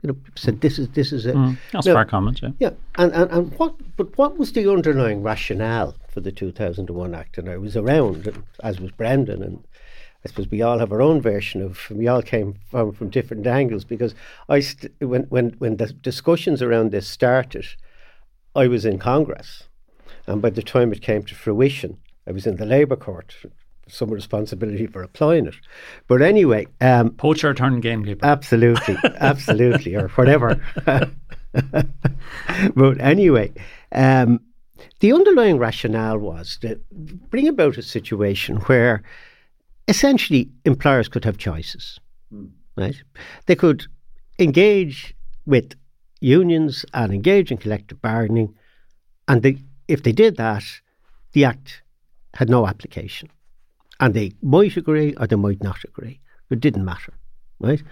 You 0.03 0.09
know, 0.09 0.17
said 0.35 0.61
this 0.61 0.79
is 0.79 0.89
this 0.91 1.13
is 1.13 1.25
a 1.25 1.33
mm, 1.33 1.57
that's 1.73 1.87
fair 1.87 2.05
comment, 2.05 2.41
yeah. 2.43 2.51
Yeah, 2.59 2.71
and, 2.97 3.13
and 3.13 3.31
and 3.31 3.59
what 3.59 3.75
but 3.97 4.19
what 4.19 4.37
was 4.37 4.53
the 4.53 4.71
underlying 4.71 5.23
rationale 5.23 5.95
for 6.09 6.21
the 6.21 6.33
two 6.33 6.53
thousand 6.53 6.91
and 6.91 6.99
one 6.99 7.15
act? 7.15 7.39
And 7.39 7.49
I 7.49 7.57
was 7.57 7.75
around, 7.75 8.31
as 8.63 8.81
was 8.81 8.91
Brendan, 8.91 9.43
and 9.43 9.65
I 10.25 10.29
suppose 10.29 10.51
we 10.51 10.61
all 10.61 10.79
have 10.79 10.93
our 10.93 11.01
own 11.01 11.23
version 11.23 11.63
of. 11.63 11.89
We 11.91 12.07
all 12.07 12.21
came 12.21 12.57
from 12.71 12.93
from 12.93 13.09
different 13.09 13.47
angles 13.47 13.85
because 13.85 14.15
I 14.49 14.61
st- 14.61 14.93
when 15.01 15.23
when 15.25 15.51
when 15.59 15.77
the 15.79 15.87
discussions 15.87 16.61
around 16.61 16.91
this 16.91 17.09
started, 17.09 17.67
I 18.55 18.67
was 18.67 18.85
in 18.85 18.99
Congress, 18.99 19.65
and 20.27 20.43
by 20.43 20.51
the 20.51 20.63
time 20.63 20.93
it 20.93 21.01
came 21.01 21.23
to 21.23 21.35
fruition, 21.35 21.97
I 22.27 22.33
was 22.33 22.47
in 22.47 22.57
the 22.57 22.67
Labour 22.67 22.97
Court, 22.97 23.35
some 23.89 24.11
responsibility 24.11 24.87
for 24.87 25.03
applying 25.03 25.47
it. 25.47 25.55
But 26.09 26.23
anyway, 26.23 26.67
um, 26.81 27.11
poacher 27.11 27.53
turned 27.55 27.83
gamekeeper. 27.83 28.25
Absolutely, 28.25 28.97
absolutely, 29.21 29.95
or 29.95 30.09
whatever. 30.09 30.61
but 32.75 33.01
anyway, 33.01 33.53
um, 33.93 34.41
the 35.01 35.13
underlying 35.13 35.59
rationale 35.59 36.19
was 36.19 36.59
to 36.63 36.81
bring 36.91 37.49
about 37.49 37.79
a 37.79 37.83
situation 37.83 38.57
where 38.57 39.03
essentially 39.89 40.51
employers 40.65 41.09
could 41.09 41.25
have 41.25 41.37
choices, 41.39 42.01
mm. 42.33 42.51
right? 42.77 42.97
They 43.47 43.55
could 43.55 43.87
engage 44.39 45.15
with 45.47 45.75
unions 46.21 46.87
and 46.95 47.13
engage 47.13 47.51
in 47.51 47.59
collective 47.59 48.01
bargaining, 48.01 48.55
and 49.29 49.43
they, 49.43 49.59
if 49.89 50.03
they 50.03 50.13
did 50.13 50.37
that, 50.39 50.65
the 51.33 51.45
Act 51.45 51.83
had 52.35 52.51
no 52.51 52.67
application. 52.67 53.29
And 54.01 54.15
they 54.15 54.33
might 54.43 54.77
agree 54.77 55.15
or 55.17 55.27
they 55.27 55.37
might 55.37 55.63
not 55.63 55.85
agree. 55.85 56.21
It 56.51 56.61
didn't 56.61 56.85
matter, 56.85 57.15
right? 57.61 57.83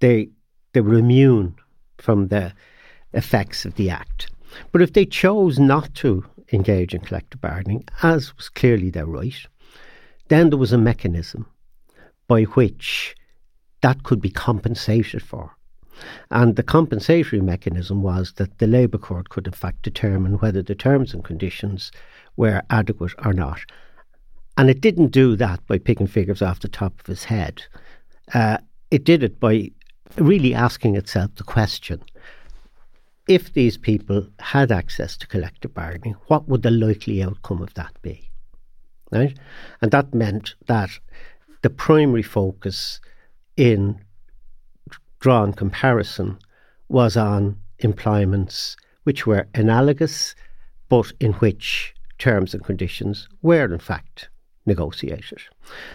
They, 0.00 0.30
they 0.72 0.80
were 0.80 0.94
immune 0.94 1.54
from 1.98 2.28
the 2.28 2.52
effects 3.12 3.64
of 3.64 3.74
the 3.74 3.90
Act. 3.90 4.30
But 4.72 4.82
if 4.82 4.92
they 4.92 5.06
chose 5.06 5.58
not 5.58 5.94
to 5.96 6.24
engage 6.52 6.94
in 6.94 7.00
collective 7.00 7.40
bargaining, 7.40 7.84
as 8.02 8.36
was 8.36 8.48
clearly 8.48 8.90
their 8.90 9.06
right, 9.06 9.46
then 10.28 10.50
there 10.50 10.58
was 10.58 10.72
a 10.72 10.78
mechanism 10.78 11.46
by 12.28 12.42
which 12.44 13.14
that 13.82 14.02
could 14.02 14.20
be 14.20 14.30
compensated 14.30 15.22
for. 15.22 15.56
And 16.30 16.56
the 16.56 16.62
compensatory 16.62 17.42
mechanism 17.42 18.02
was 18.02 18.32
that 18.34 18.58
the 18.58 18.66
Labour 18.66 18.98
Court 18.98 19.28
could, 19.28 19.46
in 19.46 19.52
fact, 19.52 19.82
determine 19.82 20.38
whether 20.38 20.62
the 20.62 20.74
terms 20.74 21.12
and 21.12 21.24
conditions 21.24 21.90
were 22.36 22.62
adequate 22.70 23.12
or 23.24 23.32
not. 23.32 23.60
And 24.56 24.68
it 24.68 24.80
didn't 24.80 25.08
do 25.08 25.36
that 25.36 25.66
by 25.66 25.78
picking 25.78 26.06
figures 26.06 26.42
off 26.42 26.60
the 26.60 26.68
top 26.68 27.00
of 27.00 27.06
his 27.06 27.24
head. 27.24 27.62
Uh, 28.34 28.58
it 28.90 29.04
did 29.04 29.22
it 29.22 29.40
by 29.40 29.70
really 30.16 30.54
asking 30.54 30.96
itself 30.96 31.34
the 31.36 31.44
question 31.44 32.02
if 33.30 33.52
these 33.52 33.78
people 33.78 34.26
had 34.40 34.72
access 34.72 35.16
to 35.16 35.26
collective 35.28 35.72
bargaining, 35.72 36.16
what 36.26 36.48
would 36.48 36.62
the 36.62 36.70
likely 36.70 37.22
outcome 37.22 37.62
of 37.62 37.72
that 37.74 37.92
be? 38.02 38.28
Right? 39.12 39.38
And 39.80 39.92
that 39.92 40.12
meant 40.12 40.56
that 40.66 40.90
the 41.62 41.70
primary 41.70 42.24
focus 42.24 43.00
in 43.56 44.00
drawn 45.20 45.52
comparison 45.52 46.38
was 46.88 47.16
on 47.16 47.56
employments 47.78 48.76
which 49.04 49.26
were 49.26 49.46
analogous, 49.54 50.34
but 50.88 51.12
in 51.20 51.32
which 51.34 51.94
terms 52.20 52.54
and 52.54 52.64
conditions 52.64 53.28
were 53.42 53.72
in 53.72 53.80
fact 53.80 54.28
negotiated. 54.66 55.40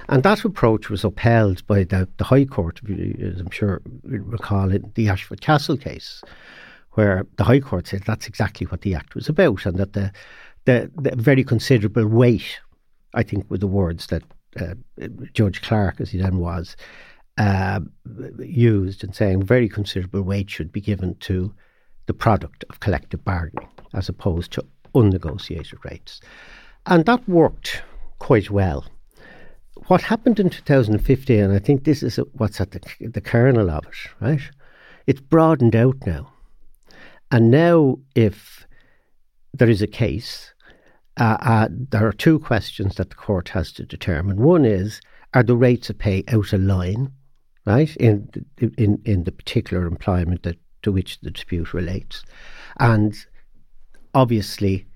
And 0.10 0.24
that 0.24 0.44
approach 0.44 0.90
was 0.90 1.06
upheld 1.06 1.66
by 1.68 1.84
the, 1.84 2.10
the 2.18 2.26
High 2.26 2.46
Court, 2.46 2.82
as 3.22 3.40
I'm 3.40 3.52
sure 3.52 3.82
you 4.04 4.24
recall 4.24 4.72
in 4.72 4.92
the 4.96 5.08
Ashford 5.08 5.42
Castle 5.42 5.78
case, 5.78 6.22
where 6.92 7.26
the 7.38 7.44
High 7.44 7.60
Court 7.60 7.88
said 7.88 8.04
that's 8.04 8.28
exactly 8.28 8.68
what 8.68 8.82
the 8.82 8.96
Act 8.96 9.16
was 9.16 9.30
about, 9.30 9.66
and 9.66 9.78
that 9.78 9.94
the, 9.94 10.12
the, 10.66 10.92
the 10.96 11.16
very 11.16 11.44
considerable 11.44 12.08
weight, 12.08 12.60
I 13.14 13.24
think, 13.24 13.50
were 13.50 13.58
the 13.58 13.68
words 13.68 14.08
that 14.08 14.24
uh, 14.60 14.76
Judge 15.34 15.62
Clarke, 15.62 16.02
as 16.02 16.10
he 16.10 16.18
then 16.18 16.40
was, 16.40 16.76
uh, 17.38 17.82
used 18.40 19.04
in 19.04 19.14
saying 19.14 19.44
very 19.44 19.70
considerable 19.70 20.22
weight 20.22 20.50
should 20.50 20.72
be 20.72 20.82
given 20.82 21.16
to 21.16 21.54
the 22.08 22.14
product 22.14 22.64
of 22.70 22.80
collective 22.80 23.24
bargaining 23.26 23.68
as 23.94 24.10
opposed 24.10 24.52
to 24.54 24.66
unnegotiated 24.96 25.84
rates. 25.84 26.22
And 26.86 27.06
that 27.06 27.28
worked 27.28 27.84
quite 28.20 28.50
well. 28.50 28.86
What 29.88 30.02
happened 30.02 30.40
in 30.40 30.50
2015, 30.50 31.40
and 31.40 31.54
I 31.54 31.60
think 31.60 31.84
this 31.84 32.02
is 32.02 32.18
what's 32.34 32.62
at 32.62 32.72
the, 32.72 32.82
the 33.00 33.22
kernel 33.22 33.70
of 33.70 33.86
it, 33.86 34.10
right? 34.20 34.42
It's 35.06 35.22
broadened 35.22 35.76
out 35.76 35.98
now. 36.06 36.32
And 37.32 37.52
now, 37.52 37.98
if 38.16 38.66
there 39.54 39.70
is 39.70 39.82
a 39.82 39.88
case, 39.88 40.54
uh, 41.18 41.38
uh, 41.40 41.68
there 41.72 42.08
are 42.08 42.14
two 42.14 42.40
questions 42.40 42.96
that 42.96 43.10
the 43.10 43.16
court 43.16 43.50
has 43.50 43.72
to 43.74 43.86
determine. 43.86 44.38
One 44.38 44.66
is, 44.66 45.02
are 45.34 45.44
the 45.44 45.56
rates 45.56 45.90
of 45.90 45.98
pay 45.98 46.24
out 46.28 46.54
of 46.54 46.62
line 46.62 47.12
right, 47.66 47.96
in, 47.98 48.30
in, 48.78 49.02
in 49.06 49.24
the 49.24 49.32
particular 49.32 49.88
employment 49.88 50.44
that, 50.44 50.58
to 50.84 50.92
which 50.92 51.20
the 51.22 51.32
dispute 51.32 51.74
relates. 51.74 52.24
And 52.80 53.16
obviously, 54.16 54.88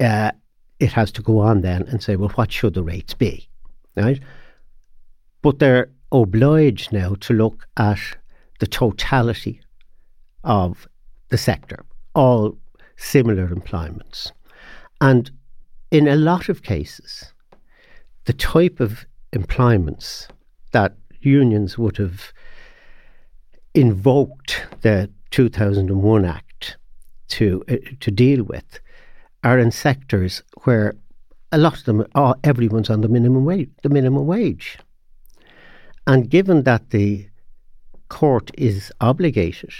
uh, 0.00 0.32
it 0.80 0.92
has 0.92 1.10
to 1.12 1.22
go 1.22 1.38
on 1.38 1.62
then 1.62 1.84
and 1.88 2.02
say, 2.02 2.16
well, 2.16 2.30
what 2.30 2.52
should 2.52 2.74
the 2.74 2.82
rates 2.82 3.14
be, 3.14 3.48
right? 3.96 4.20
But 5.40 5.58
they're 5.58 5.90
obliged 6.12 6.92
now 6.92 7.14
to 7.20 7.32
look 7.32 7.66
at 7.76 8.00
the 8.58 8.66
totality 8.66 9.60
of 10.44 10.88
the 11.28 11.38
sector, 11.38 11.84
all 12.14 12.58
similar 12.96 13.46
employments. 13.46 14.32
And 15.00 15.30
in 15.90 16.08
a 16.08 16.16
lot 16.16 16.48
of 16.48 16.62
cases, 16.62 17.32
the 18.24 18.32
type 18.32 18.80
of 18.80 19.06
employments 19.32 20.28
that 20.72 20.94
unions 21.20 21.78
would 21.78 21.96
have 21.98 22.32
invoked 23.74 24.66
the 24.82 25.10
2001 25.30 26.24
Act 26.24 26.49
to 27.30 27.64
uh, 27.68 27.76
to 28.00 28.10
deal 28.10 28.42
with 28.42 28.80
are 29.42 29.58
in 29.58 29.70
sectors 29.70 30.42
where 30.64 30.94
a 31.52 31.58
lot 31.58 31.78
of 31.78 31.84
them 31.84 32.06
are 32.14 32.36
everyone's 32.44 32.90
on 32.90 33.00
the 33.00 33.08
minimum 33.08 33.44
wage 33.44 33.70
the 33.82 33.88
minimum 33.88 34.26
wage 34.26 34.78
and 36.06 36.30
given 36.30 36.62
that 36.64 36.90
the 36.90 37.26
court 38.08 38.50
is 38.58 38.92
obligated 39.00 39.72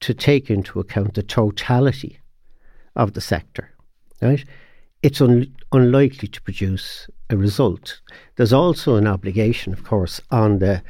to 0.00 0.12
take 0.12 0.50
into 0.50 0.80
account 0.80 1.14
the 1.14 1.22
totality 1.22 2.18
of 2.96 3.14
the 3.14 3.20
sector 3.20 3.70
right 4.20 4.44
it's 5.02 5.20
un- 5.20 5.52
unlikely 5.72 6.28
to 6.28 6.40
produce 6.42 7.08
a 7.30 7.36
result. 7.36 8.00
There's 8.36 8.52
also 8.52 8.96
an 8.96 9.06
obligation, 9.06 9.72
of 9.72 9.84
course, 9.84 10.20
on 10.30 10.58
the 10.58 10.82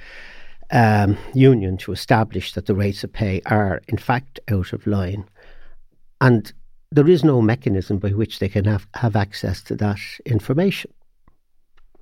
um, 0.70 1.16
union 1.34 1.76
to 1.78 1.92
establish 1.92 2.52
that 2.52 2.66
the 2.66 2.74
rates 2.74 3.04
of 3.04 3.12
pay 3.12 3.40
are, 3.46 3.80
in 3.88 3.96
fact, 3.96 4.38
out 4.50 4.72
of 4.72 4.86
line. 4.86 5.24
And 6.22 6.52
there 6.90 7.08
is 7.08 7.24
no 7.24 7.42
mechanism 7.42 7.98
by 7.98 8.10
which 8.10 8.38
they 8.38 8.48
can 8.48 8.64
have, 8.64 8.86
have 8.94 9.16
access 9.16 9.60
to 9.62 9.74
that 9.76 9.98
information. 10.24 10.92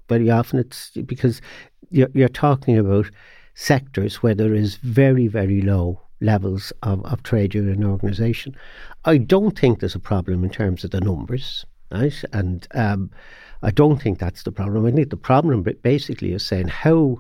Very 0.09 0.31
often 0.31 0.59
it's 0.61 0.91
because 0.91 1.41
you're, 1.91 2.11
you're 2.15 2.29
talking 2.29 2.79
about 2.79 3.11
sectors 3.55 4.23
where 4.23 4.35
there 4.35 4.55
is 4.55 4.77
very, 4.77 5.27
very 5.27 5.63
low 5.63 6.01
levels 6.21 6.73
of, 6.83 7.05
of 7.07 7.23
trade 7.23 7.55
union 7.55 7.83
organisation. 7.83 8.55
I 9.05 9.17
don't 9.17 9.59
think 9.59 9.81
there's 9.81 9.95
a 9.95 10.01
problem 10.01 10.45
in 10.45 10.51
terms 10.51 10.85
of 10.85 10.93
the 10.93 11.01
numbers 11.01 11.65
right? 11.91 12.23
And 12.33 12.67
um, 12.75 13.11
I 13.63 13.71
don't 13.71 14.01
think 14.01 14.19
that's 14.19 14.43
the 14.43 14.53
problem. 14.53 14.87
I 14.87 14.93
think 14.93 15.11
the 15.11 15.17
problem 15.17 15.63
basically 15.83 16.33
is 16.33 16.45
saying 16.45 16.69
how 16.69 17.19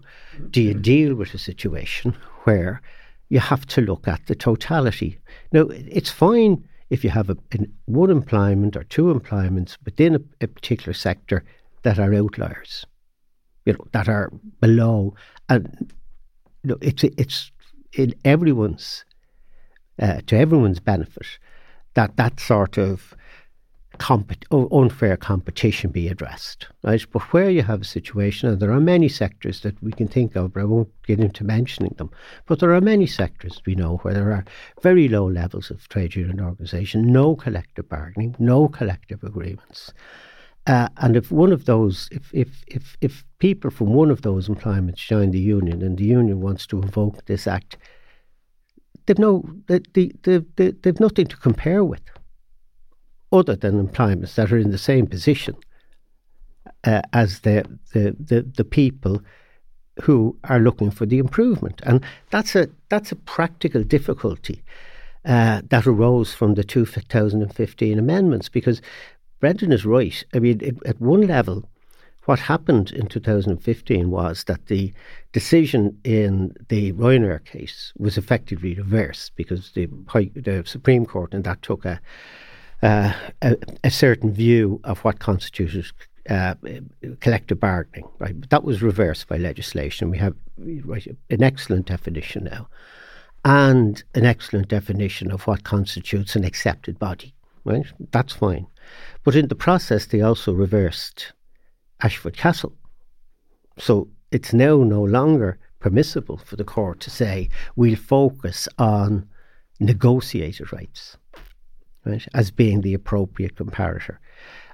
do 0.51 0.62
you 0.62 0.74
deal 0.74 1.14
with 1.14 1.34
a 1.34 1.38
situation 1.38 2.16
where 2.44 2.80
you 3.28 3.40
have 3.40 3.66
to 3.66 3.80
look 3.80 4.09
at 4.09 4.26
the 4.26 4.34
totality. 4.34 5.18
Now, 5.53 5.66
it's 5.70 6.11
fine 6.11 6.64
if 6.91 7.05
you 7.05 7.11
have 7.11 7.30
a, 7.30 7.36
one 7.86 8.11
employment 8.11 8.76
or 8.76 8.84
two 8.84 9.11
employments 9.11 9.78
within 9.84 10.16
a, 10.16 10.20
a 10.45 10.49
particular 10.49 10.93
sector 10.93 11.45
that 11.82 11.99
are 11.99 12.12
outliers, 12.12 12.84
you 13.64 13.72
know, 13.72 13.84
that 13.93 14.09
are 14.09 14.30
below, 14.61 15.14
and 15.49 15.93
you 16.62 16.70
know, 16.70 16.78
it's 16.82 17.05
it's 17.05 17.53
in 17.93 18.14
everyone's 18.24 19.05
uh, 20.01 20.20
to 20.26 20.36
everyone's 20.36 20.80
benefit 20.80 21.38
that 21.95 22.16
that 22.16 22.41
sort 22.41 22.76
of 22.76 23.14
unfair 24.51 25.16
competition 25.16 25.90
be 25.90 26.09
addressed, 26.09 26.68
right? 26.82 27.05
But 27.12 27.22
where 27.32 27.51
you 27.51 27.62
have 27.62 27.82
a 27.82 27.84
situation, 27.84 28.48
and 28.48 28.61
there 28.61 28.72
are 28.72 28.80
many 28.80 29.09
sectors 29.09 29.61
that 29.61 29.80
we 29.82 29.92
can 29.92 30.09
think 30.09 30.36
of, 30.36 30.53
but 30.55 30.61
I 30.61 30.64
won't 30.64 30.90
get 31.03 31.20
into 31.20 31.44
mentioning 31.44 31.94
them, 31.98 32.11
but 32.46 32.61
there 32.61 32.72
are 32.72 32.80
many 32.80 33.07
sectors 33.07 33.61
we 33.66 33.74
know 33.74 33.98
where 33.98 34.14
there 34.14 34.32
are 34.32 34.44
very 34.82 35.09
low 35.09 35.26
levels 35.26 35.70
of 35.70 35.88
trade 35.88 36.14
union 36.14 36.40
organisation, 36.40 37.12
no 37.12 37.36
collective 37.36 37.88
bargaining, 37.88 38.34
no 38.38 38.68
collective 38.68 39.22
agreements. 39.22 39.92
Uh, 40.66 40.88
and 40.98 41.16
if 41.16 41.30
one 41.30 41.53
of 41.53 41.64
those, 41.64 42.09
if, 42.12 42.30
if, 42.32 42.64
if, 42.66 42.96
if 43.01 43.24
people 43.38 43.70
from 43.70 43.88
one 43.88 44.11
of 44.11 44.22
those 44.22 44.48
employments 44.48 45.05
join 45.05 45.30
the 45.30 45.40
union 45.40 45.82
and 45.82 45.98
the 45.98 46.05
union 46.05 46.40
wants 46.40 46.66
to 46.66 46.80
invoke 46.80 47.24
this 47.26 47.46
act, 47.46 47.76
they've 49.07 49.18
no, 49.18 49.42
they, 49.66 49.80
they, 49.94 50.11
they, 50.22 50.38
they, 50.57 50.70
they've 50.70 51.01
nothing 51.01 51.26
to 51.26 51.36
compare 51.36 51.82
with 51.82 52.03
other 53.33 53.57
than 53.57 53.78
employments 53.78 54.35
that 54.37 54.53
are 54.53 54.59
in 54.59 54.70
the 54.70 54.78
same 54.78 55.07
position 55.07 55.57
uh, 56.85 57.03
as 57.12 57.41
the, 57.41 57.64
the, 57.93 58.16
the, 58.18 58.43
the 58.43 58.64
people 58.64 59.22
who 60.03 60.37
are 60.45 60.61
looking 60.61 60.91
for 60.91 61.07
the 61.07 61.18
improvement. 61.18 61.81
And 61.85 62.05
that's 62.31 62.55
a, 62.57 62.68
that's 62.89 63.12
a 63.12 63.16
practical 63.16 63.83
difficulty 63.83 64.62
uh, 65.24 65.62
that 65.68 65.87
arose 65.87 66.33
from 66.33 66.55
the 66.55 66.64
2015 66.64 67.99
amendments 67.99 68.49
because 68.49 68.81
Brendan 69.39 69.72
is 69.72 69.85
right. 69.85 70.24
I 70.35 70.39
mean, 70.39 70.61
it, 70.62 70.76
at 70.87 71.01
one 71.01 71.26
level, 71.26 71.68
what 72.24 72.39
happened 72.39 72.93
in 72.93 73.07
2015 73.07 74.11
was 74.11 74.45
that 74.45 74.66
the 74.66 74.93
decision 75.33 75.99
in 76.05 76.55
the 76.68 76.93
Ryanair 76.93 77.45
case 77.45 77.93
was 77.99 78.16
effectively 78.16 78.74
reversed 78.74 79.33
because 79.37 79.72
the, 79.72 79.87
the 80.35 80.62
Supreme 80.66 81.07
Court 81.07 81.35
and 81.35 81.45
that 81.45 81.62
took 81.62 81.85
a, 81.85 82.01
uh, 82.83 83.12
a, 83.43 83.57
a, 83.85 83.91
certain 83.91 84.33
view 84.33 84.81
of 84.85 85.01
what 85.01 85.18
constituted 85.18 85.87
uh, 86.28 86.55
collective 87.20 87.61
bargaining. 87.61 88.09
Right, 88.18 88.39
but 88.39 88.51
that 88.51 88.64
was 88.64 88.83
reversed 88.83 89.28
by 89.28 89.37
legislation. 89.37 90.11
We 90.11 90.18
have 90.18 90.35
right, 90.59 91.07
an 91.28 91.43
excellent 91.43 91.87
definition 91.87 92.45
now, 92.45 92.68
and 93.45 94.03
an 94.14 94.24
excellent 94.24 94.68
definition 94.68 95.31
of 95.31 95.47
what 95.47 95.64
constitutes 95.64 96.37
an 96.37 96.45
accepted 96.45 96.99
body. 96.99 97.35
Right, 97.64 97.87
that's 98.12 98.33
fine. 98.33 98.66
But 99.24 99.37
in 99.37 99.49
the 99.49 99.55
process, 99.55 100.07
they 100.07 100.22
also 100.22 100.53
reversed 100.53 101.33
Ashford 102.01 102.37
Castle. 102.37 102.72
So 103.78 104.09
it's 104.31 104.55
now 104.55 104.76
no 104.78 105.03
longer 105.03 105.59
permissible 105.81 106.39
for 106.39 106.57
the 106.57 106.64
court 106.64 107.01
to 107.01 107.11
say 107.11 107.49
we'll 107.76 107.97
focus 107.97 108.68
on 108.78 109.28
negotiated 109.81 110.72
rights 110.72 111.16
right, 112.05 112.26
as 112.34 112.51
being 112.51 112.80
the 112.80 112.94
appropriate 112.94 113.57
comparator. 113.57 114.16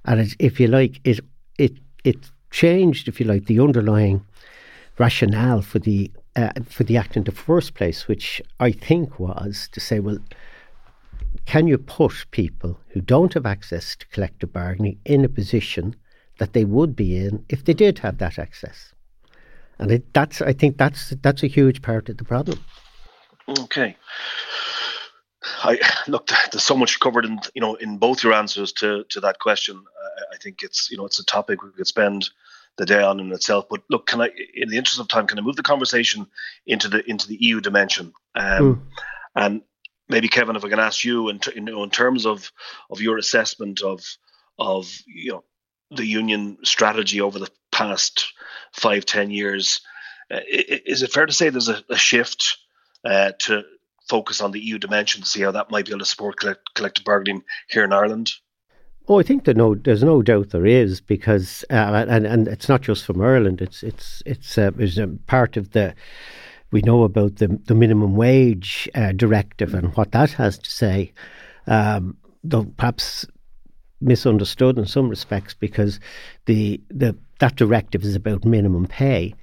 And 0.04 0.34
if 0.38 0.60
you 0.60 0.68
like, 0.68 1.00
it 1.04 1.20
it 1.58 1.72
it 2.04 2.30
changed, 2.50 3.08
if 3.08 3.20
you 3.20 3.26
like, 3.26 3.46
the 3.46 3.60
underlying 3.60 4.24
rationale 4.98 5.62
for 5.62 5.78
the 5.78 6.10
uh, 6.36 6.52
for 6.68 6.84
the 6.84 6.96
act 6.96 7.16
in 7.16 7.24
the 7.24 7.32
first 7.32 7.74
place, 7.74 8.08
which 8.08 8.42
I 8.60 8.72
think 8.72 9.18
was 9.18 9.68
to 9.72 9.80
say, 9.80 10.00
well, 10.00 10.18
can 11.46 11.66
you 11.66 11.78
put 11.78 12.26
people 12.30 12.78
who 12.88 13.00
don't 13.00 13.34
have 13.34 13.46
access 13.46 13.96
to 13.96 14.06
collective 14.08 14.52
bargaining 14.52 14.98
in 15.04 15.24
a 15.24 15.28
position 15.28 15.94
that 16.38 16.52
they 16.52 16.64
would 16.64 16.94
be 16.94 17.16
in 17.16 17.44
if 17.48 17.64
they 17.64 17.74
did 17.74 17.98
have 18.00 18.18
that 18.18 18.38
access? 18.38 18.92
And 19.78 19.90
it, 19.90 20.14
that's, 20.14 20.40
I 20.40 20.52
think, 20.52 20.78
that's 20.78 21.10
that's 21.22 21.42
a 21.42 21.46
huge 21.48 21.82
part 21.82 22.08
of 22.08 22.16
the 22.16 22.24
problem. 22.24 22.64
Okay. 23.48 23.96
I 25.62 25.78
look. 26.08 26.30
There's 26.50 26.62
so 26.62 26.76
much 26.76 27.00
covered 27.00 27.24
in 27.24 27.40
you 27.54 27.60
know 27.60 27.74
in 27.74 27.98
both 27.98 28.22
your 28.22 28.32
answers 28.32 28.72
to 28.74 29.04
to 29.04 29.20
that 29.20 29.38
question. 29.38 29.76
I, 29.76 30.34
I 30.34 30.36
think 30.38 30.62
it's 30.62 30.90
you 30.90 30.96
know 30.96 31.06
it's 31.06 31.20
a 31.20 31.24
topic 31.24 31.62
we 31.62 31.70
could 31.70 31.86
spend 31.86 32.30
the 32.76 32.86
day 32.86 33.02
on 33.02 33.20
in 33.20 33.32
itself. 33.32 33.66
But 33.68 33.82
look, 33.88 34.06
can 34.06 34.20
I, 34.20 34.30
in 34.54 34.68
the 34.68 34.76
interest 34.76 35.00
of 35.00 35.08
time, 35.08 35.26
can 35.26 35.38
I 35.38 35.42
move 35.42 35.56
the 35.56 35.62
conversation 35.62 36.26
into 36.66 36.88
the 36.88 37.08
into 37.08 37.28
the 37.28 37.36
EU 37.40 37.60
dimension? 37.60 38.12
Um, 38.34 38.60
mm. 38.60 38.80
And 39.34 39.62
maybe 40.08 40.28
Kevin, 40.28 40.56
if 40.56 40.64
I 40.64 40.68
can 40.68 40.78
ask 40.78 41.04
you, 41.04 41.28
in, 41.28 41.40
you 41.54 41.62
know, 41.62 41.82
in 41.82 41.90
terms 41.90 42.26
of 42.26 42.50
of 42.90 43.00
your 43.00 43.18
assessment 43.18 43.82
of 43.82 44.04
of 44.58 44.92
you 45.06 45.32
know 45.32 45.44
the 45.90 46.06
union 46.06 46.58
strategy 46.64 47.20
over 47.20 47.38
the 47.38 47.50
past 47.72 48.32
five 48.72 49.04
ten 49.04 49.30
years, 49.30 49.80
uh, 50.30 50.40
is 50.48 51.02
it 51.02 51.12
fair 51.12 51.26
to 51.26 51.32
say 51.32 51.48
there's 51.48 51.68
a, 51.68 51.82
a 51.90 51.96
shift 51.96 52.58
uh, 53.04 53.32
to 53.38 53.62
focus 54.08 54.40
on 54.40 54.52
the 54.52 54.60
EU 54.60 54.78
dimension 54.78 55.22
to 55.22 55.26
see 55.26 55.42
how 55.42 55.50
that 55.52 55.70
might 55.70 55.86
be 55.86 55.92
able 55.92 56.00
to 56.00 56.04
support 56.04 56.38
collect, 56.38 56.74
collective 56.74 57.04
bargaining 57.04 57.42
here 57.68 57.84
in 57.84 57.92
Ireland? 57.92 58.32
Oh, 59.08 59.20
I 59.20 59.22
think 59.22 59.44
that 59.44 59.56
no, 59.56 59.74
there's 59.74 60.02
no 60.02 60.20
doubt 60.20 60.50
there 60.50 60.66
is 60.66 61.00
because, 61.00 61.64
uh, 61.70 62.04
and 62.08 62.26
and 62.26 62.48
it's 62.48 62.68
not 62.68 62.82
just 62.82 63.04
from 63.04 63.20
Ireland. 63.20 63.62
It's 63.62 63.82
it's 63.84 64.22
it's 64.26 64.58
uh, 64.58 64.72
it's 64.78 64.96
a 64.96 65.06
part 65.26 65.56
of 65.56 65.72
the. 65.72 65.94
We 66.72 66.82
know 66.82 67.04
about 67.04 67.36
the 67.36 67.48
the 67.66 67.74
minimum 67.76 68.16
wage 68.16 68.88
uh, 68.96 69.12
directive 69.12 69.74
and 69.74 69.96
what 69.96 70.10
that 70.10 70.32
has 70.32 70.58
to 70.58 70.70
say, 70.70 71.12
um, 71.68 72.16
though 72.42 72.64
perhaps 72.64 73.24
misunderstood 74.00 74.76
in 74.76 74.86
some 74.86 75.08
respects 75.08 75.54
because 75.54 76.00
the 76.46 76.80
the 76.90 77.16
that 77.38 77.54
directive 77.54 78.02
is 78.02 78.16
about 78.16 78.44
minimum 78.44 78.86
pay, 78.86 79.34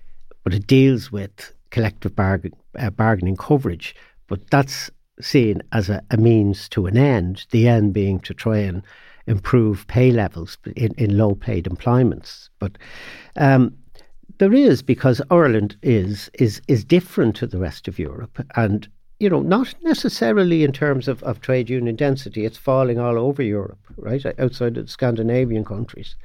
but 0.43 0.53
it 0.53 0.68
deals 0.68 1.11
with 1.11 1.53
collective 1.70 2.16
bargain, 2.16 2.53
uh, 2.78 2.89
bargaining 2.89 3.38
coverage. 3.38 3.95
But 4.34 4.49
that's 4.49 4.89
seen 5.21 5.61
as 5.73 5.91
a, 5.91 6.01
a 6.09 6.17
means 6.17 6.67
to 6.69 6.88
an 6.88 6.97
end. 6.97 7.45
The 7.51 7.67
end 7.67 7.93
being 7.93 8.19
to 8.21 8.34
try 8.34 8.57
and 8.57 8.81
improve 9.27 9.86
pay 9.86 10.11
levels 10.11 10.57
in, 10.75 10.91
in 10.95 11.19
low 11.19 11.36
paid 11.36 11.67
employments. 11.67 12.49
But 12.57 12.79
um, 13.36 13.77
there 14.39 14.51
is 14.51 14.81
because 14.81 15.21
Ireland 15.29 15.77
is 15.84 16.31
is 16.34 16.63
is 16.67 16.84
different 16.84 17.36
to 17.36 17.45
the 17.45 17.59
rest 17.59 17.88
of 17.88 17.99
Europe, 17.99 18.43
and 18.55 18.88
you 19.19 19.29
know 19.29 19.43
not 19.43 19.75
necessarily 19.84 20.63
in 20.63 20.71
terms 20.71 21.07
of, 21.07 21.21
of 21.21 21.39
trade 21.39 21.69
union 21.69 21.95
density. 21.95 22.43
It's 22.43 22.57
falling 22.57 22.97
all 22.97 23.19
over 23.19 23.43
Europe, 23.43 23.86
right 23.97 24.25
outside 24.39 24.77
of 24.77 24.88
the 24.88 24.91
Scandinavian 24.91 25.63
countries. 25.63 26.15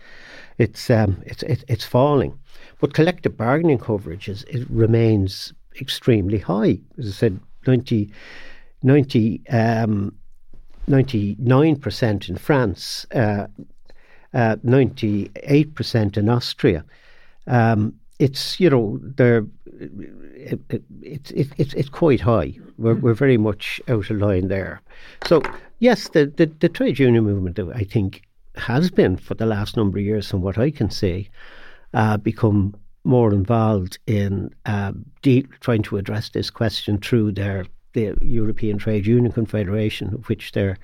It's 0.56 0.88
um, 0.88 1.22
it's 1.26 1.42
it, 1.42 1.62
it's 1.68 1.84
falling, 1.84 2.38
but 2.80 2.94
collective 2.94 3.36
bargaining 3.36 3.80
coverage 3.80 4.30
is 4.30 4.44
it 4.44 4.66
remains 4.70 5.52
extremely 5.78 6.38
high. 6.38 6.80
As 6.96 7.08
I 7.08 7.10
said, 7.10 7.40
90, 7.68 8.10
90 8.82 9.42
um, 9.50 10.14
99% 10.88 12.28
in 12.28 12.36
France, 12.36 13.06
uh, 13.14 13.46
uh, 14.34 14.56
98% 14.56 16.16
in 16.16 16.28
Austria. 16.28 16.84
Um, 17.46 17.94
it's 18.18 18.58
you 18.58 18.68
know 18.68 18.98
they're 19.00 19.46
it, 19.80 20.60
it, 20.70 20.82
it, 21.02 21.30
it, 21.30 21.52
it's 21.56 21.74
it's 21.74 21.88
quite 21.88 22.20
high. 22.20 22.52
We're 22.76 22.96
we're 22.96 23.14
very 23.14 23.36
much 23.36 23.80
out 23.88 24.10
of 24.10 24.18
line 24.18 24.48
there. 24.48 24.82
So 25.26 25.40
yes, 25.78 26.08
the, 26.08 26.26
the, 26.26 26.46
the 26.46 26.68
trade 26.68 26.98
union 26.98 27.24
movement, 27.24 27.58
I 27.74 27.84
think, 27.84 28.22
has 28.56 28.90
been 28.90 29.16
for 29.16 29.34
the 29.34 29.46
last 29.46 29.76
number 29.76 29.98
of 29.98 30.04
years, 30.04 30.28
from 30.28 30.42
what 30.42 30.58
I 30.58 30.70
can 30.70 30.90
see, 30.90 31.28
uh, 31.94 32.16
become 32.16 32.74
more 33.08 33.32
involved 33.32 33.98
in 34.06 34.54
uh, 34.66 34.92
de- 35.22 35.46
trying 35.60 35.82
to 35.82 35.96
address 35.96 36.28
this 36.28 36.50
question 36.50 36.98
through 36.98 37.32
their 37.32 37.66
the 37.94 38.14
European 38.20 38.76
Trade 38.78 39.06
Union 39.06 39.32
Confederation, 39.32 40.14
of 40.14 40.28
which 40.28 40.52
they're 40.52 40.76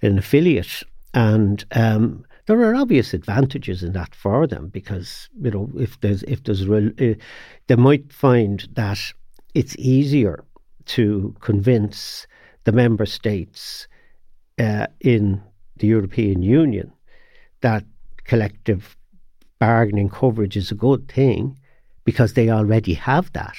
an 0.00 0.16
affiliate, 0.16 0.82
and 1.12 1.64
um, 1.72 2.24
there 2.46 2.60
are 2.60 2.74
obvious 2.74 3.12
advantages 3.12 3.82
in 3.82 3.92
that 3.92 4.14
for 4.14 4.46
them 4.46 4.68
because 4.68 5.28
you 5.42 5.50
know 5.50 5.68
if 5.76 6.00
there's 6.00 6.22
if 6.24 6.44
there's 6.44 6.68
uh, 6.68 7.14
they 7.66 7.76
might 7.76 8.12
find 8.12 8.68
that 8.72 9.00
it's 9.54 9.76
easier 9.78 10.44
to 10.84 11.34
convince 11.40 12.26
the 12.64 12.72
member 12.72 13.06
states 13.06 13.88
uh, 14.58 14.86
in 15.00 15.42
the 15.78 15.88
European 15.88 16.42
Union 16.42 16.92
that 17.60 17.84
collective 18.24 18.96
bargaining 19.58 20.08
coverage 20.08 20.56
is 20.56 20.70
a 20.70 20.74
good 20.76 21.08
thing 21.08 21.58
because 22.04 22.34
they 22.34 22.50
already 22.50 22.94
have 22.94 23.32
that. 23.32 23.56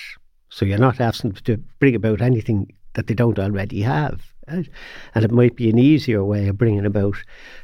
So 0.49 0.65
you're 0.65 0.77
not 0.77 0.99
asking 0.99 1.33
to 1.33 1.57
bring 1.79 1.95
about 1.95 2.21
anything 2.21 2.71
that 2.93 3.07
they 3.07 3.13
don't 3.13 3.39
already 3.39 3.81
have. 3.81 4.21
Right? 4.47 4.69
And 5.13 5.25
it 5.25 5.31
might 5.31 5.55
be 5.55 5.69
an 5.69 5.77
easier 5.77 6.23
way 6.23 6.47
of 6.47 6.57
bringing 6.57 6.85
about 6.85 7.17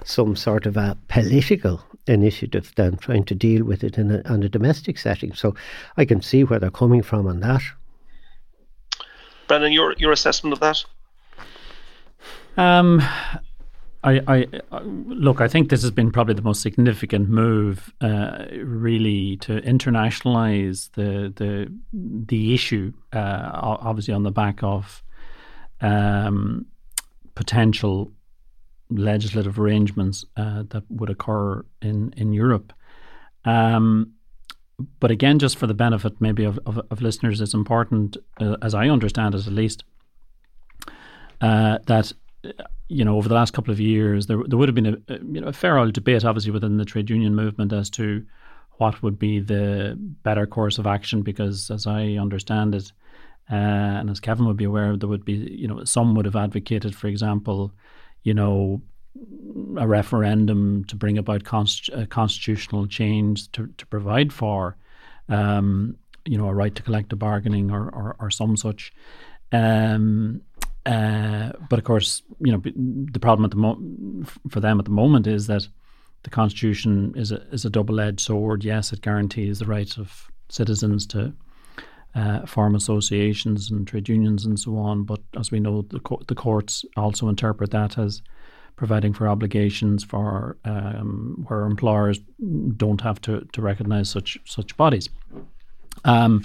some 0.04 0.36
sort 0.36 0.66
of 0.66 0.76
a 0.76 0.98
political 1.08 1.82
initiative 2.08 2.74
than 2.76 2.98
trying 2.98 3.24
to 3.26 3.36
deal 3.36 3.64
with 3.64 3.84
it 3.84 3.98
in 3.98 4.12
a, 4.12 4.22
on 4.30 4.44
a 4.44 4.50
domestic 4.50 4.98
setting. 4.98 5.34
So 5.34 5.56
I 5.96 6.04
can 6.04 6.22
see 6.22 6.44
where 6.44 6.60
they're 6.60 6.70
coming 6.70 7.02
from 7.02 7.26
on 7.26 7.40
that. 7.40 7.62
Brendan, 9.48 9.72
your 9.72 9.94
your 9.98 10.12
assessment 10.12 10.54
of 10.54 10.60
that? 10.60 10.84
Um, 12.58 13.02
I, 14.04 14.22
I, 14.28 14.48
look. 14.84 15.40
I 15.40 15.48
think 15.48 15.70
this 15.70 15.82
has 15.82 15.92
been 15.92 16.12
probably 16.12 16.34
the 16.34 16.42
most 16.42 16.62
significant 16.62 17.30
move, 17.30 17.94
uh, 18.02 18.46
really, 18.52 19.38
to 19.38 19.62
internationalise 19.62 20.92
the 20.92 21.32
the 21.36 21.72
the 21.94 22.54
issue. 22.54 22.92
Uh, 23.14 23.50
obviously, 23.54 24.14
on 24.14 24.24
the 24.24 24.32
back 24.32 24.62
of 24.62 25.04
um, 25.80 26.66
potential 27.36 28.12
legislative 28.90 29.58
arrangements 29.58 30.26
uh, 30.36 30.64
that 30.70 30.84
would 30.90 31.10
occur 31.10 31.64
in 31.82 32.14
in 32.18 32.34
Europe. 32.34 32.74
Um, 33.46 34.14
but 35.00 35.12
again, 35.12 35.40
just 35.40 35.58
for 35.58 35.68
the 35.68 35.74
benefit 35.74 36.20
maybe 36.20 36.44
of, 36.44 36.60
of, 36.66 36.82
of 36.90 37.02
listeners, 37.02 37.40
it's 37.40 37.54
important, 37.54 38.18
uh, 38.40 38.58
as 38.62 38.74
I 38.74 38.90
understand 38.90 39.36
it 39.36 39.48
at 39.48 39.54
least, 39.54 39.84
uh, 41.42 41.78
that 41.86 42.12
you 42.90 43.06
know, 43.06 43.18
over 43.18 43.30
the 43.30 43.36
last 43.36 43.54
couple 43.54 43.72
of 43.72 43.80
years, 43.80 44.28
there 44.28 44.42
there 44.48 44.58
would 44.58 44.70
have 44.70 44.76
been 44.76 45.04
a, 45.08 45.14
you 45.14 45.42
know 45.42 45.48
a 45.48 45.54
fair 45.54 45.78
old 45.78 45.94
debate, 45.94 46.26
obviously, 46.26 46.52
within 46.52 46.78
the 46.78 46.86
trade 46.86 47.10
union 47.10 47.36
movement 47.36 47.74
as 47.74 47.90
to 47.92 48.26
what 48.78 49.02
would 49.04 49.20
be 49.20 49.40
the 49.40 49.96
better 49.98 50.46
course 50.46 50.78
of 50.78 50.88
action. 50.88 51.22
Because, 51.22 51.72
as 51.72 51.88
I 51.88 52.14
understand 52.14 52.76
it, 52.76 52.92
uh, 53.52 53.56
and 53.56 54.10
as 54.10 54.20
Kevin 54.20 54.46
would 54.46 54.58
be 54.58 54.66
aware, 54.66 54.98
there 54.98 55.10
would 55.10 55.26
be 55.26 55.34
you 55.34 55.68
know 55.68 55.84
some 55.86 56.16
would 56.16 56.26
have 56.26 56.36
advocated, 56.36 56.96
for 56.96 57.08
example, 57.08 57.72
you 58.24 58.34
know, 58.34 58.82
a 59.78 59.88
referendum 59.88 60.84
to 60.86 60.96
bring 60.96 61.18
about 61.18 61.44
const- 61.44 61.90
constitutional 62.10 62.88
change 62.88 63.52
to 63.54 63.68
to 63.78 63.86
provide 63.88 64.34
for, 64.34 64.76
um, 65.30 65.96
you 66.26 66.38
know, 66.38 66.48
a 66.48 66.54
right 66.54 66.76
to 66.76 66.84
collective 66.84 67.20
bargaining 67.20 67.72
or 67.72 67.90
or, 67.90 68.16
or 68.20 68.30
some 68.30 68.58
such. 68.58 68.92
Um, 69.54 70.42
uh, 70.86 71.52
but 71.70 71.80
of 71.80 71.86
course, 71.86 72.22
you 72.40 72.52
know, 72.52 72.62
the 72.66 73.20
problem 73.20 73.46
at 73.46 73.52
the 73.52 73.58
mo- 73.58 74.26
for 74.50 74.60
them 74.60 74.80
at 74.80 74.86
the 74.86 74.92
moment 74.92 75.28
is 75.28 75.48
that 75.48 75.68
the 76.24 76.30
constitution 76.30 77.14
is 77.16 77.32
a 77.32 77.42
is 77.52 77.66
a 77.66 77.70
double 77.70 78.00
edged 78.00 78.20
sword. 78.20 78.64
Yes, 78.64 78.92
it 78.92 79.02
guarantees 79.02 79.60
the 79.60 79.66
rights 79.66 79.98
of 79.98 80.30
citizens 80.50 81.06
to 81.08 81.34
uh, 82.16 82.46
form 82.46 82.76
associations 82.76 83.72
and 83.72 83.88
trade 83.88 84.10
unions 84.10 84.46
and 84.46 84.60
so 84.60 84.78
on. 84.78 85.04
But 85.04 85.22
as 85.38 85.52
we 85.52 85.60
know, 85.60 85.84
the 85.84 86.00
co- 86.00 86.22
the 86.28 86.36
courts 86.36 86.86
also 86.98 87.30
interpret 87.30 87.72
that 87.72 87.98
as 87.98 88.22
providing 88.76 89.14
for 89.14 89.28
obligations 89.28 90.04
for 90.04 90.58
um, 90.66 91.46
where 91.48 91.62
employers 91.62 92.20
don't 92.76 93.02
have 93.02 93.22
to 93.22 93.48
to 93.54 93.62
recognise 93.62 94.10
such 94.10 94.38
such 94.46 94.76
bodies. 94.76 95.10
Um, 96.04 96.44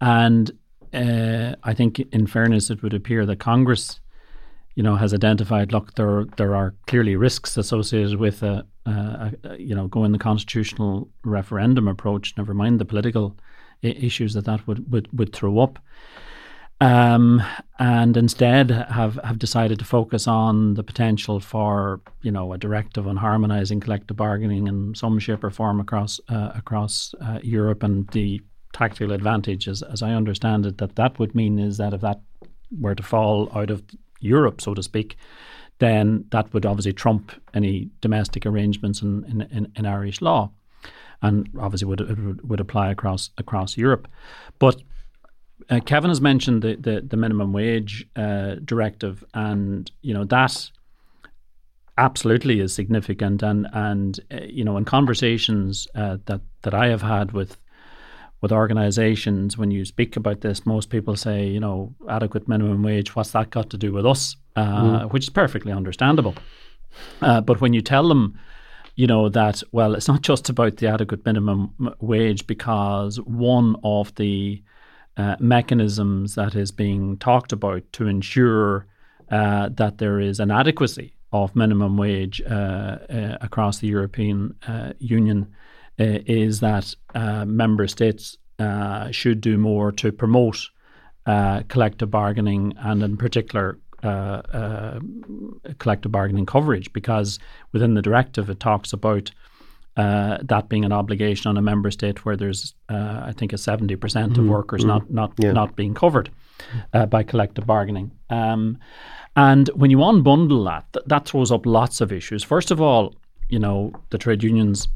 and 0.00 0.50
uh, 0.94 1.56
I 1.64 1.74
think, 1.74 2.00
in 2.12 2.26
fairness, 2.26 2.70
it 2.70 2.82
would 2.82 2.94
appear 2.94 3.26
that 3.26 3.38
Congress, 3.40 4.00
you 4.74 4.82
know, 4.82 4.96
has 4.96 5.12
identified. 5.14 5.72
Look, 5.72 5.94
there 5.94 6.24
there 6.36 6.54
are 6.54 6.74
clearly 6.86 7.16
risks 7.16 7.56
associated 7.56 8.18
with 8.18 8.42
a, 8.42 8.64
a, 8.86 9.32
a 9.44 9.56
you 9.58 9.74
know 9.74 9.88
going 9.88 10.12
the 10.12 10.18
constitutional 10.18 11.08
referendum 11.24 11.88
approach. 11.88 12.34
Never 12.36 12.54
mind 12.54 12.80
the 12.80 12.84
political 12.84 13.36
I- 13.82 13.88
issues 13.88 14.34
that 14.34 14.44
that 14.46 14.66
would 14.66 14.90
would, 14.92 15.08
would 15.18 15.32
throw 15.32 15.58
up. 15.60 15.78
um, 16.80 17.42
and 17.78 18.16
instead 18.16 18.70
have, 18.70 19.14
have 19.24 19.38
decided 19.38 19.78
to 19.78 19.84
focus 19.84 20.26
on 20.26 20.74
the 20.74 20.82
potential 20.82 21.40
for 21.40 22.00
you 22.22 22.30
know 22.32 22.52
a 22.52 22.58
directive 22.58 23.06
on 23.06 23.16
harmonising 23.16 23.80
collective 23.80 24.16
bargaining 24.16 24.66
in 24.66 24.94
some 24.94 25.18
shape 25.18 25.44
or 25.44 25.50
form 25.50 25.80
across 25.80 26.20
uh, 26.28 26.50
across 26.54 27.14
uh, 27.20 27.38
Europe 27.42 27.82
and 27.82 28.08
the 28.08 28.40
tactical 28.74 29.12
advantage, 29.12 29.66
as, 29.68 29.82
as 29.82 30.02
I 30.02 30.12
understand 30.12 30.66
it, 30.66 30.78
that 30.78 30.96
that 30.96 31.18
would 31.18 31.34
mean 31.34 31.58
is 31.58 31.78
that 31.78 31.94
if 31.94 32.02
that 32.02 32.20
were 32.78 32.94
to 32.94 33.02
fall 33.02 33.50
out 33.54 33.70
of 33.70 33.82
Europe, 34.20 34.60
so 34.60 34.74
to 34.74 34.82
speak, 34.82 35.16
then 35.78 36.24
that 36.30 36.52
would 36.52 36.66
obviously 36.66 36.92
trump 36.92 37.32
any 37.54 37.88
domestic 38.00 38.44
arrangements 38.44 39.00
in, 39.00 39.24
in, 39.24 39.40
in, 39.50 39.72
in 39.76 39.86
Irish 39.86 40.20
law, 40.20 40.50
and 41.22 41.48
obviously 41.58 41.88
would, 41.88 42.48
would 42.48 42.60
apply 42.60 42.90
across 42.90 43.30
across 43.38 43.76
Europe. 43.76 44.08
But 44.58 44.82
uh, 45.70 45.80
Kevin 45.80 46.10
has 46.10 46.20
mentioned 46.20 46.62
the 46.62 46.76
the, 46.76 47.00
the 47.00 47.16
minimum 47.16 47.52
wage 47.52 48.06
uh, 48.16 48.56
directive, 48.64 49.24
and 49.34 49.90
you 50.02 50.14
know 50.14 50.24
that 50.24 50.70
absolutely 51.96 52.60
is 52.60 52.74
significant. 52.74 53.42
And 53.42 53.66
and 53.72 54.20
uh, 54.30 54.40
you 54.46 54.64
know 54.64 54.76
in 54.76 54.84
conversations 54.84 55.88
uh, 55.94 56.18
that 56.26 56.40
that 56.62 56.74
I 56.74 56.88
have 56.88 57.02
had 57.02 57.32
with 57.32 57.56
with 58.44 58.52
organisations, 58.52 59.56
when 59.56 59.70
you 59.70 59.86
speak 59.86 60.16
about 60.16 60.42
this, 60.42 60.66
most 60.66 60.90
people 60.90 61.16
say, 61.16 61.46
you 61.46 61.58
know, 61.58 61.94
adequate 62.10 62.46
minimum 62.46 62.82
wage. 62.82 63.16
What's 63.16 63.30
that 63.30 63.48
got 63.48 63.70
to 63.70 63.78
do 63.78 63.90
with 63.90 64.04
us? 64.04 64.36
Uh, 64.54 65.00
mm. 65.00 65.12
Which 65.12 65.22
is 65.22 65.30
perfectly 65.30 65.72
understandable. 65.72 66.34
Uh, 67.22 67.40
but 67.40 67.62
when 67.62 67.72
you 67.72 67.80
tell 67.80 68.06
them 68.06 68.38
you 68.96 69.06
know 69.08 69.28
that 69.28 69.62
well 69.72 69.94
it's 69.94 70.06
not 70.06 70.20
just 70.30 70.48
about 70.48 70.76
the 70.76 70.86
adequate 70.86 71.24
minimum 71.26 71.74
wage 72.00 72.46
because 72.46 73.16
one 73.22 73.74
of 73.82 74.14
the 74.14 74.62
uh, 75.16 75.34
mechanisms 75.40 76.36
that 76.36 76.54
is 76.54 76.70
being 76.70 77.16
talked 77.16 77.50
about 77.50 77.82
to 77.92 78.06
ensure 78.06 78.86
uh, 79.30 79.68
that 79.70 79.98
there 79.98 80.20
is 80.20 80.38
an 80.38 80.52
adequacy 80.52 81.14
of 81.32 81.56
minimum 81.56 81.96
wage 81.96 82.40
uh, 82.42 82.98
uh 83.10 83.38
across 83.40 83.78
the 83.78 83.88
European 83.88 84.54
uh, 84.68 84.92
Union 85.00 85.52
uh, 86.00 86.20
is 86.26 86.60
that 86.60 86.94
member 87.46 87.86
states 87.86 88.38
should 89.10 89.40
do 89.40 89.58
more 89.58 89.92
to 89.92 90.12
promote 90.12 90.68
collective 91.68 92.10
bargaining 92.10 92.74
and, 92.78 93.02
in 93.02 93.16
particular, 93.16 93.78
collective 95.78 96.12
bargaining 96.12 96.46
coverage 96.46 96.92
because 96.92 97.38
within 97.72 97.94
the 97.94 98.02
directive 98.02 98.50
it 98.50 98.60
talks 98.60 98.92
about 98.92 99.30
uh, 99.96 100.38
that 100.42 100.68
being 100.68 100.84
an 100.84 100.92
obligation 100.92 101.48
on 101.48 101.56
a 101.56 101.62
member 101.62 101.90
state 101.90 102.24
where 102.24 102.36
there's, 102.36 102.74
uh, 102.88 103.22
I 103.24 103.32
think, 103.36 103.52
a 103.52 103.58
seventy 103.58 103.96
percent 103.96 104.32
mm 104.32 104.38
of 104.38 104.42
mm-hmm. 104.42 104.52
workers 104.52 104.82
mm 104.82 104.88
not 104.88 105.10
not 105.10 105.32
yeah. 105.38 105.52
not 105.52 105.76
being 105.76 105.94
covered 105.94 106.30
uh, 106.92 107.06
by 107.06 107.22
collective 107.22 107.66
bargaining. 107.66 108.10
Um, 108.28 108.78
and 109.36 109.68
when 109.74 109.90
you 109.90 109.98
unbundle 109.98 110.64
that, 110.66 110.84
th- 110.92 111.06
that 111.06 111.26
throws 111.26 111.52
up 111.52 111.66
lots 111.66 112.00
of 112.00 112.12
issues. 112.12 112.42
First 112.42 112.70
of 112.70 112.80
all, 112.80 113.14
you 113.48 113.58
know 113.58 113.92
the 114.10 114.18
trade 114.18 114.42
unions 114.42 114.88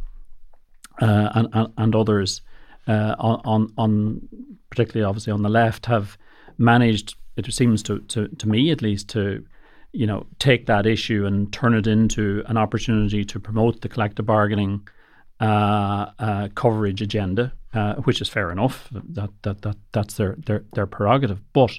uh, 1.01 1.31
and, 1.35 1.73
and, 1.77 1.95
others 1.95 2.43
uh, 2.87 3.15
on 3.19 3.73
on 3.77 4.29
particularly 4.71 5.09
obviously 5.09 5.33
on 5.33 5.43
the 5.43 5.49
left 5.49 5.87
have 5.87 6.19
managed. 6.59 7.17
It 7.37 7.53
seems 7.53 7.83
to 7.85 8.01
to, 8.01 8.29
to 8.29 8.49
me 8.49 8.71
at 8.71 8.83
least 8.83 9.09
to 9.11 9.45
you 9.93 10.07
know, 10.07 10.27
take 10.39 10.67
that 10.67 10.87
issue 10.87 11.25
and 11.27 11.53
turn 11.53 11.75
it 11.75 11.87
into 11.87 12.43
an 12.47 12.57
opportunity 12.57 13.25
to 13.25 13.41
promote 13.41 13.81
the 13.81 13.89
collective 13.89 14.27
bargaining 14.27 14.87
uh, 15.41 16.11
uh, 16.19 16.49
coverage 16.55 17.01
agenda, 17.01 17.53
uh, 17.75 17.95
which 17.97 18.21
is 18.21 18.29
fair 18.29 18.51
enough. 18.51 18.89
That 18.91 19.31
that 19.43 19.63
that 19.63 19.77
that's 19.93 20.15
their 20.15 20.37
their 20.47 20.65
their 20.75 20.87
prerogative. 20.87 21.41
But 21.53 21.79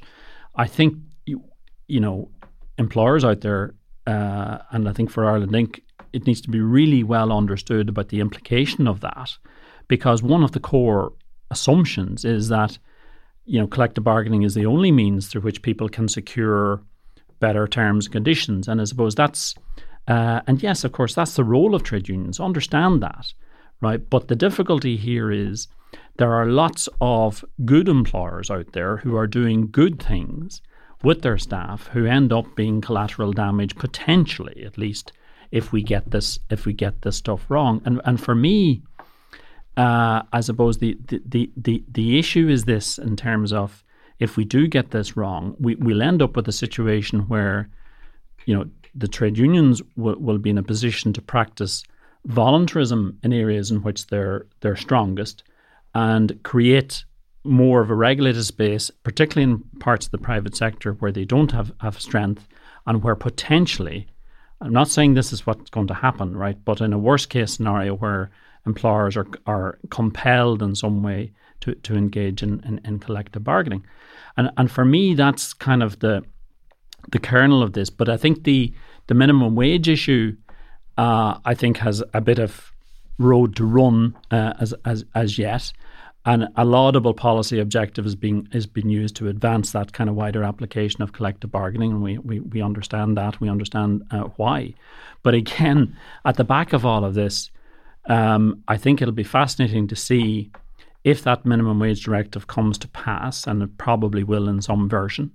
I 0.56 0.66
think 0.66 0.96
you 1.26 1.44
you 1.88 2.00
know 2.00 2.30
employers 2.78 3.24
out 3.24 3.42
there, 3.42 3.76
uh, 4.08 4.60
and 4.72 4.90
I 4.90 4.94
think 4.94 5.12
for 5.12 5.26
Ireland 5.26 5.52
Inc., 5.52 5.82
it 6.14 6.26
needs 6.26 6.42
to 6.42 6.50
be 6.50 6.60
really 6.60 7.04
well 7.04 7.32
understood 7.32 7.90
about 7.90 8.10
the 8.10 8.20
implication 8.20 8.88
of 8.88 9.02
that, 9.02 9.32
because 9.88 10.22
one 10.24 10.44
of 10.44 10.52
the 10.52 10.60
core 10.60 11.14
assumptions 11.52 12.26
is 12.26 12.50
that 12.50 12.78
you 13.46 13.60
know 13.60 13.68
collective 13.68 14.04
bargaining 14.04 14.44
is 14.44 14.54
the 14.54 14.66
only 14.66 14.92
means 14.92 15.28
through 15.28 15.42
which 15.42 15.62
people 15.62 15.90
can 15.90 16.08
secure 16.08 16.82
better 17.40 17.68
terms 17.68 18.06
and 18.06 18.14
conditions. 18.14 18.68
And 18.68 18.82
I 18.82 18.84
suppose 18.84 19.16
that's, 19.16 19.56
uh, 20.08 20.42
and 20.48 20.62
yes, 20.62 20.84
of 20.84 20.92
course, 20.92 21.16
that's 21.16 21.36
the 21.36 21.44
role 21.44 21.74
of 21.74 21.84
trade 21.84 22.10
unions. 22.10 22.40
Understand 22.40 23.02
that, 23.02 23.34
right? 23.82 24.10
But 24.10 24.28
the 24.28 24.36
difficulty 24.36 24.98
here 24.98 25.32
is 25.32 25.68
there 26.18 26.34
are 26.34 26.46
lots 26.46 26.90
of 27.02 27.46
good 27.66 27.88
employers 27.88 28.52
out 28.52 28.74
there 28.74 28.98
who 28.98 29.16
are 29.16 29.28
doing 29.28 29.70
good 29.72 30.02
things 30.02 30.62
with 31.02 31.22
their 31.22 31.38
staff 31.38 31.88
who 31.88 32.06
end 32.06 32.34
up 32.34 32.56
being 32.56 32.82
collateral 32.82 33.32
damage 33.32 33.76
potentially, 33.78 34.64
at 34.66 34.78
least 34.78 35.14
if 35.52 35.72
we 35.72 35.82
get 35.82 36.12
this 36.12 36.40
if 36.50 36.66
we 36.66 36.74
get 36.74 37.02
this 37.02 37.18
stuff 37.18 37.46
wrong. 37.50 37.82
And 37.86 38.02
and 38.06 38.20
for 38.20 38.36
me, 38.36 38.82
uh, 39.78 40.24
I 40.32 40.42
suppose 40.42 40.78
the, 40.78 40.98
the 41.08 41.22
the 41.26 41.52
the 41.58 41.84
the 41.92 42.20
issue 42.20 42.48
is 42.50 42.66
this 42.66 42.98
in 42.98 43.16
terms 43.16 43.54
of 43.54 43.84
if 44.20 44.36
we 44.36 44.44
do 44.44 44.68
get 44.68 44.92
this 44.92 45.16
wrong, 45.16 45.56
we, 45.60 45.76
we'll 45.76 46.02
end 46.02 46.22
up 46.22 46.36
with 46.36 46.48
a 46.48 46.52
situation 46.52 47.22
where, 47.22 47.70
you 48.46 48.54
know, 48.54 48.66
the 48.94 49.08
trade 49.08 49.38
unions 49.38 49.82
will, 49.96 50.18
will 50.20 50.38
be 50.38 50.50
in 50.50 50.58
a 50.58 50.64
position 50.64 51.14
to 51.14 51.22
practice 51.22 51.84
voluntarism 52.26 53.18
in 53.24 53.32
areas 53.32 53.72
in 53.72 53.82
which 53.82 54.08
they're 54.08 54.46
they're 54.60 54.76
strongest 54.76 55.44
and 55.96 56.42
create 56.44 57.06
more 57.44 57.82
of 57.82 57.90
a 57.90 57.96
regulated 57.96 58.46
space, 58.46 58.92
particularly 59.04 59.52
in 59.52 59.80
parts 59.80 60.06
of 60.06 60.12
the 60.12 60.18
private 60.18 60.56
sector 60.56 60.94
where 60.94 61.12
they 61.12 61.26
don't 61.26 61.52
have, 61.52 61.72
have 61.80 62.00
strength 62.00 62.48
and 62.86 63.02
where 63.02 63.16
potentially, 63.16 64.08
I'm 64.62 64.74
not 64.74 64.90
saying 64.90 65.14
this 65.14 65.32
is 65.32 65.46
what's 65.46 65.70
going 65.70 65.88
to 65.88 65.94
happen, 65.94 66.36
right? 66.36 66.58
But 66.66 66.82
in 66.82 66.94
a 66.94 67.00
worst 67.00 67.30
case 67.30 67.54
scenario 67.54 67.96
where 67.96 68.30
employers 68.66 69.16
are, 69.16 69.28
are 69.46 69.80
compelled 69.90 70.62
in 70.62 70.76
some 70.76 71.02
way 71.02 71.32
to, 71.62 71.76
to 71.76 71.96
engage 71.96 72.44
in, 72.44 72.62
in, 72.66 72.82
in 72.84 73.00
collective 73.00 73.44
bargaining. 73.44 73.86
And 74.38 74.52
and 74.58 74.72
for 74.72 74.86
me, 74.86 75.14
that's 75.16 75.54
kind 75.54 75.84
of 75.84 76.00
the 76.00 76.24
the 77.12 77.20
kernel 77.20 77.62
of 77.62 77.74
this. 77.74 77.90
But 77.90 78.10
I 78.10 78.18
think 78.18 78.44
the 78.44 78.74
the 79.08 79.14
minimum 79.14 79.56
wage 79.56 79.90
issue, 79.90 80.36
uh, 80.98 81.40
I 81.46 81.56
think, 81.56 81.78
has 81.78 82.04
a 82.14 82.22
bit 82.22 82.40
of 82.40 82.72
road 83.18 83.56
to 83.58 83.66
run 83.66 84.18
uh, 84.32 84.54
as 84.60 84.74
as 84.86 85.06
as 85.16 85.38
yet. 85.38 85.74
And 86.30 86.48
a 86.56 86.64
laudable 86.64 87.16
policy 87.16 87.60
objective 87.60 88.06
is 88.06 88.16
being 88.16 88.48
is 88.52 88.68
being 88.68 88.90
used 88.90 89.16
to 89.16 89.30
advance 89.30 89.72
that 89.72 89.94
kind 89.94 90.12
of 90.12 90.16
wider 90.16 90.44
application 90.44 91.02
of 91.02 91.12
collective 91.12 91.52
bargaining, 91.52 91.92
and 91.92 92.04
we 92.04 92.20
we, 92.20 92.40
we 92.40 92.62
understand 92.62 93.18
that 93.18 93.42
we 93.42 93.50
understand 93.50 94.04
uh, 94.12 94.26
why. 94.38 94.76
But 95.24 95.34
again, 95.34 95.98
at 96.26 96.36
the 96.36 96.44
back 96.44 96.72
of 96.72 96.86
all 96.86 97.04
of 97.04 97.16
this, 97.16 97.50
um, 98.06 98.64
I 98.68 98.78
think 98.78 99.02
it'll 99.02 99.12
be 99.12 99.24
fascinating 99.24 99.88
to 99.88 99.96
see 99.96 100.52
if 101.04 101.24
that 101.24 101.48
minimum 101.48 101.80
wage 101.80 102.04
directive 102.04 102.46
comes 102.46 102.78
to 102.78 102.88
pass, 102.90 103.48
and 103.48 103.64
it 103.64 103.80
probably 103.80 104.24
will 104.24 104.48
in 104.50 104.62
some 104.62 104.88
version, 104.88 105.32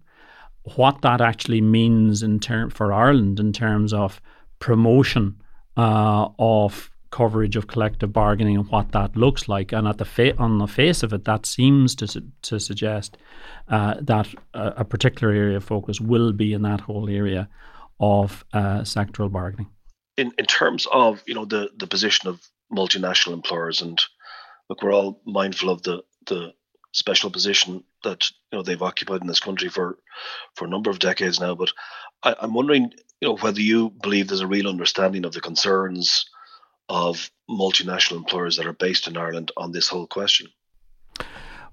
what 0.77 1.03
that 1.03 1.21
actually 1.21 1.61
means 1.61 2.23
in 2.23 2.39
term 2.39 2.71
for 2.71 2.93
Ireland 2.93 3.41
in 3.41 3.53
terms 3.53 3.93
of 3.93 4.21
promotion 4.61 5.43
uh, 5.77 6.29
of 6.39 6.89
coverage 7.15 7.55
of 7.55 7.69
collective 7.69 8.13
bargaining 8.13 8.57
and 8.57 8.69
what 8.71 8.91
that 8.91 9.17
looks 9.17 9.49
like. 9.49 9.71
And 9.71 9.87
at 9.87 9.99
the 9.99 10.05
fa- 10.05 10.37
on 10.37 10.59
the 10.59 10.67
face 10.67 11.05
of 11.05 11.13
it, 11.13 11.25
that 11.25 11.47
seems 11.47 11.95
to 11.97 12.09
su- 12.09 12.33
to 12.43 12.59
suggest 12.59 13.17
uh, 13.69 13.95
that 14.01 14.27
a, 14.53 14.67
a, 14.79 14.85
particular 14.85 15.33
area 15.33 15.59
of 15.59 15.65
focus 15.65 16.01
will 16.01 16.33
be 16.33 16.53
in 16.53 16.63
that 16.63 16.81
whole 16.81 17.09
area 17.09 17.49
of 18.01 18.45
uh, 18.53 18.81
sectoral 18.81 19.31
bargaining. 19.31 19.69
In 20.17 20.33
in 20.39 20.47
terms 20.47 20.89
of 20.91 21.23
you 21.27 21.35
know 21.35 21.45
the 21.45 21.71
the 21.77 21.87
position 21.87 22.29
of 22.29 22.41
multinational 22.73 23.35
employers 23.35 23.81
and 23.81 23.99
look, 24.69 24.83
we're 24.83 24.93
all 24.93 25.23
mindful 25.25 25.71
of 25.71 25.83
the 25.83 26.03
the 26.27 26.53
special 26.91 27.31
position 27.31 27.85
that 28.03 28.29
you 28.51 28.59
know 28.59 28.63
they've 28.65 28.89
occupied 28.91 29.21
in 29.21 29.29
this 29.29 29.47
country 29.49 29.69
for 29.69 29.99
for 30.57 30.65
a 30.65 30.73
number 30.75 30.91
of 30.91 30.99
decades 30.99 31.39
now. 31.39 31.55
But 31.55 31.71
I, 32.25 32.35
I'm 32.41 32.55
wondering, 32.55 32.93
you 33.21 33.29
know, 33.29 33.37
whether 33.37 33.61
you 33.61 33.91
believe 33.91 34.27
there's 34.27 34.49
a 34.49 34.57
real 34.57 34.69
understanding 34.69 35.25
of 35.25 35.33
the 35.33 35.41
concerns 35.41 36.27
of 36.89 37.31
multinational 37.51 38.17
employers 38.17 38.57
that 38.57 38.67
are 38.67 38.73
based 38.73 39.07
in 39.07 39.17
Ireland 39.17 39.53
on 39.57 39.73
this 39.73 39.89
whole 39.89 40.07
question. 40.07 40.49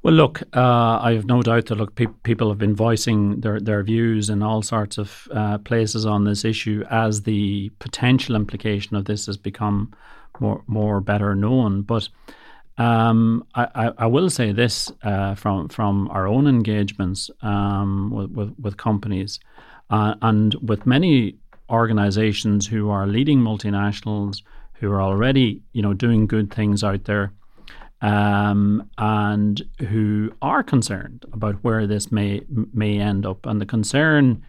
Well, 0.04 0.16
look, 0.16 0.42
uh, 0.56 1.00
I 1.00 1.14
have 1.14 1.26
no 1.26 1.44
doubt 1.44 1.68
that 1.68 1.76
look, 1.76 1.94
pe- 1.94 2.08
people 2.24 2.50
have 2.50 2.58
been 2.58 2.76
voicing 2.76 3.42
their, 3.42 3.60
their 3.60 3.84
views 3.84 4.32
in 4.32 4.42
all 4.42 4.64
sorts 4.64 4.98
of 4.98 5.28
uh, 5.32 5.60
places 5.60 6.08
on 6.08 6.24
this 6.24 6.44
issue 6.44 6.84
as 6.90 7.22
the 7.22 7.70
potential 7.78 8.36
implication 8.36 8.96
of 8.96 9.06
this 9.06 9.28
has 9.28 9.38
become 9.38 9.94
more 10.40 10.64
more 10.66 11.02
better 11.02 11.36
known. 11.36 11.84
But 11.84 12.10
um, 12.78 13.46
I, 13.54 13.92
I, 13.98 14.08
will 14.08 14.30
say 14.30 14.52
this 14.52 14.92
uh, 15.04 15.36
from 15.36 15.70
from 15.70 16.10
our 16.10 16.28
own 16.28 16.48
engagements 16.48 17.30
um, 17.44 18.10
with, 18.10 18.32
with, 18.32 18.56
with 18.60 18.78
companies 18.78 19.40
uh, 19.92 20.16
and 20.22 20.56
with 20.56 20.88
many 20.88 21.36
organizations 21.70 22.66
who 22.66 22.90
are 22.90 23.06
leading 23.06 23.40
multinationals 23.40 24.42
who 24.82 24.92
are 24.92 25.02
already 25.02 25.62
you 25.72 25.82
know 25.82 25.94
doing 25.94 26.28
good 26.28 26.54
things 26.54 26.84
out 26.84 27.06
there. 27.06 27.32
um, 28.02 28.90
and 28.98 29.62
who 29.90 30.32
are 30.42 30.64
concerned 30.64 31.24
about 31.34 31.56
where 31.64 31.86
this 31.88 32.12
may 32.12 32.42
may 32.74 32.98
end 33.00 33.26
up. 33.26 33.46
And 33.46 33.62
the 33.62 33.66
concern, 33.66 34.44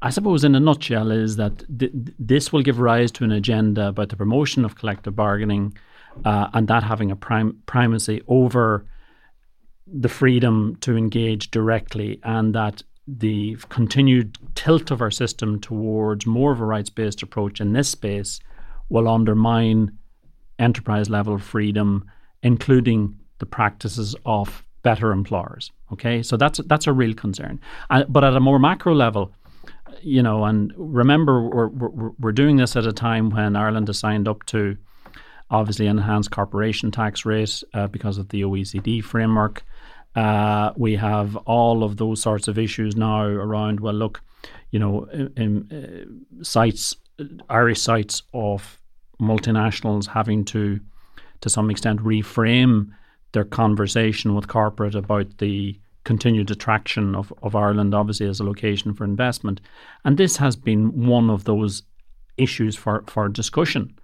I 0.00 0.10
suppose, 0.10 0.42
in 0.42 0.54
a 0.54 0.60
nutshell, 0.60 1.10
is 1.10 1.36
that 1.36 1.64
th- 1.78 1.92
this 2.18 2.50
will 2.52 2.62
give 2.62 2.80
rise 2.80 3.10
to 3.12 3.24
an 3.24 3.32
agenda 3.32 3.88
about 3.88 4.08
the 4.08 4.16
promotion 4.16 4.64
of 4.64 4.76
collective 4.76 5.14
bargaining, 5.14 5.76
uh, 6.24 6.48
and 6.54 6.66
that 6.68 6.82
having 6.82 7.10
a 7.10 7.16
prim- 7.16 7.58
primacy 7.66 8.22
over 8.26 8.86
the 9.86 10.08
freedom 10.08 10.76
to 10.80 10.96
engage 10.96 11.50
directly, 11.50 12.20
and 12.22 12.54
that 12.54 12.82
the 13.06 13.56
continued 13.68 14.38
tilt 14.54 14.90
of 14.90 15.02
our 15.02 15.10
system 15.10 15.60
towards 15.60 16.26
more 16.26 16.52
of 16.52 16.60
a 16.60 16.64
rights 16.64 16.90
based 16.90 17.22
approach 17.22 17.60
in 17.60 17.74
this 17.74 17.88
space 17.90 18.40
will 18.88 19.08
undermine 19.08 19.96
enterprise 20.58 21.08
level 21.08 21.38
freedom, 21.38 22.04
including 22.42 23.18
the 23.38 23.46
practices 23.46 24.16
of 24.24 24.64
better 24.82 25.12
employers. 25.12 25.70
Okay, 25.92 26.22
so 26.22 26.36
that's 26.36 26.60
that's 26.66 26.86
a 26.86 26.92
real 26.92 27.14
concern. 27.14 27.60
Uh, 27.90 28.04
but 28.08 28.24
at 28.24 28.34
a 28.34 28.40
more 28.40 28.58
macro 28.58 28.94
level, 28.94 29.32
you 30.02 30.22
know, 30.22 30.44
and 30.44 30.72
remember 30.76 31.48
we're, 31.48 31.68
we're, 31.68 32.10
we're 32.18 32.32
doing 32.32 32.56
this 32.56 32.76
at 32.76 32.86
a 32.86 32.92
time 32.92 33.30
when 33.30 33.56
Ireland 33.56 33.88
has 33.88 33.98
signed 33.98 34.28
up 34.28 34.44
to 34.46 34.76
obviously 35.50 35.86
enhanced 35.86 36.30
corporation 36.30 36.90
tax 36.90 37.24
rate 37.24 37.62
uh, 37.74 37.86
because 37.86 38.18
of 38.18 38.28
the 38.28 38.42
OECD 38.42 39.02
framework. 39.02 39.64
Uh, 40.14 40.72
we 40.76 40.96
have 40.96 41.36
all 41.36 41.84
of 41.84 41.96
those 41.96 42.20
sorts 42.20 42.48
of 42.48 42.58
issues 42.58 42.96
now 42.96 43.22
around. 43.22 43.80
Well, 43.80 43.94
look, 43.94 44.20
you 44.70 44.78
know, 44.78 45.04
in, 45.04 45.32
in, 45.36 46.26
uh, 46.40 46.42
sites, 46.44 46.96
Irish 47.48 47.80
sites 47.80 48.22
of 48.34 48.77
multinationals 49.20 50.06
having 50.06 50.44
to, 50.46 50.80
to 51.40 51.50
some 51.50 51.70
extent, 51.70 52.00
reframe 52.00 52.90
their 53.32 53.44
conversation 53.44 54.34
with 54.34 54.48
corporate 54.48 54.94
about 54.94 55.38
the 55.38 55.78
continued 56.04 56.50
attraction 56.50 57.14
of, 57.14 57.32
of 57.42 57.54
Ireland, 57.54 57.94
obviously, 57.94 58.26
as 58.26 58.40
a 58.40 58.44
location 58.44 58.94
for 58.94 59.04
investment. 59.04 59.60
And 60.04 60.16
this 60.16 60.36
has 60.38 60.56
been 60.56 61.06
one 61.06 61.28
of 61.28 61.44
those 61.44 61.82
issues 62.36 62.76
for, 62.76 63.04
for 63.06 63.28
discussion. 63.28 63.94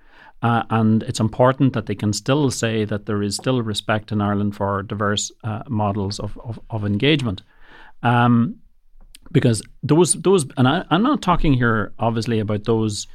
Uh, 0.43 0.62
and 0.69 1.03
it's 1.05 1.21
important 1.21 1.73
that 1.73 1.87
they 1.87 1.95
can 1.95 2.12
still 2.12 2.51
say 2.51 2.85
that 2.85 3.07
there 3.07 3.23
is 3.23 3.37
still 3.37 3.62
respect 3.62 4.12
in 4.12 4.21
Ireland 4.21 4.55
for 4.55 4.83
diverse 4.83 5.33
uh, 5.43 5.62
models 5.69 6.21
of, 6.21 6.39
of, 6.45 6.61
of 6.69 6.85
engagement. 6.85 7.41
Um, 8.03 8.57
because 9.33 9.62
those 9.83 10.12
those 10.15 10.47
and 10.59 10.69
I, 10.69 10.85
am 10.91 11.03
not 11.03 11.23
talking 11.23 11.55
here 11.55 11.93
obviously 11.99 12.39
about 12.41 12.65
those 12.65 13.07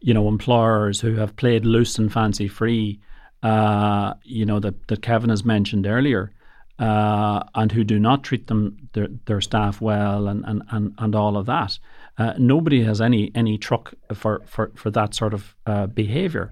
you 0.00 0.14
know 0.14 0.28
employers 0.28 1.00
who 1.00 1.14
have 1.14 1.36
played 1.36 1.64
loose 1.64 1.98
and 1.98 2.12
fancy 2.12 2.48
free 2.48 3.00
uh, 3.42 4.14
you 4.22 4.46
know 4.46 4.58
that, 4.58 4.88
that 4.88 5.02
Kevin 5.02 5.30
has 5.30 5.44
mentioned 5.44 5.86
earlier 5.86 6.32
uh, 6.78 7.44
and 7.54 7.70
who 7.72 7.84
do 7.84 7.98
not 7.98 8.24
treat 8.24 8.46
them 8.46 8.88
their, 8.94 9.08
their 9.26 9.40
staff 9.40 9.80
well 9.80 10.26
and, 10.26 10.44
and, 10.44 10.62
and, 10.70 10.94
and 10.98 11.14
all 11.14 11.36
of 11.36 11.46
that. 11.46 11.78
Uh, 12.18 12.34
nobody 12.38 12.82
has 12.82 13.00
any 13.00 13.30
any 13.34 13.58
truck 13.58 13.94
for, 14.14 14.42
for, 14.46 14.72
for 14.74 14.90
that 14.90 15.14
sort 15.14 15.34
of 15.34 15.54
uh, 15.66 15.86
behavior. 15.86 16.50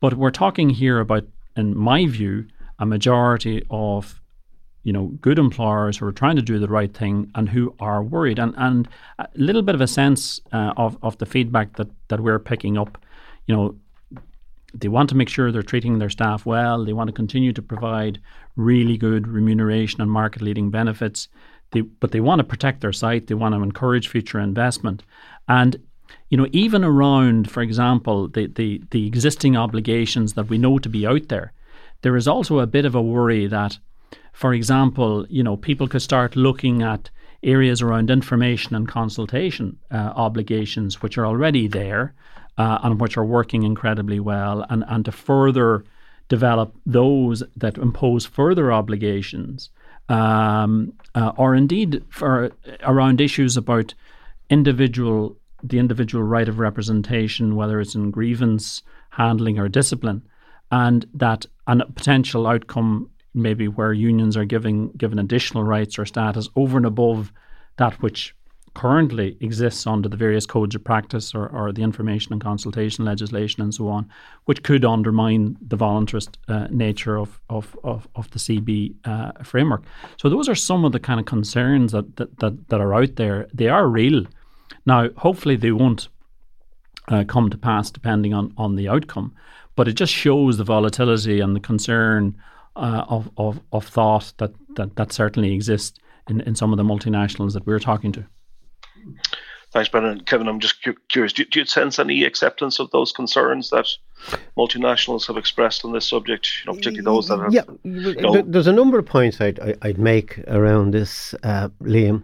But 0.00 0.14
we're 0.14 0.30
talking 0.30 0.70
here 0.70 0.98
about, 1.00 1.24
in 1.56 1.76
my 1.76 2.06
view, 2.06 2.46
a 2.78 2.86
majority 2.86 3.64
of 3.70 4.20
you 4.84 4.92
know 4.92 5.06
good 5.20 5.38
employers 5.38 5.98
who 5.98 6.06
are 6.06 6.12
trying 6.12 6.36
to 6.36 6.42
do 6.42 6.58
the 6.58 6.68
right 6.68 6.94
thing 6.94 7.30
and 7.34 7.48
who 7.48 7.74
are 7.80 8.02
worried. 8.02 8.38
And 8.38 8.54
and 8.56 8.88
a 9.18 9.28
little 9.34 9.62
bit 9.62 9.74
of 9.74 9.80
a 9.80 9.86
sense 9.86 10.40
uh, 10.52 10.72
of 10.76 10.96
of 11.02 11.18
the 11.18 11.26
feedback 11.26 11.76
that 11.76 11.88
that 12.08 12.20
we're 12.20 12.38
picking 12.38 12.78
up. 12.78 12.98
You 13.46 13.56
know 13.56 13.74
they 14.76 14.88
want 14.88 15.08
to 15.08 15.14
make 15.14 15.28
sure 15.28 15.52
they're 15.52 15.62
treating 15.62 15.98
their 15.98 16.10
staff 16.10 16.44
well. 16.44 16.84
They 16.84 16.92
want 16.92 17.08
to 17.08 17.12
continue 17.12 17.52
to 17.52 17.62
provide 17.62 18.20
really 18.56 18.96
good 18.96 19.28
remuneration 19.28 20.00
and 20.00 20.10
market 20.10 20.42
leading 20.42 20.70
benefits. 20.70 21.28
They, 21.70 21.82
but 21.82 22.10
they 22.10 22.20
want 22.20 22.40
to 22.40 22.44
protect 22.44 22.80
their 22.80 22.92
site. 22.92 23.28
They 23.28 23.34
want 23.34 23.54
to 23.54 23.62
encourage 23.62 24.08
future 24.08 24.40
investment. 24.40 25.04
And 25.48 25.76
you 26.28 26.36
know, 26.36 26.48
even 26.52 26.84
around, 26.84 27.50
for 27.50 27.62
example, 27.62 28.28
the, 28.28 28.46
the, 28.46 28.82
the 28.90 29.06
existing 29.06 29.56
obligations 29.56 30.34
that 30.34 30.48
we 30.48 30.58
know 30.58 30.78
to 30.78 30.88
be 30.88 31.06
out 31.06 31.28
there, 31.28 31.52
there 32.02 32.16
is 32.16 32.28
also 32.28 32.58
a 32.58 32.66
bit 32.66 32.84
of 32.84 32.94
a 32.94 33.02
worry 33.02 33.46
that, 33.46 33.78
for 34.34 34.52
example, 34.52 35.26
you 35.30 35.42
know, 35.44 35.56
people 35.56 35.86
could 35.86 36.02
start 36.02 36.34
looking 36.34 36.82
at 36.82 37.08
areas 37.44 37.80
around 37.80 38.10
information 38.10 38.74
and 38.74 38.88
consultation 38.88 39.78
uh, 39.92 40.12
obligations, 40.16 41.00
which 41.00 41.16
are 41.16 41.24
already 41.24 41.68
there 41.68 42.14
uh, 42.58 42.78
and 42.82 43.00
which 43.00 43.16
are 43.16 43.24
working 43.24 43.62
incredibly 43.62 44.18
well, 44.18 44.66
and, 44.68 44.84
and 44.88 45.04
to 45.04 45.12
further 45.12 45.84
develop 46.28 46.74
those 46.84 47.44
that 47.56 47.78
impose 47.78 48.26
further 48.26 48.72
obligations, 48.72 49.70
um, 50.08 50.92
uh, 51.14 51.32
or 51.36 51.54
indeed 51.54 52.02
for 52.10 52.50
around 52.82 53.20
issues 53.20 53.56
about 53.56 53.94
individual 54.50 55.36
the 55.62 55.78
individual 55.78 56.22
right 56.22 56.48
of 56.48 56.58
representation, 56.58 57.56
whether 57.56 57.80
it's 57.80 57.94
in 57.94 58.10
grievance 58.10 58.82
handling 59.10 59.58
or 59.58 59.68
discipline, 59.68 60.22
and 60.70 61.06
that 61.14 61.46
a 61.66 61.76
potential 61.86 62.46
outcome 62.46 63.08
maybe 63.34 63.68
where 63.68 63.92
unions 63.92 64.36
are 64.36 64.44
giving 64.44 64.90
given 64.92 65.18
additional 65.18 65.64
rights 65.64 65.98
or 65.98 66.06
status 66.06 66.48
over 66.56 66.76
and 66.76 66.86
above 66.86 67.32
that 67.76 68.00
which 68.02 68.34
currently 68.74 69.36
exists 69.40 69.86
under 69.86 70.08
the 70.08 70.16
various 70.16 70.46
codes 70.46 70.74
of 70.74 70.82
practice 70.82 71.34
or, 71.34 71.46
or 71.48 71.72
the 71.72 71.82
information 71.82 72.32
and 72.32 72.42
consultation 72.42 73.04
legislation 73.04 73.62
and 73.62 73.72
so 73.72 73.88
on, 73.88 74.08
which 74.44 74.62
could 74.64 74.84
undermine 74.84 75.56
the 75.60 75.76
voluntarist 75.76 76.36
uh, 76.48 76.66
nature 76.70 77.16
of, 77.16 77.40
of, 77.48 77.78
of, 77.84 78.08
of, 78.16 78.28
the 78.32 78.38
CB 78.38 78.94
uh, 79.04 79.30
framework. 79.44 79.84
So 80.16 80.28
those 80.28 80.48
are 80.48 80.56
some 80.56 80.84
of 80.84 80.90
the 80.90 80.98
kind 80.98 81.20
of 81.20 81.26
concerns 81.26 81.92
that, 81.92 82.16
that, 82.16 82.36
that, 82.40 82.68
that 82.68 82.80
are 82.80 82.94
out 82.94 83.14
there. 83.14 83.46
They 83.54 83.68
are 83.68 83.86
real. 83.86 84.26
Now, 84.86 85.08
hopefully, 85.16 85.56
they 85.56 85.70
won't 85.70 86.08
uh, 87.08 87.24
come 87.28 87.50
to 87.50 87.56
pass 87.56 87.90
depending 87.90 88.34
on, 88.34 88.52
on 88.58 88.74
the 88.74 88.88
outcome, 88.88 89.34
but 89.76 89.86
it 89.86 89.92
just 89.92 90.12
shows 90.12 90.56
the 90.56 90.64
volatility 90.64 91.40
and 91.40 91.54
the 91.54 91.60
concern 91.60 92.36
uh, 92.76 93.04
of, 93.08 93.30
of, 93.36 93.60
of 93.72 93.86
thought 93.86 94.32
that, 94.38 94.52
that, 94.76 94.96
that 94.96 95.12
certainly 95.12 95.52
exists 95.52 95.98
in, 96.28 96.40
in 96.42 96.54
some 96.54 96.72
of 96.72 96.76
the 96.76 96.84
multinationals 96.84 97.52
that 97.52 97.66
we're 97.66 97.78
talking 97.78 98.12
to. 98.12 98.24
Thanks, 99.74 99.88
Brendan. 99.88 100.20
Kevin, 100.20 100.46
I'm 100.46 100.60
just 100.60 100.84
cu- 100.84 100.94
curious. 101.08 101.32
Do, 101.32 101.44
do, 101.44 101.58
you 101.58 101.66
sense 101.66 101.98
any 101.98 102.22
acceptance 102.22 102.78
of 102.78 102.92
those 102.92 103.10
concerns 103.10 103.70
that 103.70 103.88
multinationals 104.56 105.26
have 105.26 105.36
expressed 105.36 105.84
on 105.84 105.92
this 105.92 106.08
subject? 106.08 106.48
You 106.64 106.70
know, 106.70 106.76
particularly 106.76 107.04
those 107.04 107.26
that 107.26 107.40
have. 107.40 107.52
Yeah, 107.52 107.62
you 107.82 108.14
know, 108.14 108.40
there's 108.42 108.68
a 108.68 108.72
number 108.72 109.00
of 109.00 109.06
points 109.06 109.40
I'd, 109.40 109.76
I'd 109.82 109.98
make 109.98 110.38
around 110.46 110.92
this, 110.92 111.34
uh, 111.42 111.70
Liam. 111.82 112.22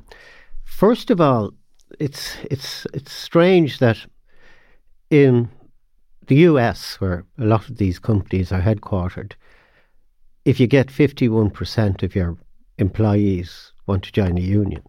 First 0.63 1.11
of 1.11 1.21
all, 1.21 1.51
it's 1.99 2.37
it's 2.49 2.87
it's 2.95 3.13
strange 3.13 3.81
that 3.81 3.99
in 5.11 5.49
the 6.29 6.37
US, 6.37 7.01
where 7.01 7.25
a 7.37 7.45
lot 7.45 7.69
of 7.69 7.79
these 7.79 7.99
companies 7.99 8.53
are 8.53 8.63
headquartered, 8.63 9.33
if 10.45 10.61
you 10.61 10.67
get 10.67 10.89
51% 10.89 12.03
of 12.03 12.15
your 12.15 12.37
employees 12.79 13.73
want 13.87 14.05
to 14.05 14.13
join 14.13 14.39
a 14.39 14.43
union, 14.43 14.83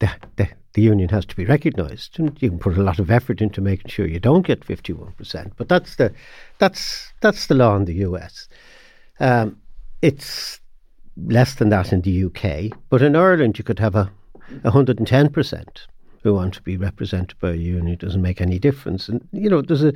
the, 0.00 0.10
the, 0.36 0.48
the 0.74 0.82
union 0.82 1.08
has 1.08 1.24
to 1.26 1.36
be 1.36 1.44
recognised. 1.44 2.18
And 2.18 2.40
you 2.42 2.50
can 2.50 2.58
put 2.58 2.76
a 2.76 2.82
lot 2.82 2.98
of 2.98 3.10
effort 3.10 3.40
into 3.40 3.60
making 3.60 3.90
sure 3.90 4.06
you 4.06 4.20
don't 4.20 4.46
get 4.46 4.60
51%. 4.60 5.52
But 5.56 5.68
that's 5.68 5.96
the, 5.96 6.12
that's, 6.58 7.12
that's 7.20 7.46
the 7.46 7.54
law 7.54 7.76
in 7.76 7.84
the 7.84 7.94
US. 8.06 8.48
Um, 9.18 9.60
it's 10.02 10.60
less 11.16 11.54
than 11.54 11.68
that 11.70 11.92
in 11.92 12.02
the 12.02 12.24
UK. 12.24 12.78
But 12.88 13.02
in 13.02 13.16
Ireland, 13.16 13.58
you 13.58 13.64
could 13.64 13.78
have 13.78 13.94
a 13.94 14.10
110% 14.64 15.66
who 16.22 16.34
want 16.34 16.54
to 16.54 16.62
be 16.62 16.76
represented 16.76 17.38
by 17.40 17.50
a 17.50 17.54
union 17.54 17.88
It 17.88 18.00
doesn't 18.00 18.20
make 18.20 18.40
any 18.40 18.58
difference. 18.58 19.08
And 19.08 19.26
you 19.32 19.48
know, 19.48 19.62
there's 19.62 19.84
a 19.84 19.92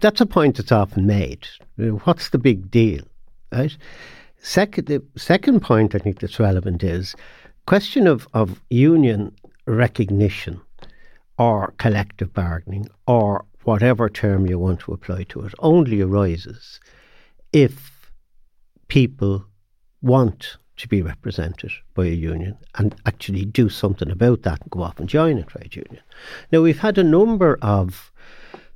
that's 0.00 0.20
a 0.20 0.26
point 0.26 0.56
that's 0.56 0.72
often 0.72 1.06
made. 1.06 1.46
You 1.76 1.92
know, 1.92 1.96
what's 2.04 2.30
the 2.30 2.38
big 2.38 2.70
deal, 2.70 3.02
right? 3.52 3.76
Second, 4.40 4.86
the 4.86 5.02
second 5.16 5.60
point 5.60 5.94
I 5.94 5.98
think 5.98 6.20
that's 6.20 6.38
relevant 6.38 6.82
is 6.82 7.14
question 7.66 8.06
of 8.06 8.26
of 8.34 8.60
union 8.70 9.34
recognition 9.66 10.60
or 11.38 11.74
collective 11.78 12.32
bargaining 12.32 12.88
or 13.06 13.44
whatever 13.64 14.08
term 14.08 14.46
you 14.46 14.58
want 14.58 14.80
to 14.80 14.92
apply 14.92 15.24
to 15.24 15.40
it 15.42 15.52
only 15.58 16.00
arises 16.00 16.80
if 17.52 18.10
people 18.88 19.44
want 20.00 20.56
to 20.76 20.88
be 20.88 21.02
represented 21.02 21.70
by 21.94 22.06
a 22.06 22.10
union 22.10 22.56
and 22.76 22.94
actually 23.04 23.44
do 23.44 23.68
something 23.68 24.10
about 24.10 24.42
that 24.42 24.60
and 24.62 24.70
go 24.70 24.82
off 24.82 24.98
and 24.98 25.08
join 25.08 25.36
a 25.38 25.42
trade 25.42 25.74
union. 25.74 26.02
Now, 26.52 26.62
we've 26.62 26.78
had 26.78 26.98
a 26.98 27.04
number 27.04 27.58
of 27.60 28.12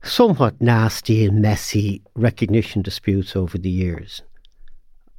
somewhat 0.02 0.60
nasty 0.60 1.24
and 1.24 1.40
messy 1.40 2.02
recognition 2.16 2.82
disputes 2.82 3.36
over 3.36 3.56
the 3.56 3.70
years. 3.70 4.20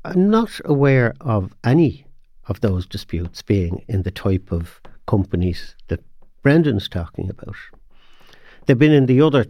I'm 0.06 0.30
not 0.30 0.60
aware 0.66 1.14
of 1.22 1.54
any 1.64 2.06
of 2.47 2.60
those 2.62 2.86
disputes 2.86 3.41
being 3.41 3.84
in 3.88 4.04
the 4.04 4.12
type 4.12 4.51
of 4.51 4.82
companies 5.08 5.76
that 5.88 6.04
Brendan's 6.41 6.89
talking 6.89 7.30
about. 7.30 7.56
They've 8.66 8.78
been 8.78 8.91
in 8.91 9.06
the 9.06 9.22
other 9.22 9.45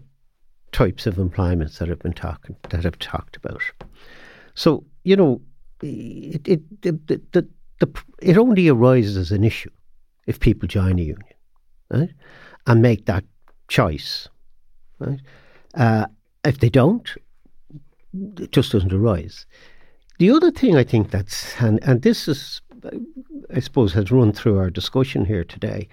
types 0.71 1.07
of 1.07 1.17
employments 1.17 1.79
that 1.79 1.87
have 1.89 1.99
been 1.99 2.13
talking 2.13 2.55
that 2.69 2.85
I've 2.85 2.99
talked 2.99 3.35
about. 3.35 3.61
So, 4.55 4.83
you 5.03 5.15
know, 5.15 5.41
it, 5.81 6.47
it, 6.47 6.81
the, 6.81 7.21
the, 7.79 8.03
it 8.21 8.37
only 8.37 8.67
arises 8.67 9.17
as 9.17 9.31
an 9.31 9.43
issue 9.43 9.69
if 10.27 10.39
people 10.39 10.67
join 10.67 10.99
a 10.99 11.03
union, 11.03 11.33
right, 11.89 12.11
and 12.67 12.81
make 12.81 13.05
that 13.05 13.23
choice, 13.67 14.29
right. 14.99 15.19
Uh, 15.73 16.05
if 16.45 16.59
they 16.59 16.69
don't, 16.69 17.09
it 18.39 18.51
just 18.51 18.71
doesn't 18.71 18.93
arise. 18.93 19.45
The 20.23 20.31
other 20.31 20.51
thing 20.51 20.77
I 20.77 20.85
think 20.85 21.11
that's 21.11 21.61
and 21.61 21.83
and 21.83 22.01
this 22.01 22.29
is, 22.29 22.61
I 23.53 23.59
suppose, 23.59 23.91
has 23.91 24.09
run 24.09 24.31
through 24.31 24.57
our 24.57 24.69
discussion 24.69 25.25
here 25.25 25.43
today. 25.43 25.89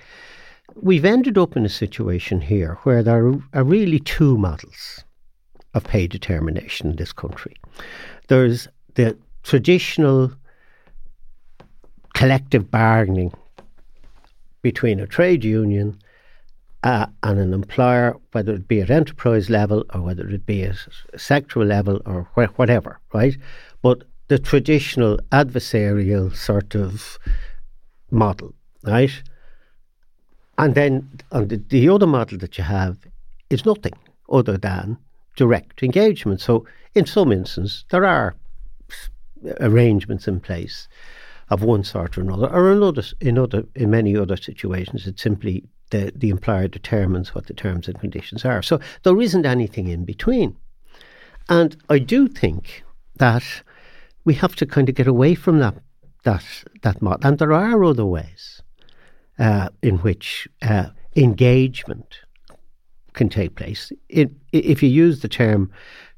We've 0.77 1.05
ended 1.05 1.37
up 1.37 1.57
in 1.57 1.65
a 1.67 1.69
situation 1.69 2.41
here 2.41 2.79
where 2.85 3.03
there 3.03 3.35
are 3.55 3.65
really 3.65 3.99
two 3.99 4.39
models 4.39 5.03
of 5.75 5.83
pay 5.83 6.07
determination 6.07 6.91
in 6.91 6.95
this 6.95 7.13
country. 7.13 7.57
There's 8.29 8.69
the 8.95 9.19
traditional 9.43 10.31
collective 12.15 12.71
bargaining 12.71 13.33
between 14.63 15.01
a 15.01 15.09
trade 15.09 15.43
union 15.43 15.99
uh, 16.85 17.07
and 17.25 17.41
an 17.41 17.53
employer, 17.53 18.17
whether 18.31 18.55
it 18.55 18.69
be 18.69 18.81
at 18.81 18.91
enterprise 18.91 19.51
level 19.51 19.85
or 19.93 20.03
whether 20.03 20.29
it 20.29 20.47
be 20.47 20.63
at 20.63 20.77
sectoral 21.17 21.67
level 21.67 22.01
or 22.07 22.29
wh- 22.37 22.57
whatever, 22.57 23.01
right? 23.13 23.37
But 23.83 24.05
the 24.31 24.39
traditional 24.39 25.19
adversarial 25.33 26.35
sort 26.37 26.77
of 26.77 27.19
model, 28.13 28.55
right? 28.85 29.23
And 30.57 30.77
then 30.77 31.19
on 31.33 31.49
the, 31.49 31.57
the 31.57 31.89
other 31.89 32.07
model 32.07 32.39
that 32.39 32.57
you 32.57 32.63
have 32.63 32.97
is 33.51 33.67
nothing 33.67 33.95
other 34.31 34.57
than 34.57 34.97
direct 35.35 35.83
engagement. 35.83 36.41
So, 36.41 36.65
in 36.95 37.07
some 37.07 37.33
instances, 37.33 37.85
there 37.91 38.07
are 38.07 38.37
arrangements 39.59 40.29
in 40.29 40.39
place 40.39 40.87
of 41.49 41.65
one 41.65 41.83
sort 41.83 42.17
or 42.17 42.21
another, 42.21 42.47
or 42.53 42.71
another, 42.71 43.03
in 43.21 43.37
other, 43.37 43.65
in 43.75 43.91
many 43.91 44.17
other 44.17 44.37
situations, 44.37 45.09
it's 45.09 45.23
simply 45.23 45.65
the, 45.91 46.13
the 46.15 46.31
employer 46.31 46.69
determines 46.69 47.35
what 47.35 47.49
the 47.49 47.55
terms 47.55 47.89
and 47.89 47.99
conditions 47.99 48.45
are. 48.45 48.63
So 48.63 48.79
there 49.03 49.21
isn't 49.21 49.45
anything 49.45 49.89
in 49.89 50.05
between. 50.05 50.57
And 51.49 51.77
I 51.89 51.99
do 51.99 52.29
think 52.29 52.85
that 53.17 53.43
we 54.25 54.35
have 54.35 54.57
to 54.57 54.67
kind 54.67 54.89
of 54.89 54.95
get 54.95 55.07
away 55.07 55.35
from 55.35 55.59
that 55.59 55.75
that 56.25 56.45
that 56.83 57.01
model. 57.01 57.27
And 57.27 57.39
there 57.39 57.53
are 57.53 57.85
other 57.85 58.05
ways 58.05 58.63
uh, 59.39 59.69
in 59.83 59.99
which 59.99 60.49
uh, 60.63 60.89
engagement 61.17 62.21
can 63.15 63.29
take 63.29 63.57
place. 63.57 63.93
It, 64.09 64.31
if 64.53 64.83
you 64.83 64.89
use 64.89 65.21
the 65.21 65.29
term 65.29 65.71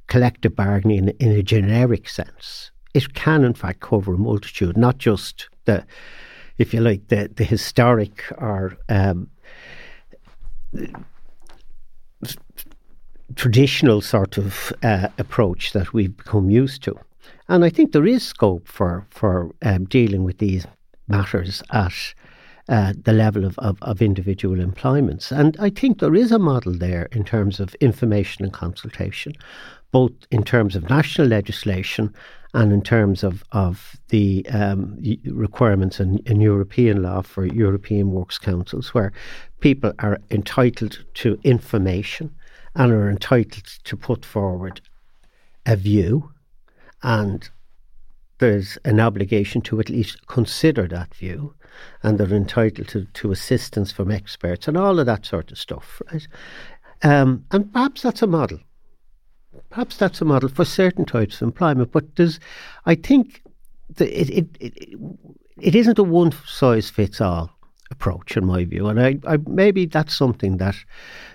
collective 0.09 0.55
bargaining 0.55 1.09
in, 1.09 1.09
in 1.21 1.31
a 1.31 1.43
generic 1.43 2.09
sense, 2.09 2.71
it 2.95 3.15
can 3.15 3.45
in 3.45 3.55
fact 3.55 3.81
cover 3.81 4.15
a 4.15 4.19
multitude, 4.19 4.77
not 4.77 4.99
just 4.99 5.49
the, 5.65 5.87
if 6.59 6.75
you 6.75 6.81
like, 6.81 7.09
the, 7.09 7.31
the 7.35 7.45
historic 7.45 8.25
or 8.39 8.77
um, 8.89 9.31
traditional 13.37 14.01
sort 14.01 14.37
of 14.37 14.73
uh, 14.83 15.09
approach 15.19 15.73
that 15.73 15.93
we've 15.93 16.17
become 16.17 16.51
used 16.51 16.83
to. 16.83 16.99
And 17.53 17.67
I 17.67 17.69
think 17.69 17.93
there 17.93 18.07
is 18.07 18.23
scope 18.25 18.67
for 18.67 19.07
for 19.11 19.55
um, 19.61 19.85
dealing 19.85 20.25
with 20.25 20.39
these 20.39 20.67
matters 21.07 21.63
at 21.71 22.15
uh, 22.67 22.95
the 22.97 23.13
level 23.13 23.45
of, 23.45 23.59
of, 23.59 23.77
of, 23.83 24.01
individual 24.01 24.59
employments. 24.59 25.31
And 25.31 25.55
I 25.61 25.69
think 25.69 25.99
there 25.99 26.15
is 26.15 26.33
a 26.33 26.39
model 26.39 26.73
there 26.73 27.11
in 27.13 27.25
terms 27.25 27.61
of 27.61 27.75
information 27.75 28.43
and 28.45 28.55
consultation, 28.55 29.35
both 29.91 30.13
in 30.31 30.45
terms 30.45 30.77
of 30.77 30.89
national 30.89 31.27
legislation 31.27 32.15
and 32.55 32.73
in 32.73 32.81
terms 32.81 33.23
of, 33.23 33.45
of 33.53 33.97
the 34.09 34.47
um, 34.49 34.97
requirements 35.27 36.01
in, 36.01 36.21
in 36.25 36.41
European 36.41 37.03
law 37.03 37.21
for 37.21 37.45
European 37.45 38.13
Works 38.13 38.39
Councils, 38.39 38.95
where 38.95 39.13
people 39.61 39.93
are 39.99 40.19
entitled 40.31 41.05
to 41.15 41.39
information 41.43 42.35
and 42.75 42.93
are 42.93 43.11
entitled 43.11 43.67
to 43.85 43.95
put 43.95 44.25
forward 44.25 44.81
a 45.67 45.77
view, 45.77 46.33
and 47.03 47.49
there's 48.39 48.77
an 48.85 49.01
obligation 49.01 49.61
to 49.63 49.81
at 49.81 49.89
least 49.89 50.27
consider 50.27 50.89
that 50.89 51.15
view, 51.15 51.55
and 52.03 52.19
they're 52.19 52.35
entitled 52.35 52.89
to, 52.89 53.05
to 53.05 53.33
assistance 53.33 53.93
from 53.93 54.11
experts 54.11 54.69
and 54.69 54.77
all 54.77 54.99
of 54.99 55.07
that 55.07 55.27
sort 55.27 55.53
of 55.53 55.59
stuff, 55.59 56.03
right? 56.13 56.27
Um, 57.03 57.45
and 57.51 57.73
perhaps 57.73 58.03
that's 58.03 58.23
a 58.23 58.27
model 58.27 58.61
perhaps 59.71 59.97
that's 59.97 60.21
a 60.21 60.25
model 60.25 60.49
for 60.49 60.65
certain 60.65 61.05
types 61.05 61.37
of 61.37 61.43
employment. 61.43 61.93
But 61.93 62.17
there's, 62.17 62.39
I 62.87 62.95
think, 62.95 63.43
the, 63.97 64.21
it, 64.21 64.31
it, 64.31 64.49
it, 64.61 64.99
it 65.61 65.75
isn't 65.75 65.99
a 65.99 66.03
one 66.03 66.33
size 66.47 66.91
fits 66.91 67.21
all 67.21 67.51
approach, 67.91 68.37
in 68.37 68.47
my 68.47 68.65
view. 68.65 68.89
And 68.89 69.01
I, 69.01 69.19
I 69.27 69.39
maybe 69.47 69.87
that's 69.87 70.15
something 70.15 70.59
that 70.59 70.77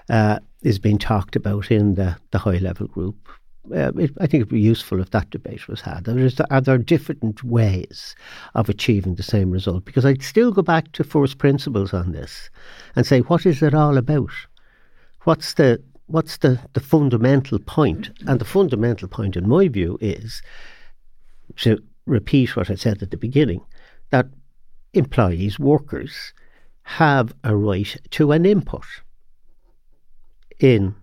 uh, 0.09 0.39
is 0.63 0.80
being 0.80 0.97
talked 0.97 1.36
about 1.36 1.72
in 1.72 1.95
the, 1.95 2.18
the 2.32 2.39
high 2.39 2.57
level 2.57 2.88
group. 2.88 3.30
Uh, 3.74 3.91
it, 3.97 4.11
I 4.20 4.28
think 4.28 4.41
it'd 4.41 4.49
be 4.49 4.59
useful 4.59 5.01
if 5.01 5.11
that 5.11 5.30
debate 5.30 5.68
was 5.68 5.82
had. 5.82 6.07
Is, 6.07 6.39
are 6.49 6.61
there 6.61 6.78
different 6.78 7.43
ways 7.43 8.15
of 8.55 8.70
achieving 8.70 9.15
the 9.15 9.24
same 9.24 9.51
result? 9.51 9.86
Because 9.86 10.05
I'd 10.05 10.24
still 10.24 10.51
go 10.51 10.61
back 10.61 10.91
to 10.93 11.03
first 11.03 11.38
principles 11.38 11.93
on 11.93 12.11
this 12.11 12.49
and 12.95 13.05
say, 13.05 13.20
what 13.20 13.45
is 13.45 13.61
it 13.61 13.74
all 13.74 13.97
about? 13.97 14.32
What's 15.24 15.53
the 15.55 15.82
what's 16.07 16.38
the, 16.38 16.59
the 16.74 16.80
fundamental 16.80 17.59
point? 17.59 18.09
And 18.26 18.39
the 18.39 18.45
fundamental 18.45 19.09
point, 19.09 19.36
in 19.36 19.47
my 19.47 19.68
view, 19.68 19.97
is 19.99 20.41
to 21.57 21.84
repeat 22.05 22.55
what 22.55 22.70
I 22.70 22.76
said 22.76 23.03
at 23.03 23.11
the 23.11 23.18
beginning 23.18 23.61
that 24.09 24.28
employees, 24.93 25.59
workers, 25.59 26.34
have 26.84 27.34
a 27.43 27.55
right 27.55 27.97
to 28.11 28.32
an 28.32 28.45
input 28.45 28.86
in 30.59 30.95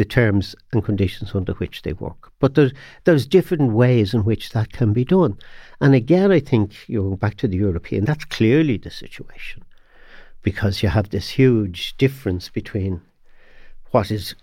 the 0.00 0.04
terms 0.06 0.56
and 0.72 0.82
conditions 0.82 1.34
under 1.34 1.52
which 1.52 1.82
they 1.82 1.92
work. 1.92 2.32
But 2.38 2.54
there's 2.54 2.72
there's 3.04 3.26
different 3.26 3.72
ways 3.72 4.14
in 4.14 4.24
which 4.24 4.52
that 4.52 4.72
can 4.72 4.94
be 4.94 5.04
done. 5.04 5.36
And 5.78 5.94
again, 5.94 6.32
I 6.32 6.40
think 6.40 6.88
you 6.88 7.02
go 7.02 7.16
back 7.16 7.36
to 7.36 7.48
the 7.48 7.58
European, 7.58 8.06
that's 8.06 8.24
clearly 8.24 8.78
the 8.78 8.88
situation. 8.88 9.62
Because 10.42 10.82
you 10.82 10.88
have 10.88 11.10
this 11.10 11.28
huge 11.28 11.98
difference 11.98 12.48
between 12.48 13.02
what 13.90 14.10
is 14.10 14.34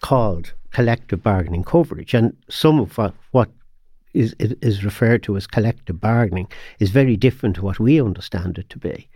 called 0.00 0.54
collective 0.70 1.22
bargaining 1.22 1.64
coverage. 1.64 2.14
And 2.14 2.34
some 2.48 2.80
of 2.80 2.96
what, 2.96 3.12
what 3.32 3.50
is, 4.14 4.34
is 4.38 4.82
referred 4.82 5.22
to 5.24 5.36
as 5.36 5.46
collective 5.46 6.00
bargaining 6.00 6.48
is 6.78 6.88
very 6.88 7.18
different 7.18 7.56
to 7.56 7.62
what 7.62 7.78
we 7.78 8.00
understand 8.00 8.56
it 8.56 8.70
to 8.70 8.78
be. 8.78 9.10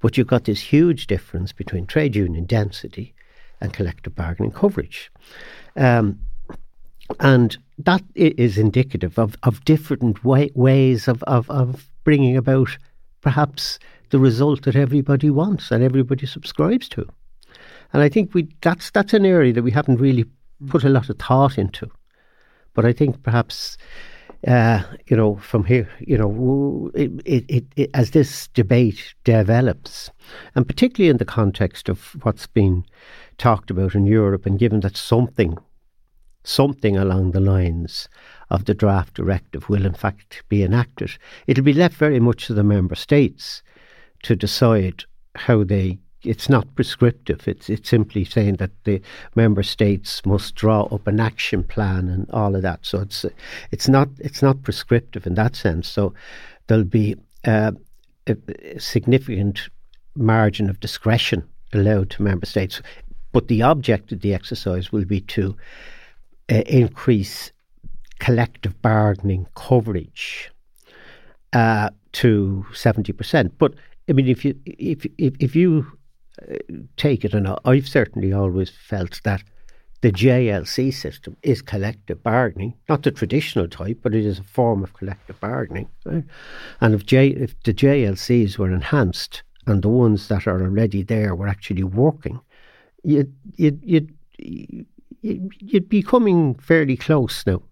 But 0.00 0.18
you've 0.18 0.26
got 0.34 0.44
this 0.44 0.60
huge 0.60 1.06
difference 1.06 1.52
between 1.54 1.86
trade 1.86 2.14
union 2.14 2.44
density 2.44 3.14
and 3.60 3.72
collective 3.72 4.14
bargaining 4.14 4.52
coverage. 4.52 5.10
Um, 5.76 6.18
and 7.20 7.56
that 7.78 8.02
is 8.14 8.58
indicative 8.58 9.18
of, 9.18 9.36
of 9.42 9.64
different 9.64 10.24
way, 10.24 10.50
ways 10.54 11.08
of, 11.08 11.22
of, 11.24 11.50
of 11.50 11.88
bringing 12.04 12.36
about 12.36 12.76
perhaps 13.20 13.78
the 14.10 14.18
result 14.18 14.62
that 14.62 14.76
everybody 14.76 15.30
wants 15.30 15.70
and 15.70 15.82
everybody 15.82 16.26
subscribes 16.26 16.88
to. 16.90 17.06
And 17.92 18.02
I 18.02 18.08
think 18.08 18.34
we 18.34 18.48
that's 18.60 18.90
that's 18.90 19.14
an 19.14 19.24
area 19.24 19.52
that 19.54 19.62
we 19.62 19.70
haven't 19.70 20.00
really 20.00 20.26
put 20.66 20.84
a 20.84 20.88
lot 20.90 21.08
of 21.08 21.18
thought 21.18 21.56
into. 21.56 21.90
But 22.74 22.84
I 22.84 22.92
think 22.92 23.22
perhaps 23.22 23.78
uh, 24.46 24.82
you 25.06 25.16
know, 25.16 25.36
from 25.36 25.64
here, 25.64 25.88
you 25.98 26.16
know, 26.16 26.90
it, 26.94 27.10
it, 27.24 27.66
it, 27.76 27.90
as 27.94 28.12
this 28.12 28.48
debate 28.48 29.14
develops, 29.24 30.10
and 30.54 30.66
particularly 30.66 31.10
in 31.10 31.16
the 31.16 31.24
context 31.24 31.88
of 31.88 32.16
what's 32.22 32.46
been 32.46 32.84
talked 33.36 33.70
about 33.70 33.94
in 33.94 34.06
Europe, 34.06 34.46
and 34.46 34.58
given 34.58 34.80
that 34.80 34.96
something, 34.96 35.58
something 36.44 36.96
along 36.96 37.32
the 37.32 37.40
lines 37.40 38.08
of 38.50 38.66
the 38.66 38.74
draft 38.74 39.14
directive 39.14 39.68
will 39.68 39.84
in 39.84 39.94
fact 39.94 40.42
be 40.48 40.62
enacted, 40.62 41.10
it'll 41.46 41.64
be 41.64 41.72
left 41.72 41.96
very 41.96 42.20
much 42.20 42.46
to 42.46 42.54
the 42.54 42.64
member 42.64 42.94
states 42.94 43.62
to 44.22 44.36
decide 44.36 45.04
how 45.34 45.64
they 45.64 45.98
it's 46.24 46.48
not 46.48 46.74
prescriptive. 46.74 47.46
It's 47.46 47.70
it's 47.70 47.88
simply 47.88 48.24
saying 48.24 48.56
that 48.56 48.70
the 48.84 49.00
member 49.34 49.62
states 49.62 50.24
must 50.26 50.54
draw 50.54 50.82
up 50.82 51.06
an 51.06 51.20
action 51.20 51.62
plan 51.62 52.08
and 52.08 52.28
all 52.30 52.56
of 52.56 52.62
that. 52.62 52.80
So 52.82 53.00
it's 53.00 53.24
it's 53.70 53.88
not 53.88 54.08
it's 54.18 54.42
not 54.42 54.62
prescriptive 54.62 55.26
in 55.26 55.34
that 55.34 55.56
sense. 55.56 55.88
So 55.88 56.14
there'll 56.66 56.84
be 56.84 57.16
uh, 57.44 57.72
a, 58.26 58.36
a 58.64 58.80
significant 58.80 59.68
margin 60.16 60.68
of 60.68 60.80
discretion 60.80 61.44
allowed 61.72 62.10
to 62.10 62.22
member 62.22 62.46
states, 62.46 62.82
but 63.32 63.48
the 63.48 63.62
object 63.62 64.10
of 64.12 64.20
the 64.20 64.34
exercise 64.34 64.90
will 64.90 65.04
be 65.04 65.20
to 65.20 65.56
uh, 66.50 66.62
increase 66.66 67.52
collective 68.18 68.80
bargaining 68.82 69.46
coverage 69.54 70.50
uh, 71.52 71.90
to 72.12 72.66
seventy 72.74 73.12
percent. 73.12 73.56
But 73.58 73.74
I 74.08 74.12
mean, 74.14 74.26
if 74.26 74.44
you 74.44 74.58
if 74.66 75.06
if, 75.18 75.34
if 75.38 75.54
you 75.54 75.86
take 76.96 77.24
it, 77.24 77.34
and 77.34 77.48
I've 77.64 77.88
certainly 77.88 78.32
always 78.32 78.70
felt 78.70 79.20
that 79.24 79.42
the 80.00 80.12
JLC 80.12 80.94
system 80.94 81.36
is 81.42 81.60
collective 81.60 82.22
bargaining, 82.22 82.74
not 82.88 83.02
the 83.02 83.10
traditional 83.10 83.68
type, 83.68 83.98
but 84.02 84.14
it 84.14 84.24
is 84.24 84.38
a 84.38 84.44
form 84.44 84.84
of 84.84 84.94
collective 84.94 85.40
bargaining. 85.40 85.88
Right? 86.04 86.24
And 86.80 86.94
if, 86.94 87.04
J, 87.04 87.28
if 87.28 87.60
the 87.64 87.74
JLCs 87.74 88.58
were 88.58 88.70
enhanced 88.70 89.42
and 89.66 89.82
the 89.82 89.88
ones 89.88 90.28
that 90.28 90.46
are 90.46 90.62
already 90.62 91.02
there 91.02 91.34
were 91.34 91.48
actually 91.48 91.82
working, 91.82 92.40
you'd, 93.02 93.34
you'd, 93.56 93.82
you'd, 93.82 94.14
you'd 95.20 95.88
be 95.88 96.02
coming 96.02 96.54
fairly 96.54 96.96
close 96.96 97.44
now 97.44 97.62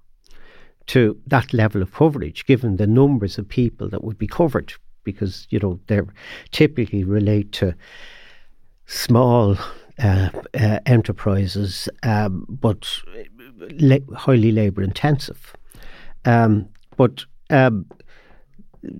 to 0.86 1.20
that 1.26 1.52
level 1.52 1.82
of 1.82 1.92
coverage, 1.92 2.46
given 2.46 2.76
the 2.76 2.86
numbers 2.86 3.38
of 3.38 3.48
people 3.48 3.88
that 3.88 4.04
would 4.04 4.18
be 4.18 4.26
covered, 4.26 4.72
because 5.04 5.46
you 5.50 5.58
know 5.58 5.78
they 5.86 6.00
typically 6.50 7.04
relate 7.04 7.52
to 7.52 7.74
small 8.86 9.56
uh, 9.98 10.30
uh, 10.54 10.78
enterprises, 10.86 11.88
um, 12.02 12.46
but 12.48 12.88
la- 13.80 14.16
highly 14.16 14.52
labour 14.52 14.82
intensive. 14.82 15.54
Um, 16.24 16.68
but 16.96 17.24
um, 17.50 17.86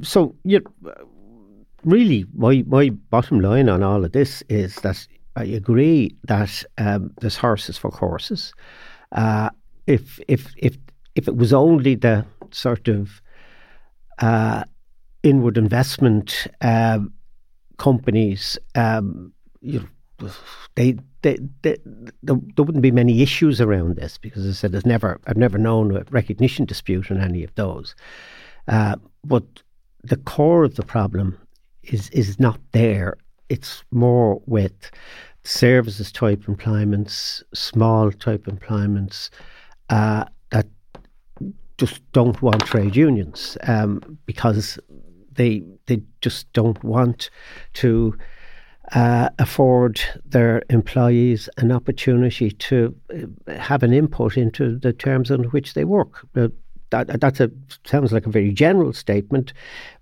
so 0.02 0.34
you 0.44 0.60
really, 1.84 2.26
my 2.34 2.64
my 2.66 2.90
bottom 2.90 3.40
line 3.40 3.68
on 3.68 3.82
all 3.82 4.04
of 4.04 4.12
this 4.12 4.42
is 4.48 4.76
that 4.76 5.06
I 5.36 5.44
agree 5.44 6.16
that 6.24 6.64
um, 6.78 7.12
there's 7.20 7.36
horses 7.36 7.78
for 7.78 7.90
courses. 7.90 8.52
Uh, 9.12 9.50
if 9.86 10.18
if 10.28 10.52
if 10.56 10.76
if 11.14 11.28
it 11.28 11.36
was 11.36 11.52
only 11.52 11.94
the 11.94 12.24
sort 12.50 12.88
of 12.88 13.20
uh, 14.18 14.64
inward 15.22 15.58
investment 15.58 16.46
um, 16.60 17.12
companies, 17.78 18.58
um, 18.74 19.32
you 19.66 19.80
know, 19.80 20.30
they, 20.76 20.96
they, 21.22 21.38
they, 21.62 21.76
there 22.22 22.36
wouldn't 22.56 22.82
be 22.82 22.90
many 22.90 23.22
issues 23.22 23.60
around 23.60 23.96
this 23.96 24.16
because, 24.16 24.46
as 24.46 24.56
I 24.56 24.58
said, 24.60 24.72
there's 24.72 24.86
never 24.86 25.20
I've 25.26 25.36
never 25.36 25.58
known 25.58 25.94
a 25.96 26.04
recognition 26.10 26.64
dispute 26.64 27.10
on 27.10 27.20
any 27.20 27.42
of 27.42 27.54
those. 27.56 27.94
Uh, 28.68 28.96
but 29.24 29.44
the 30.02 30.16
core 30.16 30.64
of 30.64 30.76
the 30.76 30.84
problem 30.84 31.38
is 31.82 32.08
is 32.10 32.38
not 32.38 32.60
there. 32.72 33.16
It's 33.48 33.84
more 33.90 34.40
with 34.46 34.90
services 35.44 36.10
type 36.12 36.48
employments, 36.48 37.42
small 37.54 38.10
type 38.10 38.48
employments 38.48 39.30
uh, 39.90 40.24
that 40.50 40.66
just 41.78 42.00
don't 42.12 42.40
want 42.40 42.64
trade 42.64 42.96
unions 42.96 43.58
um, 43.64 44.18
because 44.26 44.78
they 45.32 45.62
they 45.86 46.02
just 46.20 46.52
don't 46.52 46.82
want 46.82 47.30
to 47.74 48.16
uh, 48.92 49.28
afford 49.38 50.00
their 50.24 50.62
employees 50.70 51.48
an 51.56 51.72
opportunity 51.72 52.50
to 52.50 52.94
uh, 53.12 53.52
have 53.52 53.82
an 53.82 53.92
input 53.92 54.36
into 54.36 54.78
the 54.78 54.92
terms 54.92 55.30
on 55.30 55.44
which 55.44 55.74
they 55.74 55.84
work. 55.84 56.26
Uh, 56.36 56.48
that 56.90 57.20
that's 57.20 57.40
a 57.40 57.50
sounds 57.84 58.12
like 58.12 58.26
a 58.26 58.30
very 58.30 58.52
general 58.52 58.92
statement, 58.92 59.52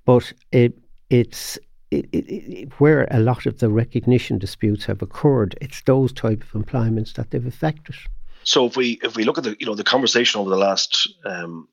but 0.04 0.32
it 0.52 0.76
it's 1.10 1.58
it, 1.90 2.06
it, 2.12 2.72
where 2.80 3.06
a 3.10 3.20
lot 3.20 3.46
of 3.46 3.58
the 3.58 3.70
recognition 3.70 4.38
disputes 4.38 4.84
have 4.84 5.00
occurred, 5.00 5.56
it's 5.60 5.82
those 5.82 6.12
type 6.12 6.42
of 6.42 6.54
employments 6.54 7.12
that 7.14 7.30
they've 7.30 7.46
affected. 7.46 7.94
So 8.42 8.66
if 8.66 8.76
we 8.76 8.98
if 9.02 9.16
we 9.16 9.24
look 9.24 9.38
at 9.38 9.44
the 9.44 9.56
you 9.58 9.66
know 9.66 9.74
the 9.74 9.84
conversation 9.84 10.40
over 10.40 10.50
the 10.50 10.56
last 10.56 11.08
um, 11.24 11.68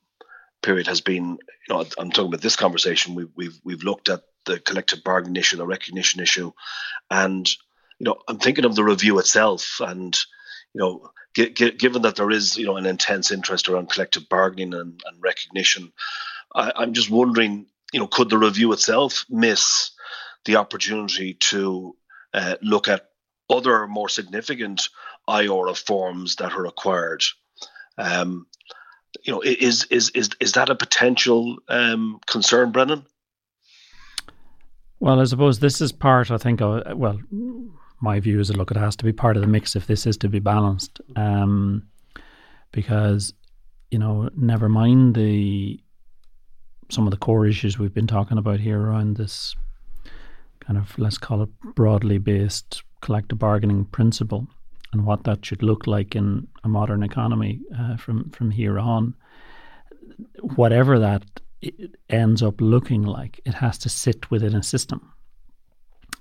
period 0.61 0.87
has 0.87 1.01
been 1.01 1.37
you 1.67 1.73
know 1.73 1.85
I'm 1.97 2.11
talking 2.11 2.27
about 2.27 2.41
this 2.41 2.55
conversation 2.55 3.15
we, 3.15 3.25
we've 3.35 3.59
we've 3.63 3.83
looked 3.83 4.09
at 4.09 4.21
the 4.45 4.59
collective 4.59 5.03
bargaining 5.03 5.39
issue, 5.39 5.57
the 5.57 5.65
recognition 5.65 6.21
issue, 6.21 6.51
and 7.09 7.49
you 7.99 8.05
know 8.05 8.17
I'm 8.27 8.39
thinking 8.39 8.65
of 8.65 8.75
the 8.75 8.83
review 8.83 9.19
itself, 9.19 9.79
and 9.79 10.17
you 10.73 10.79
know 10.79 11.11
g- 11.35 11.49
g- 11.49 11.71
given 11.71 12.03
that 12.03 12.15
there 12.15 12.31
is 12.31 12.57
you 12.57 12.65
know 12.65 12.77
an 12.77 12.85
intense 12.85 13.31
interest 13.31 13.69
around 13.69 13.89
collective 13.89 14.27
bargaining 14.29 14.73
and, 14.73 15.01
and 15.05 15.21
recognition, 15.21 15.91
I, 16.53 16.71
I'm 16.75 16.93
just 16.93 17.09
wondering 17.09 17.67
you 17.93 17.99
know 17.99 18.07
could 18.07 18.29
the 18.29 18.37
review 18.37 18.71
itself 18.73 19.25
miss 19.29 19.91
the 20.45 20.55
opportunity 20.55 21.35
to 21.35 21.95
uh, 22.33 22.55
look 22.61 22.87
at 22.87 23.09
other 23.49 23.87
more 23.87 24.09
significant 24.09 24.89
IR 25.27 25.65
reforms 25.65 26.37
that 26.37 26.53
are 26.53 26.63
required. 26.63 27.23
Um, 27.97 28.47
you 29.23 29.33
know, 29.33 29.41
is 29.41 29.85
is 29.85 30.09
is 30.11 30.29
is 30.39 30.53
that 30.53 30.69
a 30.69 30.75
potential 30.75 31.57
um, 31.67 32.19
concern, 32.25 32.71
Brendan? 32.71 33.05
Well, 35.01 35.19
I 35.19 35.23
suppose 35.23 35.59
this 35.59 35.81
is 35.81 35.91
part. 35.91 36.29
I 36.29 36.37
think. 36.37 36.61
Of, 36.61 36.95
well, 36.95 37.19
my 38.01 38.19
view 38.19 38.39
is 38.39 38.49
that 38.49 38.57
look, 38.57 38.69
it 38.69 38.77
has 38.77 38.95
to 38.97 39.03
be 39.03 39.11
part 39.11 39.35
of 39.35 39.41
the 39.41 39.47
mix 39.47 39.75
if 39.75 39.87
this 39.87 40.05
is 40.05 40.15
to 40.17 40.29
be 40.29 40.37
balanced, 40.37 41.01
um, 41.15 41.87
because 42.71 43.33
you 43.89 43.97
know, 43.97 44.29
never 44.37 44.69
mind 44.69 45.15
the 45.15 45.79
some 46.89 47.07
of 47.07 47.11
the 47.11 47.17
core 47.17 47.47
issues 47.47 47.79
we've 47.79 47.95
been 47.95 48.05
talking 48.05 48.37
about 48.37 48.59
here 48.59 48.79
around 48.79 49.17
this 49.17 49.55
kind 50.59 50.77
of 50.77 50.97
let's 50.99 51.17
call 51.17 51.41
it 51.41 51.49
broadly 51.73 52.19
based 52.19 52.83
collective 53.01 53.39
bargaining 53.39 53.85
principle 53.85 54.45
and 54.93 55.03
what 55.03 55.23
that 55.23 55.43
should 55.43 55.63
look 55.63 55.87
like 55.87 56.15
in 56.15 56.47
a 56.63 56.67
modern 56.67 57.01
economy 57.01 57.59
uh, 57.75 57.97
from 57.97 58.29
from 58.29 58.51
here 58.51 58.77
on. 58.77 59.15
Whatever 60.55 60.99
that 60.99 61.23
ends 62.09 62.41
up 62.41 62.59
looking 62.59 63.03
like, 63.03 63.39
it 63.45 63.53
has 63.53 63.77
to 63.79 63.89
sit 63.89 64.29
within 64.31 64.55
a 64.55 64.63
system, 64.63 65.11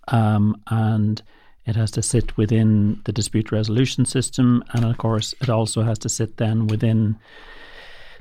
um, 0.09 0.61
and 0.69 1.23
it 1.67 1.77
has 1.77 1.91
to 1.93 2.03
sit 2.03 2.37
within 2.37 3.01
the 3.05 3.13
dispute 3.13 3.53
resolution 3.53 4.05
system, 4.05 4.65
and 4.73 4.85
of 4.85 4.99
course, 4.99 5.35
it 5.41 5.49
also 5.49 5.83
has 5.83 5.99
to 6.01 6.09
sit 6.09 6.37
then 6.39 6.67
within 6.67 7.19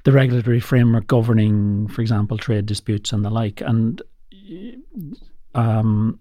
the 0.04 0.12
regulatory 0.12 0.60
framework 0.60 1.08
governing, 1.08 1.88
for 1.88 2.02
example, 2.02 2.38
trade 2.38 2.66
disputes 2.66 3.12
and 3.12 3.26
the 3.26 3.30
like. 3.30 3.62
And 3.62 4.02
um, 5.56 6.20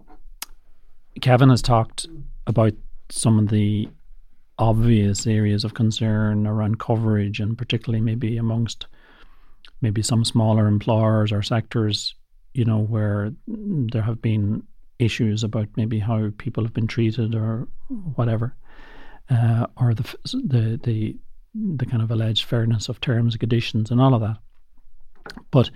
Kevin 1.21 1.49
has 1.49 1.61
talked 1.61 2.07
about 2.47 2.73
some 3.09 3.39
of 3.39 3.49
the 3.49 3.89
obvious 4.57 5.25
areas 5.25 5.63
of 5.63 5.73
concern 5.73 6.45
around 6.45 6.79
coverage, 6.79 7.39
and 7.39 7.57
particularly 7.57 8.01
maybe 8.03 8.37
amongst 8.37 8.87
maybe 9.81 10.01
some 10.01 10.25
smaller 10.25 10.67
employers 10.67 11.31
or 11.31 11.41
sectors, 11.41 12.15
you 12.53 12.65
know, 12.65 12.79
where 12.79 13.31
there 13.47 14.01
have 14.01 14.21
been 14.21 14.63
issues 14.99 15.43
about 15.43 15.67
maybe 15.77 15.99
how 15.99 16.29
people 16.37 16.63
have 16.63 16.73
been 16.73 16.87
treated 16.87 17.33
or 17.33 17.67
whatever, 18.15 18.55
uh, 19.29 19.65
or 19.77 19.93
the 19.93 20.03
the 20.33 20.79
the 20.83 21.15
the 21.55 21.85
kind 21.85 22.03
of 22.03 22.11
alleged 22.11 22.45
fairness 22.45 22.89
of 22.89 23.01
terms 23.01 23.33
and 23.33 23.39
conditions 23.39 23.91
and 23.91 23.99
all 24.01 24.13
of 24.13 24.21
that. 24.21 24.37
But 25.51 25.69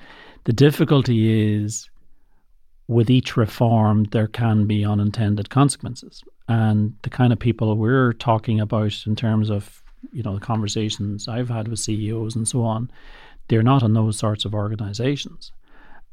the 0.43 0.53
difficulty 0.53 1.55
is 1.55 1.89
with 2.87 3.09
each 3.09 3.37
reform, 3.37 4.05
there 4.05 4.27
can 4.27 4.67
be 4.67 4.85
unintended 4.85 5.49
consequences. 5.49 6.23
And 6.47 6.93
the 7.03 7.09
kind 7.09 7.31
of 7.31 7.39
people 7.39 7.75
we're 7.77 8.13
talking 8.13 8.59
about 8.59 9.05
in 9.07 9.15
terms 9.15 9.49
of, 9.49 9.81
you 10.11 10.21
know, 10.21 10.33
the 10.33 10.45
conversations 10.45 11.27
I've 11.27 11.49
had 11.49 11.67
with 11.69 11.79
CEOs 11.79 12.35
and 12.35 12.47
so 12.47 12.63
on, 12.63 12.91
they're 13.47 13.63
not 13.63 13.83
in 13.83 13.93
those 13.93 14.17
sorts 14.17 14.45
of 14.45 14.53
organizations. 14.53 15.51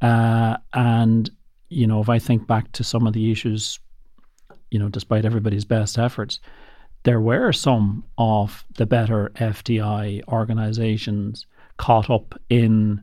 Uh, 0.01 0.57
and, 0.72 1.31
you 1.68 1.87
know, 1.87 2.01
if 2.01 2.09
I 2.09 2.18
think 2.18 2.47
back 2.47 2.72
to 2.72 2.85
some 2.85 3.07
of 3.07 3.12
the 3.12 3.31
issues, 3.31 3.78
you 4.70 4.78
know, 4.78 4.89
despite 4.89 5.24
everybody's 5.24 5.64
best 5.64 5.99
efforts, 5.99 6.41
there 7.05 7.20
were 7.20 7.53
some 7.53 8.05
of 8.18 8.64
the 8.76 8.87
better 8.87 9.31
FDI 9.37 10.22
organizations 10.28 11.47
caught 11.76 12.11
up 12.11 12.39
in 12.51 13.03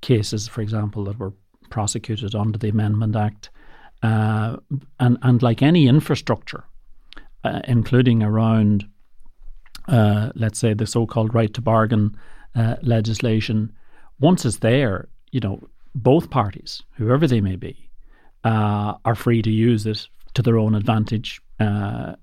cases, 0.00 0.48
for 0.48 0.60
example, 0.60 1.04
that 1.04 1.18
were 1.18 1.32
prosecuted 1.70 2.34
under 2.34 2.58
the 2.58 2.68
Amendment 2.68 3.16
Act. 3.16 3.50
Uh, 4.02 4.56
and, 4.98 5.16
and 5.22 5.42
like 5.42 5.62
any 5.62 5.86
infrastructure, 5.86 6.64
uh, 7.44 7.60
including 7.64 8.22
around, 8.22 8.84
uh, 9.88 10.30
let's 10.34 10.58
say, 10.58 10.74
the 10.74 10.86
so 10.86 11.06
called 11.06 11.34
right 11.34 11.54
to 11.54 11.60
bargain 11.60 12.16
uh, 12.54 12.76
legislation, 12.82 13.72
once 14.20 14.44
it's 14.44 14.58
there, 14.58 15.08
you 15.30 15.40
know, 15.40 15.60
both 15.94 16.30
parties, 16.30 16.82
whoever 16.92 17.26
they 17.26 17.40
may 17.40 17.56
be, 17.56 17.88
uh, 18.44 18.94
are 19.04 19.14
free 19.14 19.42
to 19.42 19.50
use 19.50 19.86
it 19.86 20.08
to 20.34 20.42
their 20.42 20.58
own 20.58 20.74
advantage, 20.74 21.40
uh, 21.60 22.14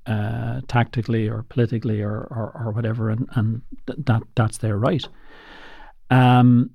tactically 0.68 1.30
or 1.30 1.44
politically 1.50 2.02
or, 2.02 2.28
or, 2.30 2.52
or 2.56 2.72
whatever, 2.72 3.10
and, 3.10 3.28
and 3.36 3.62
th- 3.88 4.00
that 4.06 4.24
that's 4.36 4.58
their 4.58 4.78
right. 4.78 5.08
Um, 6.10 6.72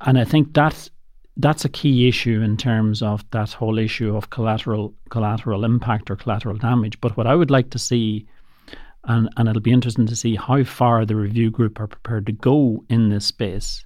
and 0.00 0.18
I 0.18 0.24
think 0.24 0.54
that 0.54 0.90
that's 1.36 1.64
a 1.64 1.68
key 1.68 2.08
issue 2.08 2.42
in 2.42 2.56
terms 2.56 3.02
of 3.02 3.24
that 3.30 3.52
whole 3.52 3.78
issue 3.78 4.16
of 4.16 4.30
collateral 4.30 4.94
collateral 5.08 5.64
impact 5.64 6.10
or 6.10 6.16
collateral 6.16 6.56
damage. 6.56 7.00
But 7.00 7.16
what 7.16 7.26
I 7.26 7.34
would 7.34 7.50
like 7.50 7.70
to 7.70 7.78
see, 7.78 8.26
and, 9.04 9.28
and 9.36 9.48
it'll 9.48 9.62
be 9.62 9.72
interesting 9.72 10.06
to 10.06 10.16
see 10.16 10.36
how 10.36 10.62
far 10.64 11.04
the 11.04 11.16
review 11.16 11.50
group 11.50 11.80
are 11.80 11.86
prepared 11.86 12.26
to 12.26 12.32
go 12.32 12.84
in 12.88 13.08
this 13.08 13.26
space 13.26 13.84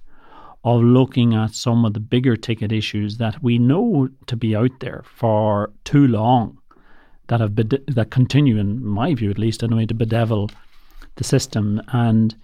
of 0.63 0.81
looking 0.81 1.35
at 1.35 1.53
some 1.53 1.85
of 1.85 1.93
the 1.93 1.99
bigger 1.99 2.35
ticket 2.35 2.71
issues 2.71 3.17
that 3.17 3.41
we 3.43 3.57
know 3.57 4.09
to 4.25 4.35
be 4.35 4.55
out 4.55 4.79
there 4.79 5.03
for 5.05 5.71
too 5.83 6.07
long 6.07 6.57
that 7.27 7.39
have 7.39 7.55
bed- 7.55 7.83
that 7.87 8.11
continue, 8.11 8.57
in 8.57 8.83
my 8.83 9.13
view 9.13 9.29
at 9.29 9.37
least, 9.37 9.63
anyway, 9.63 9.85
to 9.85 9.93
bedevil 9.93 10.49
the 11.15 11.23
system. 11.23 11.81
And 11.89 12.35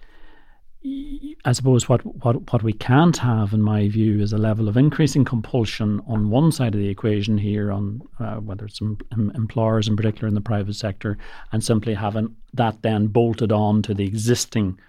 I 0.84 1.52
suppose 1.52 1.88
what, 1.88 2.04
what, 2.24 2.52
what 2.52 2.64
we 2.64 2.74
can't 2.74 3.18
have, 3.18 3.54
in 3.54 3.62
my 3.62 3.88
view, 3.88 4.20
is 4.20 4.34
a 4.34 4.38
level 4.38 4.68
of 4.68 4.78
increasing 4.78 5.24
compulsion 5.24 6.02
on 6.08 6.32
one 6.32 6.52
side 6.52 6.74
of 6.74 6.82
the 6.82 6.90
equation 6.90 7.38
here, 7.38 7.72
on 7.72 8.02
uh, 8.20 8.36
whether 8.38 8.66
it's 8.66 8.82
em- 8.82 9.32
employers 9.36 9.88
in 9.88 9.96
particular 9.96 10.28
in 10.28 10.34
the 10.34 10.42
private 10.42 10.74
sector, 10.76 11.20
and 11.52 11.64
simply 11.64 11.94
having 11.94 12.36
that 12.54 12.82
then 12.82 13.08
bolted 13.08 13.52
on 13.52 13.84
to 13.84 13.94
the 13.94 14.06
existing 14.06 14.80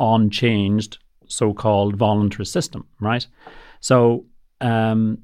unchanged 0.00 0.98
so 1.26 1.54
called 1.54 1.96
voluntary 1.96 2.44
system, 2.44 2.86
right? 3.00 3.26
So, 3.80 4.26
um, 4.60 5.18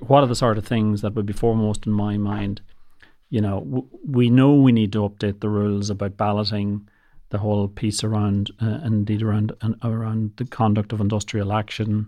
what 0.00 0.24
are 0.24 0.26
the 0.26 0.34
sort 0.34 0.58
of 0.58 0.66
things 0.66 1.02
that 1.02 1.14
would 1.14 1.26
be 1.26 1.32
foremost 1.32 1.86
in 1.86 1.92
my 1.92 2.16
mind? 2.16 2.60
You 3.30 3.40
know, 3.40 3.60
w- 3.60 3.88
we 4.04 4.28
know 4.28 4.54
we 4.54 4.72
need 4.72 4.92
to 4.92 5.08
update 5.08 5.40
the 5.40 5.48
rules 5.48 5.88
about 5.88 6.16
balloting 6.16 6.88
the 7.30 7.38
whole 7.38 7.68
piece 7.68 8.04
around, 8.04 8.50
uh, 8.62 8.80
indeed 8.84 9.22
around 9.22 9.52
uh, 9.62 9.70
around 9.82 10.32
the 10.36 10.44
conduct 10.44 10.92
of 10.92 11.00
industrial 11.00 11.52
action. 11.52 12.06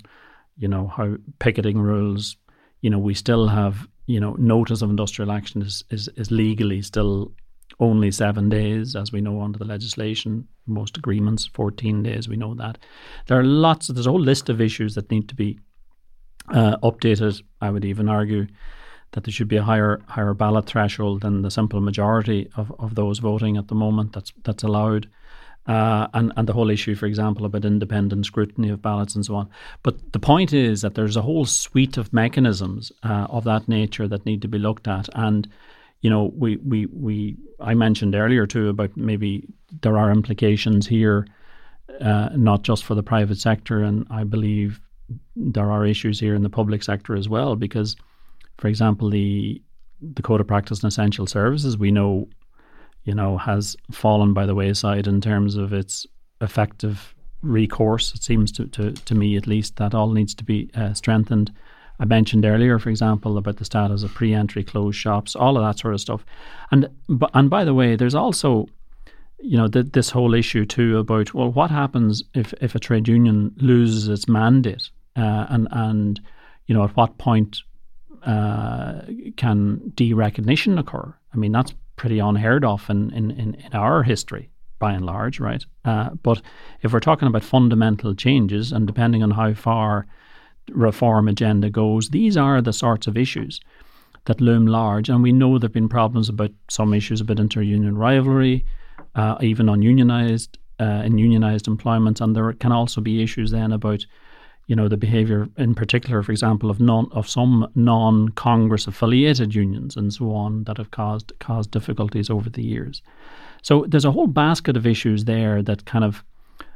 You 0.57 0.69
know 0.69 0.87
how 0.89 1.17
picketing 1.39 1.79
rules. 1.79 2.37
You 2.81 2.91
know 2.91 2.99
we 2.99 3.15
still 3.15 3.49
have 3.49 3.89
you 4.07 4.21
know 4.21 4.35
notice 4.39 4.83
of 4.83 4.91
industrial 4.91 5.33
action 5.33 5.63
is 5.63 5.85
is, 5.91 6.09
is 6.17 6.31
legally 6.31 6.83
still 6.83 7.33
only 7.81 8.11
seven 8.11 8.49
days, 8.49 8.97
as 8.97 9.13
we 9.13 9.21
know 9.21 9.41
under 9.41 9.59
the 9.59 9.65
legislation. 9.65 10.47
Most 10.67 10.97
agreements 10.97 11.47
fourteen 11.47 12.03
days. 12.03 12.29
We 12.29 12.37
know 12.37 12.55
that 12.55 12.79
there 13.27 13.39
are 13.39 13.45
lots. 13.45 13.89
Of, 13.89 13.97
there's 13.97 14.07
a 14.07 14.11
whole 14.11 14.21
list 14.21 14.49
of 14.49 14.61
issues 14.61 14.95
that 14.95 15.11
need 15.11 15.29
to 15.29 15.35
be 15.35 15.59
uh, 16.49 16.77
updated. 16.79 17.43
I 17.61 17.71
would 17.71 17.85
even 17.85 18.09
argue 18.09 18.47
that 19.13 19.25
there 19.25 19.33
should 19.33 19.49
be 19.49 19.57
a 19.57 19.63
higher 19.63 20.01
higher 20.07 20.35
ballot 20.35 20.67
threshold 20.67 21.23
than 21.23 21.43
the 21.43 21.51
simple 21.51 21.81
majority 21.81 22.49
of, 22.57 22.73
of 22.79 22.95
those 22.95 23.19
voting 23.19 23.57
at 23.57 23.69
the 23.69 23.75
moment 23.75 24.13
that's 24.13 24.33
that's 24.45 24.63
allowed. 24.63 25.09
Uh, 25.67 26.09
and, 26.15 26.33
and 26.37 26.49
the 26.49 26.55
whole 26.55 26.71
issue, 26.71 26.95
for 26.95 27.05
example, 27.05 27.45
about 27.45 27.63
independent 27.63 28.25
scrutiny 28.25 28.71
of 28.71 28.81
ballots 28.81 29.15
and 29.15 29.27
so 29.27 29.35
on. 29.35 29.51
But 29.83 30.13
the 30.15 30.19
point 30.19 30.55
is 30.55 30.81
that 30.81 30.95
there's 30.95 31.17
a 31.17 31.21
whole 31.21 31.45
suite 31.45 31.99
of 31.99 32.11
mechanisms 32.11 32.91
uh, 33.03 33.27
of 33.29 33.45
that 33.45 33.69
nature 33.69 34.09
that 34.09 34.25
need 34.25 34.41
to 34.41 34.49
be 34.49 34.59
looked 34.59 34.89
at. 34.89 35.11
And, 35.13 35.47
you 36.01 36.09
know, 36.09 36.33
we, 36.35 36.57
we, 36.57 36.87
we 36.87 37.37
I 37.61 37.75
mentioned 37.75 38.15
earlier 38.15 38.47
too 38.47 38.71
about 38.71 38.97
maybe 38.97 39.47
there 39.83 39.99
are 39.99 40.11
implications 40.11 40.87
here, 40.87 41.27
uh, 42.01 42.31
not 42.35 42.63
just 42.63 42.83
for 42.85 42.95
the 42.95 43.03
private 43.03 43.39
sector. 43.39 43.83
And 43.83 44.07
I 44.11 44.25
believe 44.25 44.81
there 45.37 45.71
are 45.71 45.85
issues 45.85 46.19
here 46.19 46.35
in 46.35 46.45
the 46.45 46.49
public 46.49 46.83
sector 46.83 47.15
as 47.15 47.29
well, 47.29 47.57
because 47.57 47.95
for 48.59 48.69
example, 48.69 49.11
the 49.11 49.63
the 50.01 50.23
code 50.23 50.41
of 50.41 50.47
practice 50.47 50.83
and 50.83 50.89
essential 50.89 51.27
services 51.27 51.77
we 51.77 51.91
know, 51.91 52.29
you 53.05 53.15
know, 53.15 53.37
has 53.39 53.77
fallen 53.91 54.33
by 54.33 54.47
the 54.47 54.55
wayside 54.55 55.07
in 55.07 55.21
terms 55.21 55.57
of 55.57 55.73
its 55.73 56.07
effective 56.41 57.15
recourse. 57.43 58.15
It 58.15 58.23
seems 58.23 58.53
to, 58.53 58.67
to, 58.67 58.93
to 58.93 59.15
me, 59.15 59.37
at 59.37 59.47
least, 59.47 59.77
that 59.77 59.95
all 59.95 60.11
needs 60.11 60.35
to 60.37 60.45
be 60.45 60.71
uh, 60.75 60.93
strengthened. 60.95 61.53
I 62.01 62.05
mentioned 62.05 62.45
earlier, 62.45 62.79
for 62.79 62.91
example, 62.91 63.39
about 63.39 63.57
the 63.57 63.65
status 63.65 64.05
of 64.05 64.15
pre-entry 64.15 64.63
closed 64.63 64.99
shops, 64.99 65.35
all 65.35 65.57
of 65.57 65.65
that 65.65 65.81
sort 65.81 65.95
of 65.95 66.01
stuff. 66.01 66.25
And 66.71 66.89
and 67.35 67.51
by 67.51 67.65
the 67.65 67.75
way, 67.75 67.97
there's 67.97 68.15
also, 68.15 68.67
you 69.41 69.57
know, 69.57 69.67
th- 69.67 69.93
this 69.93 70.11
whole 70.11 70.35
issue 70.35 70.65
too 70.65 70.99
about 70.99 71.35
well, 71.35 71.51
what 71.51 71.71
happens 71.71 72.23
if 72.35 72.55
if 72.61 72.77
a 72.77 72.79
trade 72.79 73.09
union 73.09 73.53
loses 73.57 74.09
its 74.09 74.29
mandate, 74.29 74.91
uh, 75.17 75.47
and 75.49 75.67
and 75.73 76.21
you 76.67 76.75
know, 76.75 76.85
at 76.85 76.97
what 76.97 77.19
point 77.19 77.63
uh, 78.25 79.03
can 79.37 79.93
derecognition 79.95 80.79
occur? 80.79 81.15
I 81.33 81.37
mean, 81.37 81.53
that's 81.53 81.75
pretty 81.97 82.19
unheard 82.19 82.65
of 82.65 82.89
in, 82.89 83.11
in, 83.13 83.31
in, 83.33 83.57
our 83.73 84.03
history, 84.03 84.51
by 84.79 84.93
and 84.93 85.05
large, 85.05 85.41
right? 85.41 85.65
Uh, 85.85 86.11
but 86.23 86.41
if 86.83 86.93
we're 86.93 87.01
talking 87.01 87.29
about 87.29 87.45
fundamental 87.45 88.15
changes, 88.15 88.73
and 88.73 88.87
depending 88.87 89.23
on 89.23 89.33
how 89.33 89.55
far 89.55 90.07
reform 90.71 91.29
agenda 91.29 91.71
goes, 91.71 92.11
these 92.11 92.37
are 92.37 92.63
the 92.63 92.73
sorts 92.73 93.07
of 93.07 93.17
issues 93.17 93.61
that 94.27 94.41
loom 94.41 94.67
large. 94.67 95.09
And 95.09 95.23
we 95.23 95.33
know 95.33 95.59
there 95.59 95.69
have 95.69 95.73
been 95.73 95.89
problems 95.89 96.29
about 96.29 96.51
some 96.69 96.95
issues 96.95 97.21
about 97.21 97.41
inter-union 97.41 97.97
rivalry, 97.97 98.65
uh, 99.15 99.37
even 99.41 99.69
ununionized 99.69 100.59
uh, 100.81 101.03
in 101.05 101.19
unionized 101.19 101.67
employment, 101.67 102.21
and 102.21 102.37
there 102.37 102.53
can 102.53 102.73
also 102.73 103.01
be 103.01 103.23
issues 103.23 103.51
then 103.51 103.73
about 103.73 104.07
you 104.69 104.77
know, 104.77 104.87
the 104.87 104.99
behaviour 104.99 105.49
in 105.57 105.75
particular, 105.75 106.23
for 106.23 106.31
example, 106.31 106.71
of 106.71 106.79
non 106.79 107.09
of 107.13 107.29
some 107.29 107.69
non 107.75 108.29
Congress 108.29 108.87
affiliated 108.87 109.55
unions 109.55 109.97
and 109.97 110.13
so 110.13 110.33
on 110.33 110.65
that 110.65 110.77
have 110.77 110.91
caused 110.91 111.33
caused 111.41 111.71
difficulties 111.71 112.31
over 112.31 112.49
the 112.51 112.63
years. 112.63 113.03
So 113.63 113.87
there's 113.89 114.05
a 114.05 114.13
whole 114.13 114.27
basket 114.27 114.77
of 114.77 114.87
issues 114.87 115.25
there 115.25 115.63
that 115.63 115.87
kind 115.87 116.05
of 116.05 116.23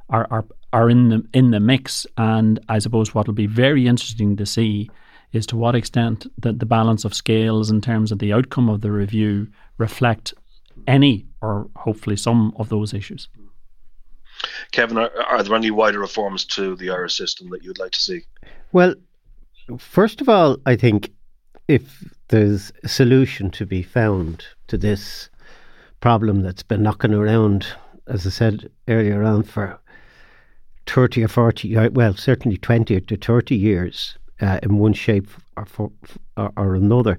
are 0.08 0.26
are, 0.30 0.44
are 0.72 0.88
in 0.88 1.10
the 1.10 1.26
in 1.34 1.50
the 1.50 1.60
mix. 1.60 2.06
And 2.16 2.58
I 2.70 2.78
suppose 2.78 3.14
what 3.14 3.26
will 3.26 3.34
be 3.34 3.46
very 3.46 3.86
interesting 3.86 4.36
to 4.36 4.46
see 4.46 4.90
is 5.32 5.46
to 5.46 5.56
what 5.56 5.74
extent 5.74 6.26
that 6.38 6.60
the 6.60 6.66
balance 6.66 7.04
of 7.04 7.14
scales 7.14 7.70
in 7.70 7.82
terms 7.82 8.10
of 8.10 8.18
the 8.18 8.32
outcome 8.32 8.70
of 8.70 8.80
the 8.80 8.90
review 8.90 9.48
reflect 9.76 10.32
any 10.86 11.26
or 11.42 11.68
hopefully 11.76 12.16
some 12.16 12.54
of 12.56 12.70
those 12.70 12.94
issues. 12.94 13.28
Kevin, 14.72 14.98
are, 14.98 15.10
are 15.22 15.42
there 15.42 15.56
any 15.56 15.70
wider 15.70 15.98
reforms 15.98 16.44
to 16.46 16.76
the 16.76 16.90
Irish 16.90 17.16
system 17.16 17.50
that 17.50 17.62
you'd 17.62 17.78
like 17.78 17.92
to 17.92 18.00
see? 18.00 18.22
Well, 18.72 18.94
first 19.78 20.20
of 20.20 20.28
all, 20.28 20.58
I 20.66 20.76
think 20.76 21.12
if 21.68 22.04
there's 22.28 22.72
a 22.82 22.88
solution 22.88 23.50
to 23.50 23.66
be 23.66 23.82
found 23.82 24.44
to 24.68 24.76
this 24.76 25.28
problem 26.00 26.42
that's 26.42 26.62
been 26.62 26.82
knocking 26.82 27.14
around, 27.14 27.66
as 28.06 28.26
I 28.26 28.30
said 28.30 28.70
earlier 28.88 29.22
on, 29.22 29.42
for 29.42 29.78
30 30.86 31.24
or 31.24 31.28
40, 31.28 31.76
uh, 31.76 31.90
well, 31.90 32.14
certainly 32.14 32.56
20 32.56 33.00
to 33.00 33.16
30 33.16 33.56
years 33.56 34.16
uh, 34.40 34.58
in 34.62 34.78
one 34.78 34.92
shape 34.92 35.28
or, 35.56 35.64
for, 35.64 35.92
or, 36.36 36.52
or 36.56 36.74
another. 36.74 37.18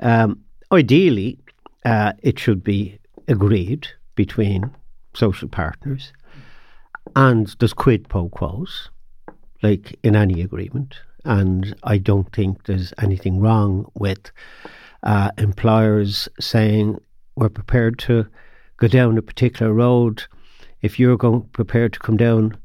Um, 0.00 0.40
ideally, 0.70 1.38
uh, 1.84 2.12
it 2.22 2.38
should 2.38 2.62
be 2.62 2.98
agreed 3.28 3.88
between 4.14 4.70
social 5.14 5.48
partners 5.48 6.12
and 7.16 7.54
there's 7.58 7.72
quid 7.72 8.08
pro 8.08 8.28
quos, 8.28 8.90
like 9.62 9.98
in 10.02 10.16
any 10.16 10.42
agreement. 10.42 10.96
And 11.24 11.74
I 11.84 11.98
don't 11.98 12.32
think 12.32 12.64
there's 12.64 12.92
anything 12.98 13.40
wrong 13.40 13.90
with 13.94 14.30
uh, 15.02 15.30
employers 15.38 16.28
saying 16.38 16.98
we're 17.36 17.48
prepared 17.48 17.98
to 18.00 18.26
go 18.78 18.88
down 18.88 19.18
a 19.18 19.22
particular 19.22 19.72
road 19.72 20.24
if 20.82 20.98
you're 20.98 21.16
going 21.16 21.42
prepared 21.52 21.92
to 21.92 21.98
come 21.98 22.16
down 22.16 22.56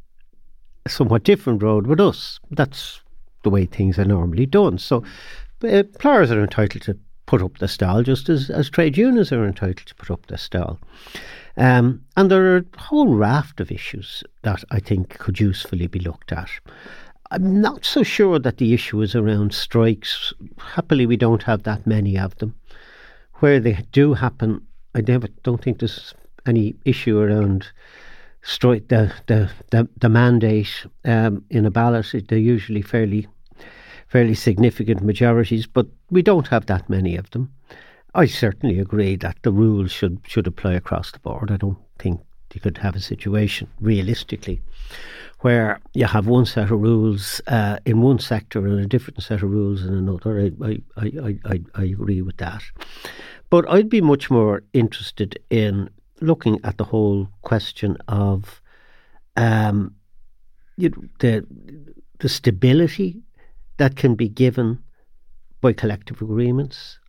a 0.86 0.90
somewhat 0.90 1.24
different 1.24 1.62
road 1.62 1.88
with 1.88 2.00
us. 2.00 2.40
That's 2.52 3.02
the 3.44 3.50
way 3.50 3.66
things 3.66 4.00
are 4.00 4.06
normally 4.06 4.46
done. 4.46 4.78
So 4.78 5.04
employers 5.62 6.32
are 6.32 6.42
entitled 6.42 6.84
to 6.84 6.98
put 7.26 7.42
up 7.42 7.58
the 7.58 7.68
stall 7.68 8.04
just 8.04 8.30
as, 8.30 8.50
as 8.50 8.70
trade 8.70 8.98
unions 8.98 9.32
are 9.32 9.46
entitled 9.46 9.88
to 9.88 9.96
put 9.96 10.12
up 10.12 10.26
the 10.28 10.38
stall. 10.38 10.80
Um, 11.58 12.04
and 12.18 12.30
there 12.30 12.54
are 12.54 12.58
a 12.58 12.66
whole 12.78 13.16
raft 13.16 13.60
of 13.60 13.72
issues 13.72 14.24
that 14.42 14.64
I 14.72 14.80
think 14.80 15.18
could 15.18 15.40
usefully 15.40 15.88
be 15.88 16.00
looked 16.00 16.32
at. 16.32 16.50
I'm 17.32 17.62
not 17.62 17.86
so 17.86 18.04
sure 18.04 18.40
that 18.40 18.58
the 18.58 18.74
issue 18.74 19.02
is 19.02 19.16
around 19.16 19.54
strikes. 19.54 20.34
Happily, 20.60 21.06
we 21.06 21.18
don't 21.18 21.44
have 21.44 21.64
that 21.64 21.88
many 21.88 22.18
of 22.18 22.36
them. 22.38 22.56
Where 23.36 23.60
they 23.60 23.80
do 23.92 24.14
happen, 24.14 24.66
I 24.94 25.02
never 25.02 25.28
don't 25.44 25.62
think 25.62 25.80
there's 25.80 26.14
any 26.46 26.76
issue 26.86 27.20
around 27.20 27.68
strike 28.44 28.88
the 28.90 29.12
the 29.26 29.50
the, 29.72 29.90
the 30.00 30.10
mandate 30.10 30.86
um, 31.04 31.44
in 31.50 31.66
a 31.66 31.72
ballot. 31.72 32.14
They're 32.28 32.38
usually 32.38 32.84
fairly 32.84 33.28
fairly 34.08 34.36
significant 34.36 35.02
majorities, 35.02 35.68
but 35.68 35.88
we 36.10 36.22
don't 36.22 36.48
have 36.48 36.66
that 36.68 36.90
many 36.90 37.16
of 37.16 37.30
them. 37.32 37.52
I 38.14 38.26
certainly 38.26 38.80
agree 38.80 39.18
that 39.18 39.38
the 39.42 39.52
rules 39.52 39.92
should 39.92 40.20
should 40.26 40.48
apply 40.48 40.74
across 40.74 41.12
the 41.12 41.20
board. 41.20 41.52
I 41.52 41.58
don't 41.58 41.78
think 42.00 42.22
you 42.54 42.62
could 42.62 42.78
have 42.78 42.96
a 42.96 43.02
situation 43.02 43.68
realistically 43.82 44.62
where 45.42 45.80
you 45.94 46.06
have 46.06 46.26
one 46.26 46.46
set 46.46 46.72
of 46.72 46.82
rules 46.82 47.42
uh, 47.48 47.78
in 47.86 48.02
one 48.02 48.18
sector 48.18 48.66
and 48.66 48.80
a 48.80 48.88
different 48.88 49.22
set 49.22 49.44
of 49.44 49.52
rules 49.52 49.84
in 49.84 49.94
another. 49.94 50.40
I, 50.40 50.52
I, 50.66 50.82
I, 50.98 51.40
I, 51.46 51.62
I 51.76 51.84
agree 51.84 52.22
with 52.22 52.38
that. 52.38 52.64
But 53.50 53.70
I'd 53.70 53.90
be 53.90 54.02
much 54.02 54.32
more 54.32 54.64
interested 54.74 55.38
in 55.50 55.90
looking 56.22 56.60
at 56.64 56.78
the 56.78 56.86
whole 56.86 57.28
question 57.42 57.98
of 58.08 58.62
um, 59.36 59.94
you 60.78 60.90
know, 60.90 61.04
the 61.20 61.46
the 62.20 62.30
stability 62.30 63.22
that 63.78 63.96
can 63.96 64.16
be 64.16 64.30
given 64.30 64.84
by 65.62 65.74
collective 65.74 66.22
agreements 66.22 67.00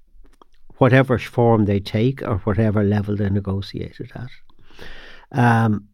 whatever 0.78 1.18
form 1.18 1.64
they 1.64 1.80
take 1.80 2.22
or 2.22 2.38
whatever 2.38 2.82
level 2.82 3.16
they're 3.16 3.30
negotiated 3.30 4.10
at. 4.14 4.30
Um, 5.32 5.88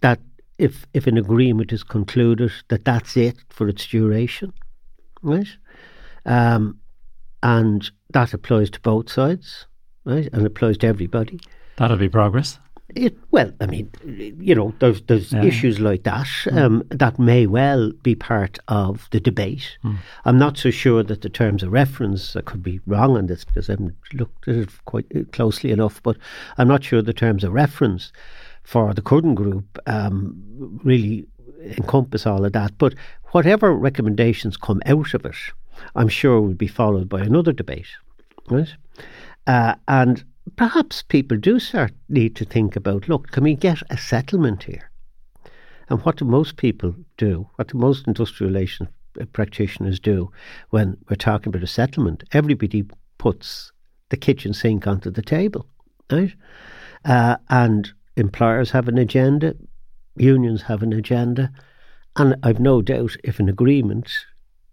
that 0.00 0.20
if 0.58 0.86
if 0.94 1.06
an 1.06 1.18
agreement 1.18 1.72
is 1.72 1.82
concluded, 1.82 2.52
that 2.68 2.84
that's 2.84 3.16
it 3.16 3.36
for 3.48 3.68
its 3.68 3.86
duration, 3.86 4.52
right? 5.22 5.48
Um, 6.24 6.78
and 7.42 7.90
that 8.10 8.32
applies 8.32 8.70
to 8.70 8.80
both 8.80 9.10
sides, 9.10 9.66
right? 10.04 10.28
And 10.32 10.46
applies 10.46 10.78
to 10.78 10.86
everybody. 10.86 11.40
That'll 11.76 11.96
be 11.96 12.08
progress. 12.08 12.58
It, 12.96 13.16
well, 13.30 13.52
I 13.60 13.66
mean, 13.66 13.90
you 14.04 14.54
know, 14.54 14.72
there's 14.78 15.02
there's 15.02 15.32
yeah. 15.32 15.44
issues 15.44 15.80
like 15.80 16.04
that 16.04 16.26
mm. 16.26 16.56
um, 16.56 16.82
that 16.90 17.18
may 17.18 17.46
well 17.46 17.90
be 18.02 18.14
part 18.14 18.58
of 18.68 19.08
the 19.10 19.20
debate. 19.20 19.78
Mm. 19.84 19.98
I'm 20.24 20.38
not 20.38 20.56
so 20.56 20.70
sure 20.70 21.02
that 21.02 21.22
the 21.22 21.28
terms 21.28 21.62
of 21.62 21.72
reference. 21.72 22.36
I 22.36 22.40
could 22.42 22.62
be 22.62 22.80
wrong 22.86 23.16
on 23.16 23.26
this 23.26 23.44
because 23.44 23.68
I 23.68 23.72
haven't 23.72 23.96
looked 24.12 24.48
at 24.48 24.54
it 24.56 24.70
quite 24.84 25.32
closely 25.32 25.72
enough, 25.72 26.02
but 26.02 26.16
I'm 26.58 26.68
not 26.68 26.84
sure 26.84 27.02
the 27.02 27.12
terms 27.12 27.44
of 27.44 27.52
reference 27.52 28.12
for 28.62 28.94
the 28.94 29.02
Curtin 29.02 29.34
Group 29.34 29.78
um, 29.86 30.80
really 30.84 31.26
encompass 31.62 32.26
all 32.26 32.44
of 32.44 32.52
that. 32.52 32.76
But 32.78 32.94
whatever 33.32 33.74
recommendations 33.74 34.56
come 34.56 34.82
out 34.86 35.14
of 35.14 35.24
it, 35.24 35.36
I'm 35.94 36.08
sure 36.08 36.40
will 36.40 36.54
be 36.54 36.68
followed 36.68 37.08
by 37.08 37.20
another 37.20 37.52
debate, 37.52 37.88
right? 38.50 38.72
Uh, 39.46 39.74
and 39.88 40.24
perhaps 40.56 41.02
people 41.02 41.36
do 41.36 41.58
start 41.58 41.92
need 42.08 42.36
to 42.36 42.44
think 42.44 42.76
about 42.76 43.08
look, 43.08 43.30
can 43.30 43.44
we 43.44 43.54
get 43.54 43.82
a 43.90 43.96
settlement 43.96 44.64
here? 44.64 44.90
And 45.88 46.00
what 46.02 46.16
do 46.16 46.24
most 46.24 46.56
people 46.56 46.94
do? 47.16 47.48
What 47.56 47.68
do 47.68 47.78
most 47.78 48.06
industrial 48.06 48.50
relations 48.50 48.88
uh, 49.20 49.26
practitioners 49.26 50.00
do 50.00 50.30
when 50.70 50.96
we're 51.08 51.16
talking 51.16 51.48
about 51.48 51.62
a 51.62 51.68
settlement? 51.68 52.24
Everybody 52.32 52.84
puts 53.18 53.72
the 54.10 54.16
kitchen 54.16 54.54
sink 54.54 54.86
onto 54.86 55.10
the 55.10 55.22
table, 55.22 55.66
right? 56.10 56.34
Uh, 57.04 57.36
and 57.48 57.92
employers 58.16 58.70
have 58.70 58.88
an 58.88 58.98
agenda, 58.98 59.54
unions 60.16 60.62
have 60.62 60.82
an 60.82 60.92
agenda, 60.92 61.50
and 62.16 62.36
I've 62.42 62.60
no 62.60 62.80
doubt 62.80 63.16
if 63.24 63.40
an 63.40 63.48
agreement 63.48 64.10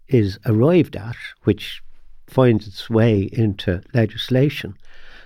is 0.08 0.38
arrived 0.46 0.96
at, 0.96 1.16
which 1.44 1.82
finds 2.28 2.66
its 2.66 2.88
way 2.88 3.28
into 3.32 3.82
legislation, 3.94 4.74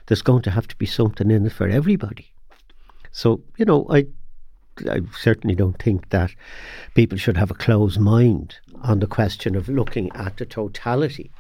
there's 0.07 0.23
going 0.23 0.43
to 0.43 0.51
have 0.51 0.69
to 0.69 0.77
be 0.77 0.87
something 0.87 1.31
in 1.31 1.47
it 1.47 1.53
for 1.53 1.69
everybody. 1.69 2.33
So, 3.13 3.41
you 3.57 3.65
know, 3.65 3.87
I 3.91 4.07
I 4.91 5.01
certainly 5.19 5.55
don't 5.55 5.81
think 5.83 6.11
that 6.11 6.35
people 6.95 7.17
should 7.17 7.37
have 7.37 7.51
a 7.51 7.55
closed 7.55 7.99
mind 7.99 8.57
on 8.83 9.01
the 9.01 9.07
question 9.07 9.57
of 9.57 9.69
looking 9.69 10.13
at 10.13 10.37
the 10.37 10.45
totality 10.45 11.31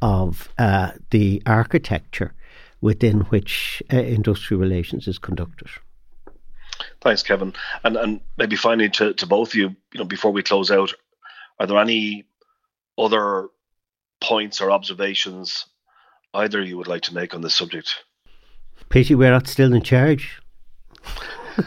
of 0.00 0.48
uh, 0.58 0.92
the 1.10 1.42
architecture 1.44 2.32
within 2.80 3.20
which 3.22 3.82
uh, 3.92 3.98
industrial 3.98 4.60
relations 4.60 5.06
is 5.06 5.18
conducted. 5.18 5.68
Thanks, 7.02 7.22
Kevin. 7.22 7.52
And 7.84 7.96
and 7.96 8.20
maybe 8.38 8.56
finally 8.56 8.88
to, 8.90 9.12
to 9.14 9.26
both 9.26 9.48
of 9.48 9.54
you, 9.54 9.76
you 9.92 9.98
know, 9.98 10.04
before 10.04 10.32
we 10.32 10.42
close 10.42 10.70
out, 10.70 10.94
are 11.58 11.66
there 11.66 11.78
any 11.78 12.24
other 12.96 13.48
points 14.20 14.60
or 14.60 14.70
observations 14.70 15.66
either 16.34 16.62
you 16.62 16.76
would 16.76 16.88
like 16.88 17.02
to 17.02 17.14
make 17.14 17.34
on 17.34 17.40
this 17.40 17.54
subject? 17.54 17.94
Pity 18.88 19.14
we're 19.14 19.30
not 19.30 19.46
still 19.46 19.72
in 19.72 19.82
charge. 19.82 20.40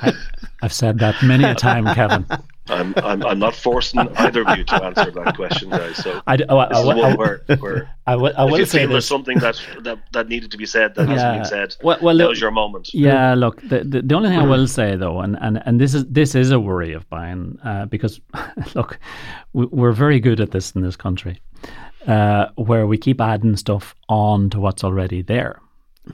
I, 0.02 0.14
have 0.62 0.74
said 0.74 1.00
that 1.00 1.22
many 1.24 1.44
a 1.44 1.56
time, 1.56 1.86
Kevin. 1.94 2.26
I'm, 2.70 2.94
I'm, 2.98 3.26
I'm 3.26 3.40
not 3.40 3.54
forcing 3.54 4.00
either 4.00 4.48
of 4.48 4.58
you 4.58 4.64
to 4.64 4.84
answer 4.84 5.12
that 5.12 5.36
question, 5.36 5.70
guys. 5.70 5.98
So 5.98 6.22
I, 6.26 6.38
oh, 6.48 6.58
I, 6.58 6.70
this 6.70 6.78
I, 6.78 6.82
is 6.82 6.88
one 6.88 7.18
where, 7.18 7.42
where 7.60 7.96
I, 8.08 8.16
will, 8.16 8.34
will 8.38 8.56
if 8.56 8.70
say 8.70 8.86
there's 8.86 9.06
something 9.06 9.38
that, 9.40 9.62
that 9.82 10.00
that 10.14 10.30
needed 10.30 10.50
to 10.52 10.58
be 10.58 10.66
said 10.66 10.96
that 10.96 11.10
yeah. 11.10 11.14
hasn't 11.14 11.34
been 11.34 11.46
said. 11.46 11.76
Well, 11.84 11.98
well 12.02 12.18
that 12.18 12.30
was 12.30 12.40
your 12.40 12.52
moment. 12.52 12.94
Yeah, 12.94 13.34
look, 13.34 13.62
the, 13.62 13.84
the, 13.84 14.02
the 14.02 14.16
only 14.16 14.30
thing 14.30 14.40
I 14.40 14.46
will 14.46 14.68
say 14.68 14.96
though, 14.96 15.20
and, 15.20 15.38
and, 15.42 15.62
and 15.66 15.80
this 15.80 15.94
is 15.94 16.06
this 16.06 16.36
is 16.36 16.52
a 16.52 16.60
worry 16.60 16.94
of 16.94 17.06
mine, 17.12 17.60
uh, 17.66 17.86
because 17.88 18.22
look, 18.76 18.98
we're 19.52 19.92
very 19.92 20.22
good 20.22 20.40
at 20.40 20.52
this 20.52 20.72
in 20.72 20.82
this 20.82 20.96
country, 20.96 21.42
uh, 22.08 22.48
where 22.56 22.88
we 22.88 22.98
keep 22.98 23.22
adding 23.22 23.56
stuff 23.58 23.96
on 24.10 24.50
to 24.50 24.60
what's 24.60 24.84
already 24.84 25.22
there, 25.22 25.60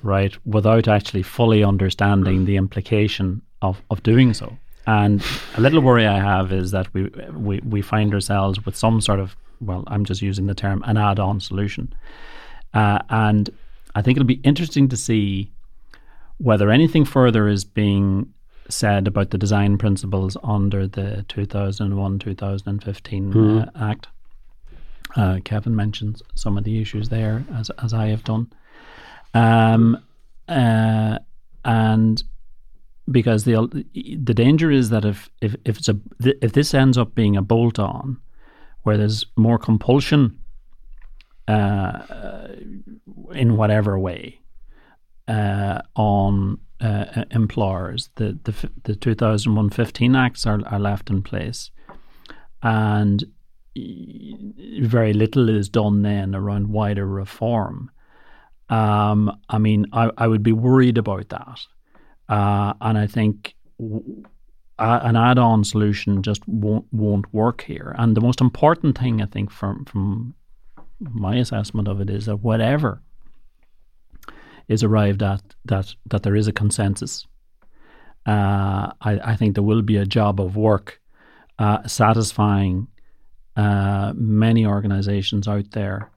right, 0.03 0.38
without 0.45 0.88
actually 0.88 1.24
fully 1.24 1.64
understanding 1.64 2.45
the 2.45 2.57
implication 2.57 3.41
of, 3.61 3.82
of 3.90 4.03
doing 4.03 4.34
so. 4.34 4.57
And 4.88 5.24
a 5.56 5.61
little 5.61 5.82
worry 5.82 6.07
I 6.07 6.20
have 6.20 6.52
is 6.52 6.72
that 6.72 6.91
we, 6.94 7.10
we, 7.34 7.60
we 7.60 7.82
find 7.82 8.14
ourselves 8.14 8.66
with 8.66 8.76
some 8.76 9.02
sort 9.02 9.20
of, 9.20 9.36
well, 9.61 9.84
I'm 9.88 10.06
just 10.06 10.22
using 10.22 10.48
the 10.48 10.56
term, 10.56 10.84
an 10.86 10.98
add 10.98 11.20
on 11.20 11.40
solution. 11.40 11.94
Uh, 12.74 12.99
and 13.10 13.49
I 13.95 14.02
think 14.02 14.18
it'll 14.18 14.26
be 14.26 14.41
interesting 14.44 14.90
to 14.90 14.98
see 14.98 15.52
whether 16.38 16.70
anything 16.72 17.06
further 17.06 17.48
is 17.48 17.66
being 17.66 18.34
said 18.70 19.07
about 19.07 19.32
the 19.32 19.38
design 19.38 19.78
principles 19.78 20.38
under 20.44 20.88
the 20.88 21.26
2001 21.28 22.20
2015 22.20 23.34
mm. 23.34 23.68
uh, 23.68 23.72
Act. 23.76 24.07
Uh, 25.15 25.40
Kevin 25.44 25.76
mentions 25.76 26.22
some 26.36 26.57
of 26.57 26.64
the 26.64 26.81
issues 26.81 27.10
there, 27.10 27.44
as, 27.56 27.72
as 27.84 27.94
I 27.94 28.07
have 28.07 28.23
done. 28.23 28.52
Um, 29.34 30.03
uh, 30.48 31.19
and 31.65 32.23
because 33.10 33.44
the 33.44 33.86
the 33.94 34.34
danger 34.34 34.72
is 34.72 34.90
that 34.90 35.06
if 35.06 35.30
if 35.41 35.56
if 35.65 35.77
it's 35.77 35.90
a 35.90 35.99
if 36.19 36.53
this 36.53 36.73
ends 36.73 36.98
up 36.98 37.15
being 37.15 37.36
a 37.36 37.41
bolt 37.41 37.80
on, 37.80 38.18
where 38.84 38.98
there's 38.98 39.26
more 39.36 39.57
compulsion, 39.57 40.40
uh, 41.48 42.48
in 43.34 43.57
whatever 43.57 43.98
way, 43.99 44.40
uh, 45.27 45.81
on 45.95 46.60
uh, 46.81 47.26
employers, 47.31 48.10
the 48.15 48.38
the 48.44 48.69
the 48.84 48.95
2001 48.95 49.69
15 49.69 50.15
acts 50.15 50.45
are 50.45 50.61
are 50.68 50.80
left 50.80 51.10
in 51.10 51.22
place, 51.22 51.72
and 52.61 53.26
very 53.75 55.13
little 55.13 55.49
is 55.49 55.69
done 55.69 56.01
then 56.01 56.35
around 56.35 56.67
wider 56.67 57.05
reform. 57.05 57.91
Um, 58.69 59.35
I 59.49 59.57
mean, 59.57 59.87
I, 59.93 60.11
I 60.17 60.27
would 60.27 60.43
be 60.43 60.51
worried 60.51 60.97
about 60.97 61.29
that 61.29 61.59
uh, 62.29 62.73
and 62.79 62.97
I 62.97 63.07
think 63.07 63.55
an 64.77 65.15
add-on 65.15 65.63
solution 65.63 66.21
just 66.21 66.47
won't 66.47 66.85
won't 66.93 67.33
work 67.33 67.63
here. 67.63 67.95
And 67.97 68.15
the 68.15 68.21
most 68.21 68.39
important 68.39 68.97
thing 68.97 69.21
I 69.21 69.25
think 69.25 69.51
from 69.51 69.83
from 69.85 70.35
my 70.99 71.35
assessment 71.35 71.87
of 71.87 71.99
it 71.99 72.09
is 72.09 72.27
that 72.27 72.37
whatever 72.37 73.01
is 74.67 74.83
arrived 74.83 75.23
at, 75.23 75.41
that 75.65 75.95
that 76.05 76.23
there 76.23 76.35
is 76.35 76.47
a 76.47 76.53
consensus. 76.53 77.25
Uh, 78.25 78.91
I, 79.01 79.19
I, 79.23 79.35
think 79.37 79.55
there 79.55 79.63
will 79.63 79.81
be 79.81 79.95
a 79.95 80.05
job 80.05 80.39
of 80.41 80.55
work 80.55 81.01
uh, 81.57 81.87
satisfying 81.87 82.87
uh, 83.60 84.14
many 84.15 84.65
organizations 84.65 85.45
out 85.45 85.72
there 85.72 86.10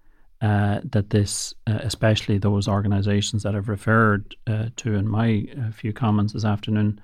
uh, 0.43 0.79
that 0.85 1.11
this, 1.11 1.53
uh, 1.67 1.81
especially 1.83 2.39
those 2.39 2.69
organisations 2.69 3.43
that 3.43 3.57
I've 3.57 3.69
referred 3.69 4.37
uh, 4.47 4.67
to 4.77 4.95
in 4.95 5.09
my 5.09 5.49
uh, 5.59 5.73
few 5.73 5.93
comments 5.93 6.35
this 6.35 6.45
afternoon 6.45 7.01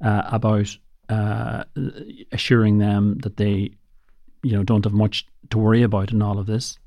about 0.00 0.76
assuring 2.30 2.78
them 2.78 3.18
that 3.18 3.36
they, 3.36 3.72
you 4.44 4.52
know, 4.52 4.62
don't 4.62 4.84
have 4.84 4.92
much 4.92 5.26
to 5.50 5.58
worry 5.58 5.82
about 5.82 6.12
in 6.12 6.22
all 6.22 6.38
of 6.38 6.46
this. 6.46 6.78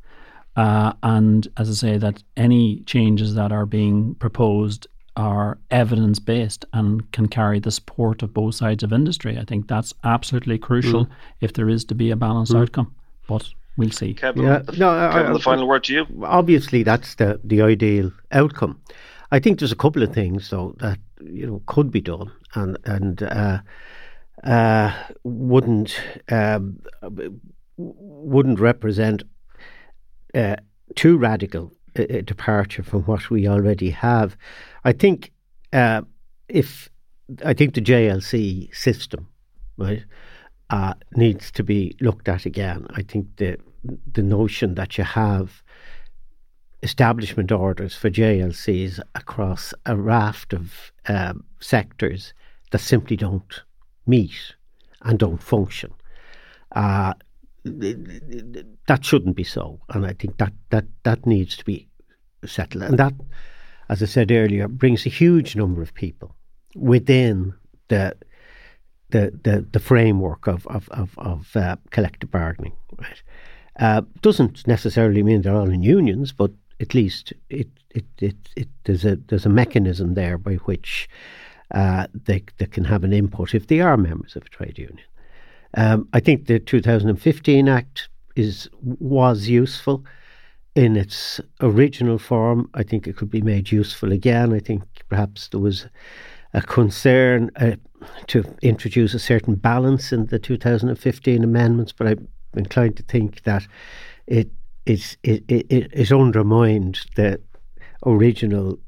and 0.55 1.45
as 1.57 1.69
I 1.69 1.73
say, 1.73 1.97
that 1.97 2.23
any 2.37 2.83
changes 2.85 3.35
that 3.35 3.51
are 3.51 3.65
being 3.65 4.15
proposed 4.15 4.87
are 5.15 5.59
evidence 5.69 6.19
based 6.19 6.65
and 6.73 7.11
can 7.11 7.27
carry 7.27 7.59
the 7.59 7.71
support 7.71 8.23
of 8.23 8.33
both 8.33 8.55
sides 8.55 8.83
of 8.83 8.91
industry. 8.91 9.37
I 9.37 9.45
think 9.45 9.67
that's 9.67 9.93
absolutely 10.03 10.57
crucial 10.57 11.05
mm. 11.05 11.11
if 11.41 11.53
there 11.53 11.69
is 11.69 11.85
to 11.85 11.95
be 11.95 12.11
a 12.11 12.15
balanced 12.15 12.53
mm. 12.53 12.61
outcome. 12.61 12.95
But 13.27 13.49
we'll 13.77 13.91
see. 13.91 14.13
Kevin, 14.13 14.43
yeah, 14.43 14.59
the, 14.59 14.71
no, 14.73 15.11
Kevin, 15.11 15.31
I, 15.31 15.33
the 15.33 15.39
final 15.39 15.67
word 15.67 15.83
to 15.85 15.93
you. 15.93 16.05
Obviously, 16.23 16.83
that's 16.83 17.15
the 17.15 17.39
the 17.43 17.61
ideal 17.61 18.11
outcome. 18.31 18.81
I 19.31 19.39
think 19.39 19.59
there's 19.59 19.71
a 19.71 19.77
couple 19.77 20.03
of 20.03 20.13
things 20.13 20.49
though 20.49 20.75
that 20.79 20.99
you 21.21 21.45
know 21.47 21.61
could 21.65 21.91
be 21.91 22.01
done 22.01 22.31
and 22.55 22.77
and 22.85 23.23
uh, 23.23 23.59
uh, 24.43 24.93
wouldn't 25.23 25.99
um, 26.29 26.79
wouldn't 27.77 28.59
represent 28.59 29.23
uh, 30.35 30.55
too 30.95 31.17
radical 31.17 31.71
a, 31.95 32.21
departure 32.21 32.83
from 32.83 33.03
what 33.03 33.29
we 33.29 33.47
already 33.47 33.89
have. 33.91 34.37
I 34.85 34.91
think 34.91 35.31
uh, 35.71 36.01
if 36.47 36.89
I 37.43 37.53
think 37.53 37.73
the 37.73 37.81
JLC 37.81 38.73
system, 38.75 39.27
right, 39.77 40.03
uh, 40.69 40.93
needs 41.15 41.51
to 41.51 41.63
be 41.63 41.95
looked 42.01 42.27
at 42.27 42.45
again. 42.45 42.87
I 42.91 43.03
think 43.03 43.27
the 43.37 43.57
the 44.11 44.23
notion 44.23 44.75
that 44.75 44.97
you 44.97 45.03
have 45.03 45.63
establishment 46.81 47.51
orders 47.51 47.95
for 47.95 48.09
JLCs 48.09 48.99
across 49.15 49.73
a 49.85 49.95
raft 49.95 50.53
of 50.53 50.91
um, 51.07 51.43
sectors 51.59 52.33
that 52.71 52.79
simply 52.79 53.15
don't 53.15 53.61
meet 54.05 54.55
and 55.03 55.17
don't 55.17 55.41
function. 55.41 55.93
Uh, 56.73 57.13
that 57.65 58.99
shouldn't 59.05 59.35
be 59.35 59.43
so, 59.43 59.79
and 59.89 60.05
I 60.05 60.13
think 60.13 60.37
that 60.37 60.53
that 60.69 60.85
that 61.03 61.25
needs 61.25 61.55
to 61.57 61.65
be 61.65 61.87
settled. 62.45 62.83
And 62.83 62.99
that, 62.99 63.13
as 63.93 64.01
I 64.01 64.07
said 64.07 64.31
earlier, 64.31 64.67
brings 64.67 65.05
a 65.05 65.09
huge 65.09 65.55
number 65.55 65.83
of 65.83 65.93
people 65.93 66.35
within 66.75 67.53
the 67.89 68.15
the, 69.11 69.31
the, 69.43 69.63
the 69.71 69.79
framework 69.79 70.47
of, 70.47 70.65
of, 70.65 70.89
of, 70.89 71.13
of 71.19 71.55
uh, 71.55 71.75
collective 71.91 72.31
bargaining. 72.31 72.73
Right? 72.97 73.21
Uh, 73.79 74.01
doesn't 74.21 74.65
necessarily 74.65 75.21
mean 75.21 75.43
they're 75.43 75.55
all 75.55 75.69
in 75.69 75.83
unions, 75.83 76.31
but 76.31 76.49
at 76.79 76.95
least 76.95 77.31
it, 77.51 77.67
it, 77.91 78.05
it, 78.19 78.35
it, 78.55 78.67
there's, 78.85 79.05
a, 79.05 79.17
there's 79.27 79.45
a 79.45 79.49
mechanism 79.49 80.15
there 80.15 80.39
by 80.39 80.55
which 80.55 81.07
uh, 81.75 82.07
they, 82.25 82.43
they 82.57 82.65
can 82.65 82.85
have 82.85 83.03
an 83.03 83.13
input 83.13 83.53
if 83.53 83.67
they 83.67 83.81
are 83.81 83.97
members 83.97 84.35
of 84.35 84.43
a 84.43 84.49
trade 84.49 84.79
union. 84.79 85.05
Um, 85.75 86.09
I 86.13 86.19
think 86.19 86.47
the 86.47 86.57
2015 86.57 87.69
Act 87.69 88.09
is 88.35 88.67
was 88.81 89.47
useful 89.47 90.03
in 90.75 90.95
its 90.95 91.39
original 91.61 92.17
form. 92.17 92.69
I 92.73 92.83
think 92.83 93.07
it 93.07 93.15
could 93.15 93.29
be 93.29 93.41
made 93.41 93.71
useful 93.71 94.11
again. 94.11 94.53
I 94.53 94.59
think 94.59 94.83
perhaps 95.09 95.49
there 95.49 95.59
was 95.59 95.87
a 96.53 96.61
concern 96.61 97.51
uh, 97.55 97.75
to 98.27 98.43
introduce 98.61 99.13
a 99.13 99.19
certain 99.19 99.55
balance 99.55 100.11
in 100.11 100.27
the 100.27 100.39
2015 100.39 101.43
amendments, 101.43 101.91
but 101.91 102.07
I'm 102.07 102.27
inclined 102.55 102.97
to 102.97 103.03
think 103.03 103.43
that 103.43 103.67
it 104.27 104.49
it, 104.85 105.15
it, 105.23 105.43
it, 105.47 105.89
it 105.93 106.11
undermined 106.11 106.99
the 107.15 107.39
original 108.05 108.79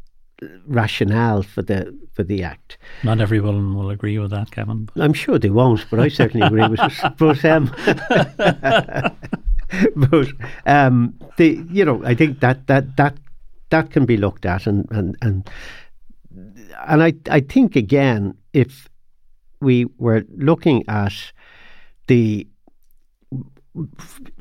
rationale 0.68 1.42
for 1.42 1.62
the 1.62 1.98
for 2.14 2.24
the 2.24 2.44
act. 2.44 2.78
Not 3.04 3.22
everyone 3.22 3.76
will 3.76 3.90
agree 3.90 4.20
with 4.20 4.32
that, 4.32 4.52
Kevin. 4.52 4.90
I'm 4.96 5.14
sure 5.14 5.40
they 5.40 5.50
won't, 5.50 5.86
but 5.90 6.00
I 6.00 6.10
certainly 6.10 6.46
agree 6.46 6.68
with 6.68 6.80
it. 6.82 6.94
But 7.18 7.46
um, 7.46 7.74
but 9.96 10.28
um, 10.66 11.14
the 11.38 11.64
you 11.72 11.86
know 11.86 12.04
I 12.06 12.16
think 12.16 12.40
that 12.40 12.68
that 12.68 12.98
that 12.98 13.18
that 13.70 13.92
can 13.92 14.06
be 14.06 14.18
looked 14.18 14.46
at 14.46 14.68
and 14.68 14.88
and 14.92 15.18
and 15.22 15.50
and 16.88 17.04
I 17.04 17.14
I 17.30 17.40
think 17.40 17.76
again 17.76 18.38
if 18.54 18.90
we 19.62 19.86
were 19.98 20.24
looking 20.36 20.84
at 20.88 21.32
the 22.08 22.48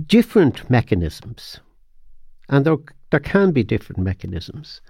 different 0.07 0.69
mechanisms, 0.71 1.61
and 2.49 2.65
there 2.65 2.77
there 3.11 3.21
can 3.21 3.53
be 3.53 3.63
different 3.63 4.03
mechanisms 4.03 4.81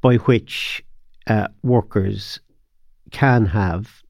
by 0.00 0.16
which 0.16 0.84
uh, 1.26 1.48
workers 1.62 2.40
can 3.10 3.46
have 3.46 4.02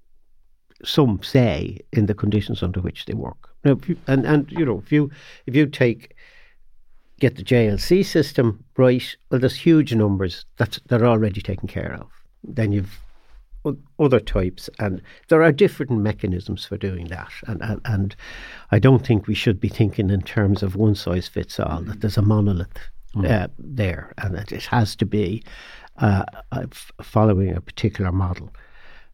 some 0.85 1.23
say 1.23 1.79
in 1.93 2.07
the 2.07 2.15
conditions 2.15 2.63
under 2.63 2.81
which 2.81 3.05
they 3.07 3.15
work. 3.15 3.52
Now, 3.65 3.79
and 4.07 4.27
and 4.27 4.51
you 4.51 4.65
know, 4.65 4.79
if 4.79 4.93
you 4.93 5.11
if 5.47 5.55
you 5.55 5.67
take 5.67 6.15
get 7.21 7.37
the 7.37 7.45
JLC 7.45 8.05
system 8.05 8.65
right, 8.77 9.17
well, 9.31 9.41
there's 9.41 9.57
huge 9.57 9.95
numbers 9.95 10.45
that 10.57 10.79
that 10.87 11.03
are 11.03 11.07
already 11.07 11.41
taken 11.41 11.69
care 11.69 11.95
of. 11.95 12.09
Then 12.43 12.73
you've 12.73 12.99
other 13.99 14.21
types, 14.21 14.69
and 14.79 15.01
there 15.29 15.43
are 15.43 15.53
different 15.53 15.93
mechanisms 15.93 16.65
for 16.65 16.77
doing 16.77 17.07
that. 17.07 17.31
And, 17.47 17.63
and, 17.63 17.81
and 17.85 18.17
I 18.73 18.79
don't 18.79 19.07
think 19.07 19.27
we 19.27 19.35
should 19.35 19.61
be 19.61 19.69
thinking 19.69 20.11
in 20.11 20.23
terms 20.23 20.63
of 20.63 20.75
one 20.75 20.95
size 20.95 21.29
fits 21.29 21.61
all. 21.61 21.81
That 21.83 22.01
there's 22.01 22.17
a 22.17 22.23
monolith 22.23 22.77
mm. 23.15 23.31
uh, 23.31 23.49
there, 23.59 24.13
and 24.19 24.35
that 24.35 24.53
it 24.53 24.65
has 24.65 24.97
to 24.97 25.07
be 25.07 25.45
uh, 25.99 26.25
following 27.01 27.55
a 27.55 27.61
particular 27.61 28.11
model. 28.11 28.51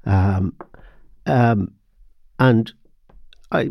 Um, 0.06 0.54
um, 1.26 1.72
and 2.38 2.72
I 3.50 3.70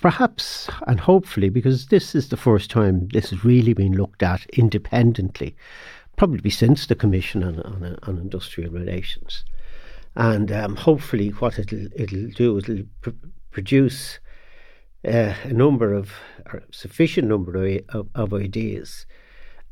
perhaps 0.00 0.68
and 0.86 1.00
hopefully, 1.00 1.48
because 1.48 1.86
this 1.86 2.14
is 2.14 2.28
the 2.28 2.36
first 2.36 2.70
time 2.70 3.08
this 3.08 3.30
has 3.30 3.44
really 3.44 3.72
been 3.72 3.94
looked 3.94 4.22
at 4.22 4.46
independently, 4.50 5.56
probably 6.16 6.50
since 6.50 6.86
the 6.86 6.94
Commission 6.94 7.42
on, 7.42 7.60
on, 7.60 7.98
on 8.02 8.18
Industrial 8.18 8.70
Relations. 8.70 9.44
And 10.14 10.50
um, 10.50 10.76
hopefully, 10.76 11.28
what 11.28 11.58
it'll, 11.58 11.88
it'll 11.94 12.28
do 12.28 12.58
it'll 12.58 12.84
pr- 13.02 13.10
produce 13.50 14.18
uh, 15.06 15.34
a 15.44 15.52
number 15.52 15.92
of, 15.92 16.12
or 16.52 16.62
sufficient 16.70 17.28
number 17.28 17.56
of, 17.56 17.80
of, 17.90 18.08
of 18.14 18.34
ideas, 18.34 19.06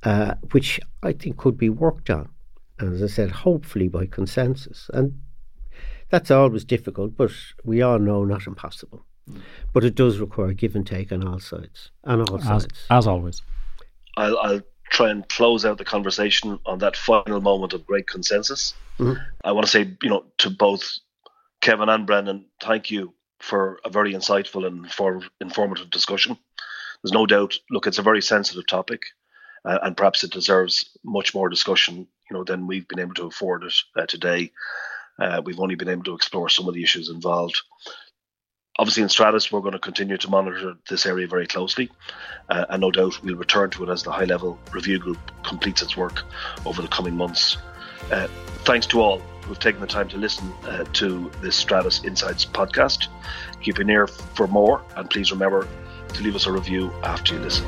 uh, 0.02 0.35
which 0.52 0.81
I 1.02 1.12
think 1.12 1.39
could 1.39 1.56
be 1.56 1.70
worked 1.70 2.10
on. 2.10 2.28
And 2.78 2.94
as 2.94 3.02
I 3.02 3.06
said, 3.06 3.31
hopefully 3.31 3.89
by 3.89 4.06
consensus. 4.06 4.90
And 4.93 5.18
that's 6.10 6.31
always 6.31 6.64
difficult, 6.64 7.16
but 7.16 7.31
we 7.64 7.82
all 7.82 7.98
know 7.98 8.24
not 8.24 8.47
impossible. 8.47 9.05
But 9.72 9.85
it 9.85 9.94
does 9.94 10.18
require 10.18 10.52
give 10.52 10.76
and 10.76 10.86
take 10.86 11.10
on 11.10 11.26
all 11.26 11.40
sides, 11.40 11.90
on 12.05 12.20
all 12.22 12.36
as, 12.36 12.44
sides. 12.44 12.86
As 12.90 13.06
always. 13.06 13.43
I'll, 14.16 14.39
I'll, 14.39 14.60
try 14.90 15.10
and 15.10 15.28
close 15.28 15.64
out 15.64 15.78
the 15.78 15.85
conversation 15.85 16.59
on 16.66 16.78
that 16.78 16.97
final 16.97 17.40
moment 17.40 17.72
of 17.72 17.86
great 17.86 18.06
consensus. 18.06 18.74
Mm-hmm. 18.98 19.20
I 19.43 19.51
want 19.51 19.66
to 19.66 19.70
say, 19.70 19.97
you 20.02 20.10
know, 20.10 20.24
to 20.39 20.51
both 20.51 20.98
Kevin 21.60 21.89
and 21.89 22.06
Brendan, 22.06 22.44
thank 22.62 22.90
you 22.90 23.12
for 23.40 23.81
a 23.85 23.90
very 23.90 24.12
insightful 24.12 24.66
and 24.66 24.90
for 24.93 25.20
informative 25.40 25.90
discussion. 25.90 26.39
There's 27.02 27.12
no 27.12 27.26
doubt. 27.26 27.56
Look, 27.70 27.86
it's 27.86 27.98
a 27.98 28.02
very 28.02 28.22
sensitive 28.22 28.66
topic, 28.66 29.02
uh, 29.64 29.78
and 29.82 29.97
perhaps 29.97 30.22
it 30.22 30.31
deserves 30.31 30.97
much 31.05 31.35
more 31.35 31.48
discussion, 31.48 32.06
you 32.31 32.36
know, 32.36 32.44
than 32.44 32.66
we've 32.66 32.86
been 32.86 33.01
able 33.01 33.14
to 33.14 33.26
afford 33.26 33.64
it 33.64 33.74
uh, 33.97 34.06
today. 34.06 34.52
Uh, 35.19 35.41
we've 35.45 35.61
only 35.61 35.74
been 35.74 35.89
able 35.89 36.05
to 36.05 36.15
explore 36.15 36.49
some 36.49 36.69
of 36.69 36.74
the 36.74 36.82
issues 36.82 37.09
involved. 37.09 37.61
Obviously, 38.78 39.05
in 39.05 39.09
Stratis, 39.09 39.53
we're 39.53 39.61
going 39.61 39.73
to 39.73 39.78
continue 39.78 40.16
to 40.16 40.28
monitor 40.28 40.74
this 40.91 41.07
area 41.07 41.28
very 41.28 41.47
closely, 41.47 41.91
uh, 42.49 42.66
and 42.70 42.81
no 42.81 42.91
doubt 42.91 43.23
we'll 43.23 43.36
return 43.36 43.70
to 43.70 43.85
it 43.85 43.89
as 43.89 44.03
the 44.03 44.11
high 44.11 44.24
level 44.24 44.59
review 44.73 44.99
group 44.99 45.19
completes 45.45 45.81
its 45.81 45.97
work 45.97 46.23
over 46.66 46.82
the 46.82 46.89
coming 46.89 47.16
months. 47.16 47.57
Uh, 48.11 48.27
thanks 48.65 48.86
to 48.86 49.01
all 49.01 49.20
who've 49.43 49.59
taken 49.59 49.81
the 49.81 49.86
time 49.86 50.09
to 50.09 50.16
listen 50.16 50.53
uh, 50.65 50.85
to 50.95 51.31
this 51.41 51.62
Stratis 51.62 52.05
Insights 52.05 52.45
podcast. 52.45 53.07
Keep 53.61 53.78
an 53.78 53.91
ear 53.91 54.09
for 54.09 54.49
more, 54.49 54.82
and 54.97 55.09
please 55.09 55.31
remember 55.31 55.69
to 56.09 56.23
leave 56.23 56.35
us 56.35 56.47
a 56.47 56.53
review 56.53 56.93
after 57.05 57.35
you 57.35 57.41
listen. 57.41 57.65